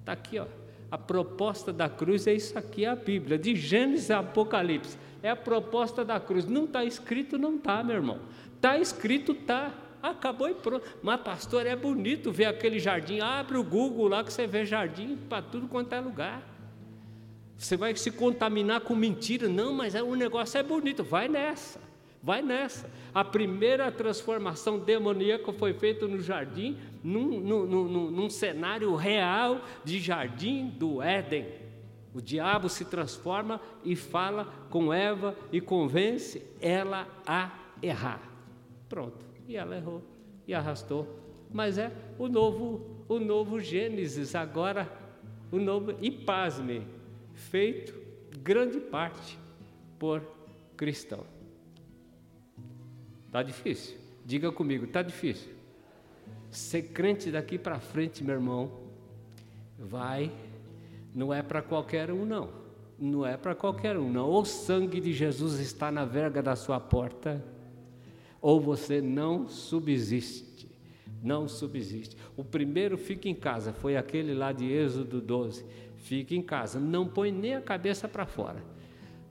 Está 0.00 0.12
aqui, 0.12 0.38
ó. 0.38 0.46
A 0.90 0.96
proposta 0.96 1.74
da 1.74 1.90
cruz 1.90 2.26
é 2.26 2.32
isso 2.32 2.58
aqui, 2.58 2.86
é 2.86 2.88
a 2.88 2.96
Bíblia, 2.96 3.36
de 3.38 3.54
Gênesis 3.54 4.10
a 4.10 4.20
Apocalipse. 4.20 4.96
É 5.22 5.28
a 5.28 5.36
proposta 5.36 6.02
da 6.02 6.18
cruz. 6.18 6.46
Não 6.46 6.64
está 6.64 6.82
escrito, 6.82 7.36
não 7.36 7.56
está, 7.56 7.84
meu 7.84 7.96
irmão. 7.96 8.18
Está 8.56 8.78
escrito, 8.78 9.32
está. 9.32 9.74
Acabou 10.02 10.48
e 10.48 10.54
pronto. 10.54 10.86
Mas, 11.02 11.20
pastor, 11.20 11.66
é 11.66 11.76
bonito 11.76 12.32
ver 12.32 12.46
aquele 12.46 12.78
jardim. 12.78 13.20
Abre 13.20 13.58
o 13.58 13.62
Google 13.62 14.08
lá 14.08 14.24
que 14.24 14.32
você 14.32 14.46
vê 14.46 14.64
jardim 14.64 15.18
para 15.28 15.42
tudo 15.42 15.68
quanto 15.68 15.92
é 15.92 16.00
lugar. 16.00 16.42
Você 17.58 17.76
vai 17.76 17.94
se 17.94 18.10
contaminar 18.10 18.80
com 18.80 18.94
mentira. 18.94 19.50
Não, 19.50 19.74
mas 19.74 19.94
é, 19.94 20.02
o 20.02 20.14
negócio 20.14 20.58
é 20.58 20.62
bonito. 20.62 21.04
Vai 21.04 21.28
nessa. 21.28 21.78
Vai 22.22 22.40
nessa. 22.40 22.88
A 23.12 23.24
primeira 23.24 23.90
transformação 23.90 24.78
demoníaca 24.78 25.52
foi 25.52 25.74
feita 25.74 26.06
no 26.06 26.20
jardim, 26.20 26.78
num, 27.02 27.40
num, 27.40 27.66
num, 27.66 28.10
num 28.10 28.30
cenário 28.30 28.94
real 28.94 29.60
de 29.84 29.98
jardim 29.98 30.68
do 30.68 31.02
Éden. 31.02 31.48
O 32.14 32.20
diabo 32.20 32.68
se 32.68 32.84
transforma 32.84 33.60
e 33.82 33.96
fala 33.96 34.44
com 34.70 34.92
Eva 34.92 35.36
e 35.50 35.60
convence 35.60 36.46
ela 36.60 37.08
a 37.26 37.50
errar. 37.82 38.20
Pronto. 38.88 39.26
E 39.48 39.56
ela 39.56 39.76
errou 39.76 40.02
e 40.46 40.54
arrastou. 40.54 41.18
Mas 41.50 41.76
é 41.76 41.90
o 42.18 42.28
novo, 42.28 43.04
o 43.08 43.18
novo 43.18 43.58
Gênesis 43.58 44.34
agora, 44.34 44.90
o 45.50 45.58
novo 45.58 45.94
e 46.00 46.10
pasme, 46.10 46.86
feito 47.34 47.94
grande 48.38 48.78
parte 48.78 49.38
por 49.98 50.22
cristão. 50.76 51.24
Tá 53.32 53.42
difícil? 53.42 53.96
Diga 54.24 54.52
comigo, 54.52 54.86
tá 54.86 55.02
difícil. 55.02 55.50
Ser 56.50 56.82
crente 56.82 57.30
daqui 57.30 57.58
para 57.58 57.80
frente, 57.80 58.22
meu 58.22 58.34
irmão, 58.34 58.70
vai, 59.78 60.30
não 61.14 61.32
é 61.32 61.42
para 61.42 61.62
qualquer 61.62 62.12
um, 62.12 62.26
não. 62.26 62.50
Não 62.98 63.26
é 63.26 63.36
para 63.36 63.54
qualquer 63.54 63.96
um, 63.96 64.12
não. 64.12 64.30
O 64.30 64.44
sangue 64.44 65.00
de 65.00 65.14
Jesus 65.14 65.58
está 65.58 65.90
na 65.90 66.04
verga 66.04 66.42
da 66.42 66.54
sua 66.54 66.78
porta, 66.78 67.42
ou 68.40 68.60
você 68.60 69.00
não 69.00 69.48
subsiste. 69.48 70.70
Não 71.22 71.48
subsiste. 71.48 72.16
O 72.36 72.44
primeiro 72.44 72.98
fica 72.98 73.28
em 73.28 73.34
casa, 73.34 73.72
foi 73.72 73.96
aquele 73.96 74.34
lá 74.34 74.52
de 74.52 74.70
Êxodo 74.70 75.20
12 75.20 75.64
Fique 76.02 76.36
em 76.36 76.42
casa, 76.42 76.80
não 76.80 77.06
põe 77.06 77.30
nem 77.30 77.54
a 77.54 77.60
cabeça 77.60 78.08
para 78.08 78.26
fora. 78.26 78.62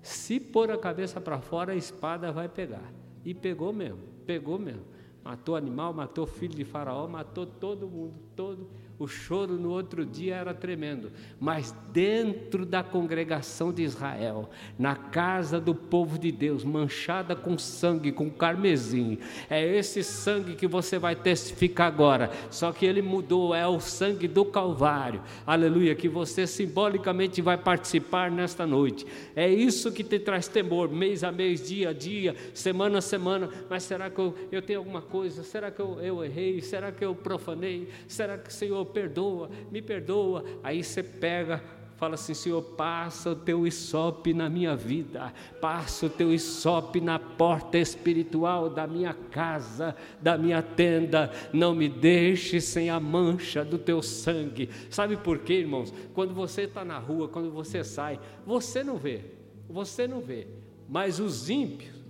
Se 0.02 0.40
pôr 0.40 0.72
a 0.72 0.78
cabeça 0.78 1.20
para 1.20 1.40
fora, 1.42 1.74
a 1.74 1.76
espada 1.76 2.32
vai 2.32 2.48
pegar. 2.48 3.01
E 3.24 3.34
pegou 3.34 3.72
mesmo, 3.72 4.00
pegou 4.26 4.58
mesmo. 4.58 4.86
Matou 5.24 5.56
animal, 5.56 5.94
matou 5.94 6.26
filho 6.26 6.56
de 6.56 6.66
Faraó, 6.66 7.08
matou 7.08 7.46
todo 7.46 7.88
mundo, 7.88 8.16
todo 8.36 8.68
o 9.02 9.08
choro 9.08 9.54
no 9.54 9.72
outro 9.72 10.06
dia 10.06 10.36
era 10.36 10.54
tremendo, 10.54 11.12
mas 11.40 11.74
dentro 11.92 12.68
da 12.68 12.84
congregação 12.84 13.74
de 13.74 13.82
Israel, 13.82 14.48
na 14.78 14.96
casa 14.96 15.60
do 15.60 15.74
povo 15.74 16.20
de 16.20 16.32
Deus, 16.32 16.64
manchada 16.64 17.36
com 17.36 17.58
sangue, 17.58 18.12
com 18.12 18.30
carmesim, 18.30 19.18
é 19.50 19.66
esse 19.76 20.04
sangue 20.04 20.54
que 20.54 20.68
você 20.68 21.00
vai 21.00 21.16
testificar 21.16 21.88
agora, 21.88 22.30
só 22.52 22.72
que 22.72 22.86
ele 22.86 23.02
mudou, 23.02 23.56
é 23.56 23.66
o 23.66 23.80
sangue 23.80 24.28
do 24.28 24.46
Calvário, 24.46 25.24
aleluia, 25.48 25.96
que 25.96 26.08
você 26.08 26.46
simbolicamente 26.46 27.42
vai 27.42 27.58
participar 27.58 28.30
nesta 28.30 28.68
noite. 28.68 29.08
É 29.36 29.50
isso 29.50 29.92
que 29.92 30.04
te 30.04 30.20
traz 30.20 30.48
temor, 30.48 30.92
mês 30.92 31.24
a 31.24 31.32
mês, 31.32 31.68
dia 31.68 31.90
a 31.90 31.94
dia, 31.94 32.36
semana 32.54 33.00
a 33.00 33.02
semana. 33.02 33.50
Mas 33.68 33.82
será 33.82 34.12
que 34.12 34.20
eu, 34.20 34.36
eu 34.52 34.62
tenho 34.62 34.78
alguma 34.78 35.02
coisa? 35.02 35.44
Será 35.44 35.72
que 35.72 35.80
eu, 35.80 36.00
eu 36.02 36.24
errei? 36.24 36.62
Será 36.62 36.92
que 36.92 37.04
eu 37.04 37.16
profanei? 37.16 37.88
Será 38.08 38.38
que, 38.38 38.54
Senhor, 38.54 38.91
perdoa, 38.92 39.50
me 39.72 39.82
perdoa. 39.82 40.44
Aí 40.64 40.84
você 40.84 41.02
pega, 41.02 41.64
fala 41.98 42.16
assim: 42.16 42.34
Senhor, 42.34 42.62
passa 42.62 43.30
o 43.30 43.36
teu 43.36 43.68
isope 43.68 44.34
na 44.34 44.50
minha 44.50 44.76
vida, 44.76 45.34
passa 45.62 46.08
o 46.08 46.10
teu 46.10 46.34
isope 46.34 47.00
na 47.00 47.20
porta 47.20 47.78
espiritual 47.78 48.70
da 48.70 48.88
minha 48.88 49.14
casa, 49.14 49.96
da 50.20 50.38
minha 50.38 50.62
tenda, 50.64 51.32
não 51.54 51.76
me 51.76 51.88
deixe 51.88 52.60
sem 52.60 52.90
a 52.90 53.00
mancha 53.00 53.64
do 53.64 53.78
teu 53.78 54.02
sangue. 54.02 54.70
Sabe 54.90 55.16
por 55.16 55.40
quê, 55.40 55.54
irmãos? 55.60 55.94
Quando 56.14 56.34
você 56.34 56.64
está 56.64 56.84
na 56.84 56.98
rua, 56.98 57.28
quando 57.28 57.52
você 57.52 57.84
sai, 57.84 58.20
você 58.46 58.84
não 58.84 58.98
vê, 58.98 59.22
você 59.70 60.08
não 60.08 60.22
vê, 60.22 60.48
mas 60.90 61.20
os 61.20 61.50
ímpios, 61.50 62.01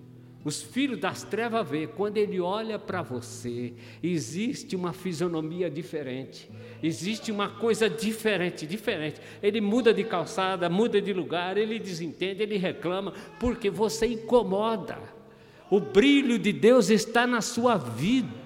os 0.44 0.62
filhos 0.62 1.00
das 1.00 1.24
trevas 1.24 1.70
vê, 1.70 1.86
quando 1.86 2.18
ele 2.18 2.40
olha 2.40 2.80
para 2.80 3.02
você, 3.02 3.74
existe 4.02 4.76
uma 4.76 4.92
fisionomia 4.92 5.70
diferente, 5.70 6.50
existe 6.82 7.32
uma 7.32 7.50
coisa 7.50 7.88
diferente, 7.88 8.66
diferente. 8.66 9.22
Ele 9.42 9.62
muda 9.62 9.94
de 9.94 10.04
calçada, 10.04 10.68
muda 10.68 11.00
de 11.00 11.14
lugar, 11.14 11.58
ele 11.58 11.78
desentende, 11.78 12.42
ele 12.42 12.58
reclama, 12.58 13.14
porque 13.40 13.70
você 13.70 14.08
incomoda. 14.08 14.98
O 15.70 15.80
brilho 15.80 16.40
de 16.40 16.52
Deus 16.52 16.90
está 16.90 17.28
na 17.28 17.40
sua 17.42 17.78
vida. 17.78 18.41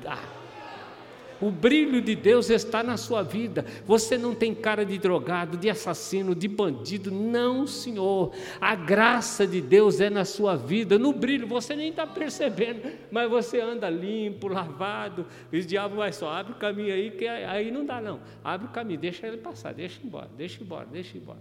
O 1.42 1.52
brilho 1.52 2.02
de 2.02 2.16
Deus 2.16 2.50
está 2.50 2.82
na 2.82 2.98
sua 2.98 3.22
vida. 3.22 3.66
Você 3.86 4.18
não 4.18 4.34
tem 4.34 4.54
cara 4.54 4.86
de 4.86 4.98
drogado, 4.98 5.58
de 5.58 5.70
assassino, 5.70 6.34
de 6.34 6.48
bandido. 6.48 7.12
Não, 7.12 7.68
Senhor. 7.68 8.34
A 8.60 8.76
graça 8.76 9.46
de 9.46 9.62
Deus 9.62 10.00
é 10.00 10.10
na 10.10 10.24
sua 10.24 10.56
vida. 10.56 10.98
No 10.98 11.12
brilho, 11.12 11.48
você 11.48 11.76
nem 11.76 11.90
está 11.90 12.08
percebendo, 12.08 12.82
mas 13.12 13.30
você 13.30 13.60
anda 13.60 13.90
limpo, 13.90 14.48
lavado. 14.48 15.26
O 15.52 15.60
diabo 15.60 15.98
vai 15.98 16.14
só, 16.14 16.30
abre 16.30 16.54
o 16.54 16.56
caminho 16.56 16.94
aí, 16.94 17.12
que 17.12 17.28
aí 17.28 17.72
não 17.72 17.86
dá, 17.86 18.02
não. 18.02 18.22
Abre 18.44 18.68
o 18.68 18.72
caminho, 18.72 19.00
deixa 19.00 19.28
ele 19.28 19.38
passar, 19.38 19.74
deixa 19.74 20.00
embora, 20.04 20.30
deixa 20.38 20.64
embora, 20.64 20.86
deixa 20.86 21.18
embora, 21.18 21.40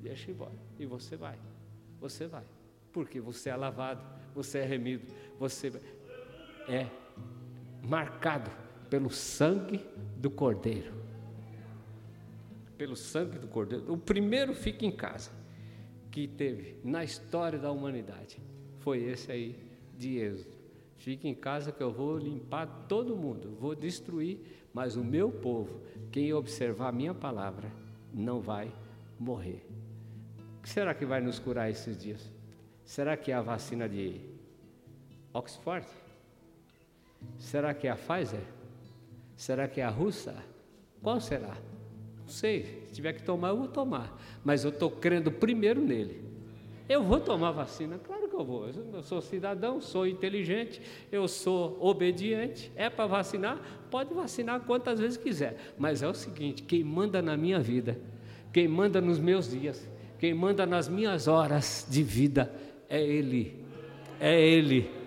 deixa 0.00 0.30
embora. 0.30 0.52
E 0.78 0.84
você 0.84 1.16
vai, 1.16 1.36
você 2.00 2.26
vai. 2.26 2.44
Porque 2.92 3.20
você 3.20 3.50
é 3.50 3.56
lavado, 3.56 4.02
você 4.34 4.58
é 4.58 4.64
remido, 4.64 5.06
você 5.38 5.72
é 6.68 6.86
marcado 7.82 8.50
pelo 8.90 9.08
sangue 9.08 9.80
do 10.16 10.30
Cordeiro. 10.30 10.92
Pelo 12.76 12.96
sangue 12.96 13.38
do 13.38 13.46
Cordeiro. 13.46 13.92
O 13.92 13.96
primeiro 13.96 14.52
fica 14.52 14.84
em 14.84 14.92
casa 14.92 15.30
que 16.10 16.26
teve 16.26 16.76
na 16.84 17.04
história 17.04 17.58
da 17.58 17.70
humanidade 17.70 18.38
foi 18.80 19.02
esse 19.04 19.30
aí 19.30 19.56
de 19.96 20.18
Êxodo. 20.18 20.58
Fique 20.96 21.28
em 21.28 21.34
casa 21.34 21.72
que 21.72 21.82
eu 21.82 21.90
vou 21.90 22.18
limpar 22.18 22.66
todo 22.88 23.16
mundo, 23.16 23.56
vou 23.58 23.74
destruir, 23.74 24.38
mas 24.72 24.96
o 24.96 25.04
meu 25.04 25.30
povo, 25.30 25.80
quem 26.10 26.32
observar 26.32 26.88
a 26.88 26.92
minha 26.92 27.14
palavra, 27.14 27.70
não 28.12 28.40
vai 28.40 28.70
morrer. 29.18 29.64
O 30.58 30.62
que 30.62 30.68
será 30.68 30.92
que 30.92 31.06
vai 31.06 31.20
nos 31.20 31.38
curar 31.38 31.70
esses 31.70 31.96
dias? 31.96 32.30
Será 32.84 33.16
que 33.16 33.30
é 33.30 33.34
a 33.34 33.40
vacina 33.40 33.88
de 33.88 34.20
Oxford? 35.32 35.86
Será 37.38 37.72
que 37.72 37.86
é 37.86 37.90
a 37.90 37.96
Pfizer? 37.96 38.42
Será 39.40 39.66
que 39.66 39.80
é 39.80 39.84
a 39.84 39.88
russa? 39.88 40.34
Qual 41.02 41.18
será? 41.18 41.56
Não 42.18 42.28
sei. 42.28 42.84
Se 42.88 42.92
tiver 42.92 43.14
que 43.14 43.22
tomar, 43.22 43.48
eu 43.48 43.56
vou 43.56 43.68
tomar. 43.68 44.14
Mas 44.44 44.64
eu 44.64 44.68
estou 44.68 44.90
crendo 44.90 45.32
primeiro 45.32 45.80
nele. 45.80 46.22
Eu 46.86 47.02
vou 47.02 47.18
tomar 47.18 47.50
vacina, 47.50 47.98
claro 47.98 48.28
que 48.28 48.34
eu 48.34 48.44
vou. 48.44 48.68
Eu 48.68 49.02
sou 49.02 49.22
cidadão, 49.22 49.80
sou 49.80 50.06
inteligente, 50.06 50.82
eu 51.10 51.26
sou 51.26 51.78
obediente. 51.80 52.70
É 52.76 52.90
para 52.90 53.06
vacinar? 53.06 53.58
Pode 53.90 54.12
vacinar 54.12 54.60
quantas 54.60 55.00
vezes 55.00 55.16
quiser. 55.16 55.72
Mas 55.78 56.02
é 56.02 56.06
o 56.06 56.12
seguinte: 56.12 56.62
quem 56.62 56.84
manda 56.84 57.22
na 57.22 57.34
minha 57.34 57.60
vida, 57.60 57.98
quem 58.52 58.68
manda 58.68 59.00
nos 59.00 59.18
meus 59.18 59.50
dias, 59.50 59.88
quem 60.18 60.34
manda 60.34 60.66
nas 60.66 60.86
minhas 60.86 61.28
horas 61.28 61.86
de 61.88 62.02
vida 62.02 62.54
é 62.90 63.02
Ele. 63.02 63.64
É 64.20 64.38
Ele. 64.38 64.99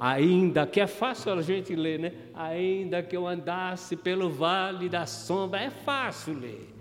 Ainda 0.00 0.66
que 0.66 0.80
é 0.80 0.86
fácil 0.86 1.34
a 1.34 1.42
gente 1.42 1.76
ler, 1.76 1.98
né? 1.98 2.12
Ainda 2.32 3.02
que 3.02 3.14
eu 3.14 3.26
andasse 3.26 3.94
pelo 3.94 4.30
vale 4.30 4.88
da 4.88 5.04
sombra, 5.04 5.60
é 5.60 5.68
fácil 5.68 6.38
ler. 6.38 6.79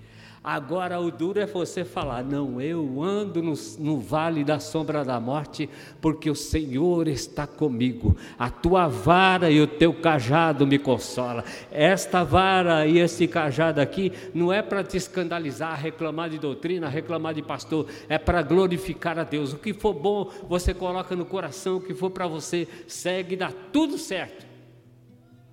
Agora 0.52 1.00
o 1.00 1.12
duro 1.12 1.40
é 1.40 1.46
você 1.46 1.86
falar: 1.86 2.24
não, 2.24 2.60
eu 2.60 3.04
ando 3.04 3.40
no, 3.40 3.54
no, 3.78 4.00
vale 4.00 4.44
da 4.44 4.60
sombra 4.60 5.06
da 5.06 5.20
morte, 5.20 5.70
porque 6.02 6.28
o 6.28 6.34
Senhor 6.34 7.08
está 7.08 7.46
comigo. 7.46 8.18
A 8.36 8.50
tua 8.50 8.88
vara 8.88 9.52
e 9.52 9.62
o 9.62 9.68
teu 9.68 9.94
cajado 9.94 10.66
me 10.66 10.80
consola. 10.80 11.44
Esta 11.72 12.24
vara 12.24 12.88
e 12.88 12.98
esse 12.98 13.28
cajado 13.28 13.80
aqui 13.80 14.12
não 14.34 14.52
é 14.52 14.64
para 14.64 14.84
te 14.84 14.98
escandalizar, 14.98 15.80
reclamar 15.80 16.32
de 16.32 16.40
doutrina, 16.40 16.90
reclamar 16.90 17.36
de 17.36 17.44
pastor, 17.44 17.86
é 18.08 18.18
para 18.18 18.42
glorificar 18.42 19.20
a 19.20 19.24
Deus. 19.24 19.54
O 19.54 19.60
que 19.60 19.72
for 19.72 19.94
bom, 19.94 20.32
você 20.50 20.74
coloca 20.74 21.16
no 21.16 21.26
coração, 21.26 21.78
o 21.78 21.82
que 21.82 21.94
for 21.94 22.10
para 22.10 22.26
você, 22.26 22.68
segue, 22.88 23.36
dá 23.36 23.52
tudo 23.72 24.00
certo. 24.00 24.48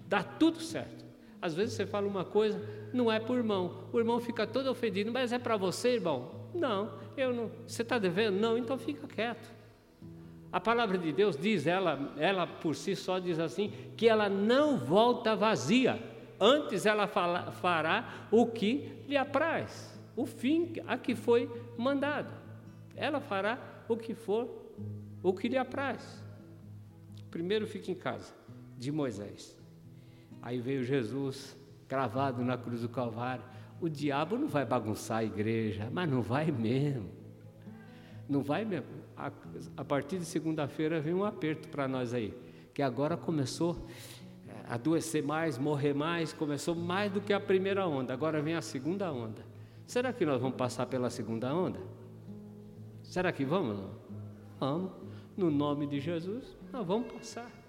Dá 0.09 0.23
tudo 0.23 0.63
certo. 0.63 1.06
Às 1.41 1.55
vezes 1.55 1.75
você 1.75 1.87
fala 1.87 2.07
uma 2.07 2.25
coisa, 2.25 2.61
não 2.93 3.11
é 3.11 3.21
para 3.21 3.33
o 3.33 3.37
irmão. 3.37 3.85
O 3.93 3.99
irmão 3.99 4.19
fica 4.21 4.47
todo 4.47 4.71
ofendido, 4.71 5.13
mas 5.13 5.33
é 5.33 5.39
para 5.39 5.57
você, 5.57 5.95
irmão? 5.95 6.49
Não, 6.55 6.93
eu 7.17 7.33
não. 7.33 7.51
Você 7.67 7.83
está 7.83 7.99
devendo? 7.99 8.39
Não, 8.39 8.57
então 8.57 8.79
fica 8.79 9.07
quieto. 9.07 9.55
A 10.51 10.61
palavra 10.61 10.97
de 10.97 11.13
Deus 11.13 11.37
diz, 11.37 11.67
ela, 11.67 12.15
ela 12.17 12.47
por 12.47 12.75
si 12.75 12.97
só 12.97 13.19
diz 13.19 13.39
assim, 13.39 13.73
que 13.97 14.09
ela 14.09 14.29
não 14.29 14.79
volta 14.79 15.37
vazia. 15.37 16.01
Antes 16.41 16.87
ela 16.87 17.07
fala, 17.07 17.51
fará 17.51 18.29
o 18.31 18.47
que 18.47 19.03
lhe 19.09 19.17
apraz, 19.17 19.99
o 20.15 20.27
fim 20.27 20.75
a 20.87 20.97
que 20.97 21.15
foi 21.15 21.51
mandado. 21.77 22.33
Ela 22.95 23.21
fará 23.21 23.59
o 23.89 23.97
que 23.97 24.15
for, 24.15 24.49
o 25.23 25.33
que 25.33 25.49
lhe 25.49 25.59
apraz. 25.59 26.23
Primeiro 27.31 27.67
fica 27.67 27.91
em 27.91 27.95
casa, 27.95 28.35
de 28.79 28.93
Moisés. 28.93 29.56
Aí 30.47 30.61
veio 30.61 30.85
Jesus 30.85 31.57
cravado 31.89 32.45
na 32.45 32.57
cruz 32.57 32.83
do 32.83 32.89
Calvário. 32.89 33.43
O 33.81 33.89
diabo 33.89 34.39
não 34.39 34.47
vai 34.47 34.65
bagunçar 34.65 35.19
a 35.19 35.25
igreja, 35.25 35.91
mas 35.93 36.09
não 36.09 36.23
vai 36.23 36.53
mesmo. 36.53 37.11
Não 38.29 38.45
vai 38.45 38.65
mesmo. 38.65 38.87
A, 39.17 39.33
a 39.77 39.85
partir 39.85 40.21
de 40.21 40.25
segunda-feira 40.25 41.01
vem 41.01 41.13
um 41.13 41.25
aperto 41.25 41.69
para 41.69 41.89
nós 41.89 42.15
aí, 42.15 42.33
que 42.73 42.81
agora 42.81 43.17
começou 43.17 43.89
a 44.69 44.75
adoecer 44.75 45.21
mais, 45.21 45.59
morrer 45.59 45.95
mais, 45.95 46.33
começou 46.33 46.77
mais 46.77 47.11
do 47.11 47.21
que 47.21 47.33
a 47.33 47.41
primeira 47.41 47.85
onda, 47.85 48.15
agora 48.15 48.41
vem 48.41 48.55
a 48.55 48.63
segunda 48.63 49.13
onda. 49.13 49.45
Será 49.85 50.13
que 50.13 50.25
nós 50.25 50.41
vamos 50.41 50.57
passar 50.57 50.87
pela 50.87 51.11
segunda 51.11 51.53
onda? 51.53 51.81
Será 53.03 53.33
que 53.33 53.45
vamos? 53.45 53.79
Não? 53.79 53.91
Vamos. 54.61 54.93
No 55.37 55.51
nome 55.51 55.89
de 55.89 55.99
Jesus, 55.99 56.57
nós 56.73 56.87
vamos 56.87 57.13
passar. 57.13 57.66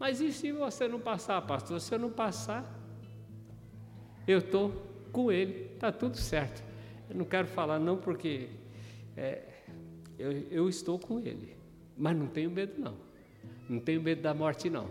Mas 0.00 0.18
e 0.18 0.32
se 0.32 0.50
você 0.50 0.88
não 0.88 0.98
passar, 0.98 1.42
pastor? 1.42 1.78
Se 1.78 1.94
eu 1.94 1.98
não 1.98 2.10
passar, 2.10 2.64
eu 4.26 4.38
estou 4.38 4.72
com 5.12 5.30
ele, 5.30 5.72
está 5.74 5.92
tudo 5.92 6.16
certo. 6.16 6.64
Eu 7.10 7.16
não 7.16 7.26
quero 7.26 7.46
falar 7.46 7.78
não 7.78 7.98
porque 7.98 8.48
é, 9.14 9.42
eu, 10.18 10.32
eu 10.50 10.68
estou 10.70 10.98
com 10.98 11.20
ele, 11.20 11.54
mas 11.98 12.16
não 12.16 12.26
tenho 12.26 12.50
medo 12.50 12.80
não. 12.80 12.94
Não 13.68 13.78
tenho 13.78 14.00
medo 14.00 14.22
da 14.22 14.32
morte 14.32 14.70
não. 14.70 14.88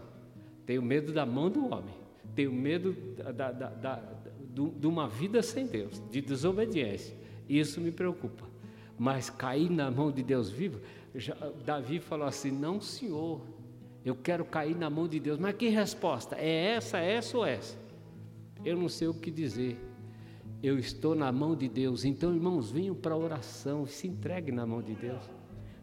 Tenho 0.63 0.83
medo 0.83 1.11
da 1.11 1.25
mão 1.25 1.49
do 1.49 1.73
homem. 1.73 1.95
Tenho 2.35 2.53
medo 2.53 2.93
da, 3.33 3.51
da, 3.51 3.69
da, 3.69 4.03
de 4.53 4.85
uma 4.85 5.07
vida 5.07 5.41
sem 5.41 5.65
Deus, 5.65 5.99
de 6.11 6.21
desobediência. 6.21 7.17
Isso 7.49 7.81
me 7.81 7.91
preocupa. 7.91 8.45
Mas 8.97 9.29
cair 9.29 9.71
na 9.71 9.89
mão 9.89 10.11
de 10.11 10.21
Deus 10.21 10.51
vivo, 10.51 10.79
já, 11.15 11.35
Davi 11.65 11.99
falou 11.99 12.27
assim: 12.27 12.51
não, 12.51 12.79
senhor, 12.79 13.41
eu 14.03 14.15
quero 14.15 14.45
cair 14.45 14.75
na 14.75 14.89
mão 14.89 15.07
de 15.07 15.19
Deus. 15.19 15.37
Mas 15.37 15.55
que 15.55 15.69
resposta? 15.69 16.35
É 16.35 16.75
essa, 16.75 16.99
essa 16.99 17.37
ou 17.37 17.45
essa? 17.45 17.77
Eu 18.63 18.77
não 18.77 18.89
sei 18.89 19.07
o 19.07 19.13
que 19.13 19.29
dizer. 19.29 19.77
Eu 20.61 20.77
estou 20.77 21.15
na 21.15 21.31
mão 21.31 21.55
de 21.55 21.67
Deus. 21.67 22.05
Então, 22.05 22.33
irmãos, 22.33 22.71
venham 22.71 22.95
para 22.95 23.13
a 23.13 23.17
oração, 23.17 23.85
se 23.85 24.07
entreguem 24.07 24.53
na 24.53 24.65
mão 24.65 24.81
de 24.81 24.93
Deus. 24.93 25.23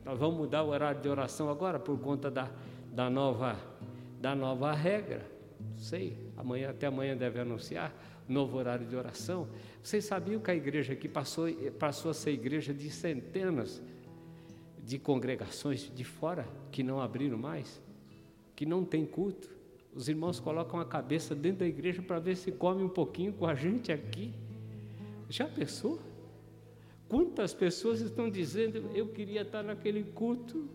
Nós 0.05 0.19
vamos 0.19 0.37
mudar 0.37 0.62
o 0.62 0.69
horário 0.69 1.01
de 1.01 1.09
oração 1.09 1.49
agora 1.49 1.79
por 1.79 1.99
conta 1.99 2.31
da, 2.31 2.51
da, 2.93 3.11
nova, 3.11 3.57
da 4.21 4.35
nova 4.35 4.73
regra. 4.73 5.27
Sei, 5.77 6.17
amanhã, 6.37 6.71
até 6.71 6.87
amanhã 6.87 7.17
deve 7.17 7.41
anunciar 7.41 7.95
novo 8.29 8.57
horário 8.57 8.87
de 8.87 8.95
oração. 8.97 9.49
Vocês 9.83 10.05
sabiam 10.05 10.41
que 10.41 10.51
a 10.51 10.55
igreja 10.55 10.93
aqui 10.93 11.09
passou, 11.09 11.47
passou 11.79 12.11
a 12.11 12.14
ser 12.14 12.33
igreja 12.33 12.75
de 12.75 12.91
centenas 12.91 13.83
de 14.83 14.99
congregações 14.99 15.91
de 15.93 16.05
fora 16.05 16.47
que 16.71 16.83
não 16.83 17.01
abriram 17.01 17.39
mais? 17.39 17.81
Que 18.57 18.64
não 18.64 18.84
tem 18.84 19.04
culto, 19.04 19.54
os 19.94 20.09
irmãos 20.09 20.40
colocam 20.40 20.80
a 20.80 20.84
cabeça 20.84 21.34
dentro 21.34 21.61
da 21.61 21.66
igreja 21.66 22.02
para 22.02 22.18
ver 22.18 22.36
se 22.36 22.50
come 22.50 22.82
um 22.82 22.88
pouquinho 22.88 23.32
com 23.34 23.46
a 23.46 23.54
gente 23.54 23.92
aqui. 23.92 24.32
Já 25.28 25.46
pensou? 25.46 26.00
Quantas 27.09 27.54
pessoas 27.54 28.00
estão 28.00 28.28
dizendo, 28.28 28.90
eu 28.94 29.09
queria 29.09 29.42
estar 29.42 29.62
naquele 29.62 30.02
culto? 30.02 30.68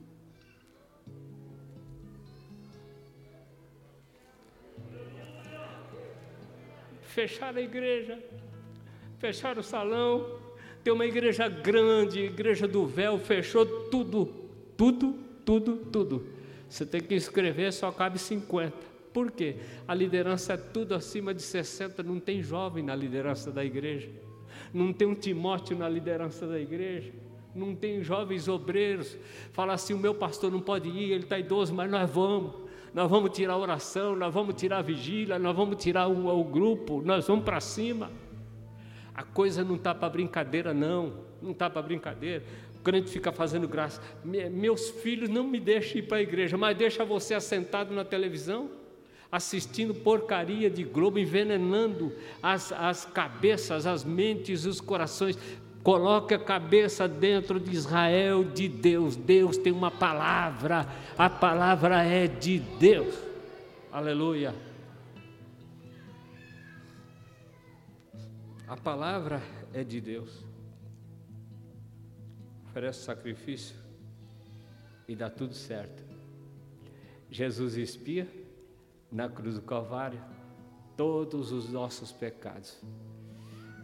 Fechar 7.02 7.56
a 7.58 7.62
igreja, 7.62 8.24
fechar 9.20 9.58
o 9.58 9.64
salão, 9.64 10.40
ter 10.84 10.92
uma 10.92 11.06
igreja 11.06 11.50
grande, 11.50 12.22
igreja 12.22 12.68
do 12.68 12.86
véu, 12.86 13.20
fechou 13.20 13.66
tudo, 13.90 14.26
tudo, 14.78 15.14
tudo, 15.46 15.78
tudo. 15.92 16.41
Você 16.72 16.86
tem 16.86 17.02
que 17.02 17.14
escrever, 17.14 17.74
só 17.74 17.92
cabe 17.92 18.18
50. 18.18 18.74
Por 19.12 19.30
quê? 19.30 19.58
A 19.86 19.94
liderança 19.94 20.54
é 20.54 20.58
tudo 20.58 20.96
acima 20.96 21.34
de 21.34 21.42
60, 21.42 22.02
não 22.02 22.18
tem 22.18 22.42
jovem 22.42 22.82
na 22.82 22.96
liderança 22.96 23.52
da 23.52 23.64
igreja. 23.64 24.10
Não 24.74 24.94
tem 24.94 25.06
um 25.06 25.14
Timóteo 25.14 25.78
na 25.78 25.90
liderança 25.90 26.48
da 26.48 26.58
igreja. 26.58 27.12
Não 27.54 27.76
tem 27.76 28.02
jovens 28.02 28.48
obreiros. 28.48 29.18
Fala 29.52 29.74
assim: 29.74 29.94
o 29.94 29.98
meu 29.98 30.16
pastor 30.16 30.50
não 30.50 30.62
pode 30.62 30.88
ir, 30.88 31.12
ele 31.12 31.24
está 31.26 31.38
idoso, 31.38 31.74
mas 31.74 31.92
nós 31.92 32.10
vamos. 32.10 32.54
Nós 32.94 33.10
vamos 33.10 33.32
tirar 33.32 33.58
oração, 33.58 34.16
nós 34.16 34.34
vamos 34.34 34.56
tirar 34.56 34.82
vigília, 34.82 35.38
nós 35.38 35.54
vamos 35.54 35.76
tirar 35.76 36.08
o, 36.08 36.40
o 36.40 36.44
grupo, 36.46 37.02
nós 37.04 37.28
vamos 37.28 37.44
para 37.44 37.60
cima. 37.60 38.10
A 39.14 39.24
coisa 39.24 39.62
não 39.62 39.76
está 39.76 39.94
para 39.94 40.10
brincadeira, 40.10 40.74
não. 40.74 41.12
Não 41.42 41.52
está 41.52 41.70
para 41.70 41.82
brincadeira. 41.82 42.46
Crente 42.84 43.12
fica 43.12 43.32
fazendo 43.32 43.68
graça. 43.68 44.02
Meus 44.24 44.90
filhos 44.90 45.30
não 45.30 45.44
me 45.44 45.60
deixam 45.60 46.00
ir 46.00 46.04
para 46.04 46.18
a 46.18 46.22
igreja, 46.22 46.58
mas 46.58 46.78
deixa 46.78 47.06
você 47.06 47.34
assentado 47.34 47.94
na 47.94 48.04
televisão, 48.04 48.72
assistindo 49.32 49.94
porcaria 49.94 50.70
de 50.70 50.84
Globo, 50.84 51.20
envenenando 51.20 52.12
as, 52.42 52.72
as 52.72 53.06
cabeças, 53.06 53.86
as 53.86 54.04
mentes, 54.04 54.66
os 54.66 54.82
corações. 54.82 55.38
Coloque 55.84 56.34
a 56.34 56.40
cabeça 56.40 57.08
dentro 57.08 57.60
de 57.60 57.72
Israel, 57.72 58.44
de 58.44 58.68
Deus. 58.68 59.16
Deus 59.16 59.58
tem 59.58 59.72
uma 59.72 59.92
palavra, 59.92 60.88
a 61.18 61.30
palavra 61.30 62.04
é 62.04 62.28
de 62.28 62.60
Deus. 62.60 63.16
Aleluia. 63.92 64.56
A 68.68 68.78
palavra 68.78 69.42
é 69.74 69.84
de 69.84 70.00
Deus 70.00 70.51
oferece 72.72 73.04
sacrifício 73.04 73.76
e 75.06 75.14
dá 75.14 75.30
tudo 75.30 75.54
certo. 75.54 76.06
Jesus 77.30 77.76
expia 77.76 78.26
na 79.12 79.28
cruz 79.28 79.56
do 79.56 79.62
Calvário 79.62 80.24
todos 80.96 81.52
os 81.52 81.70
nossos 81.70 82.14
pecados. 82.14 82.82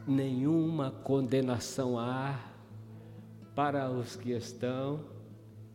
Nenhuma 0.07 0.89
condenação 0.89 1.99
há 1.99 2.39
para 3.53 3.91
os 3.91 4.15
que 4.15 4.31
estão 4.31 5.05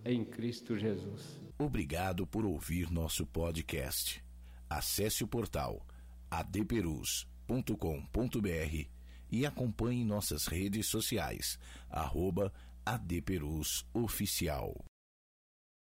em 0.04 0.24
Cristo 0.24 0.78
Jesus. 0.78 1.38
Obrigado 1.58 2.26
por 2.26 2.46
ouvir 2.46 2.90
nosso 2.90 3.26
podcast. 3.26 4.24
Acesse 4.70 5.22
o 5.22 5.28
portal 5.28 5.86
adperus.com.br 6.30 8.86
e 9.30 9.46
acompanhe 9.46 10.02
nossas 10.02 10.46
redes 10.46 10.86
sociais, 10.86 11.58
arroba 11.90 12.50
AD 12.84 13.22
Perus 13.24 13.86
Oficial. 13.94 14.91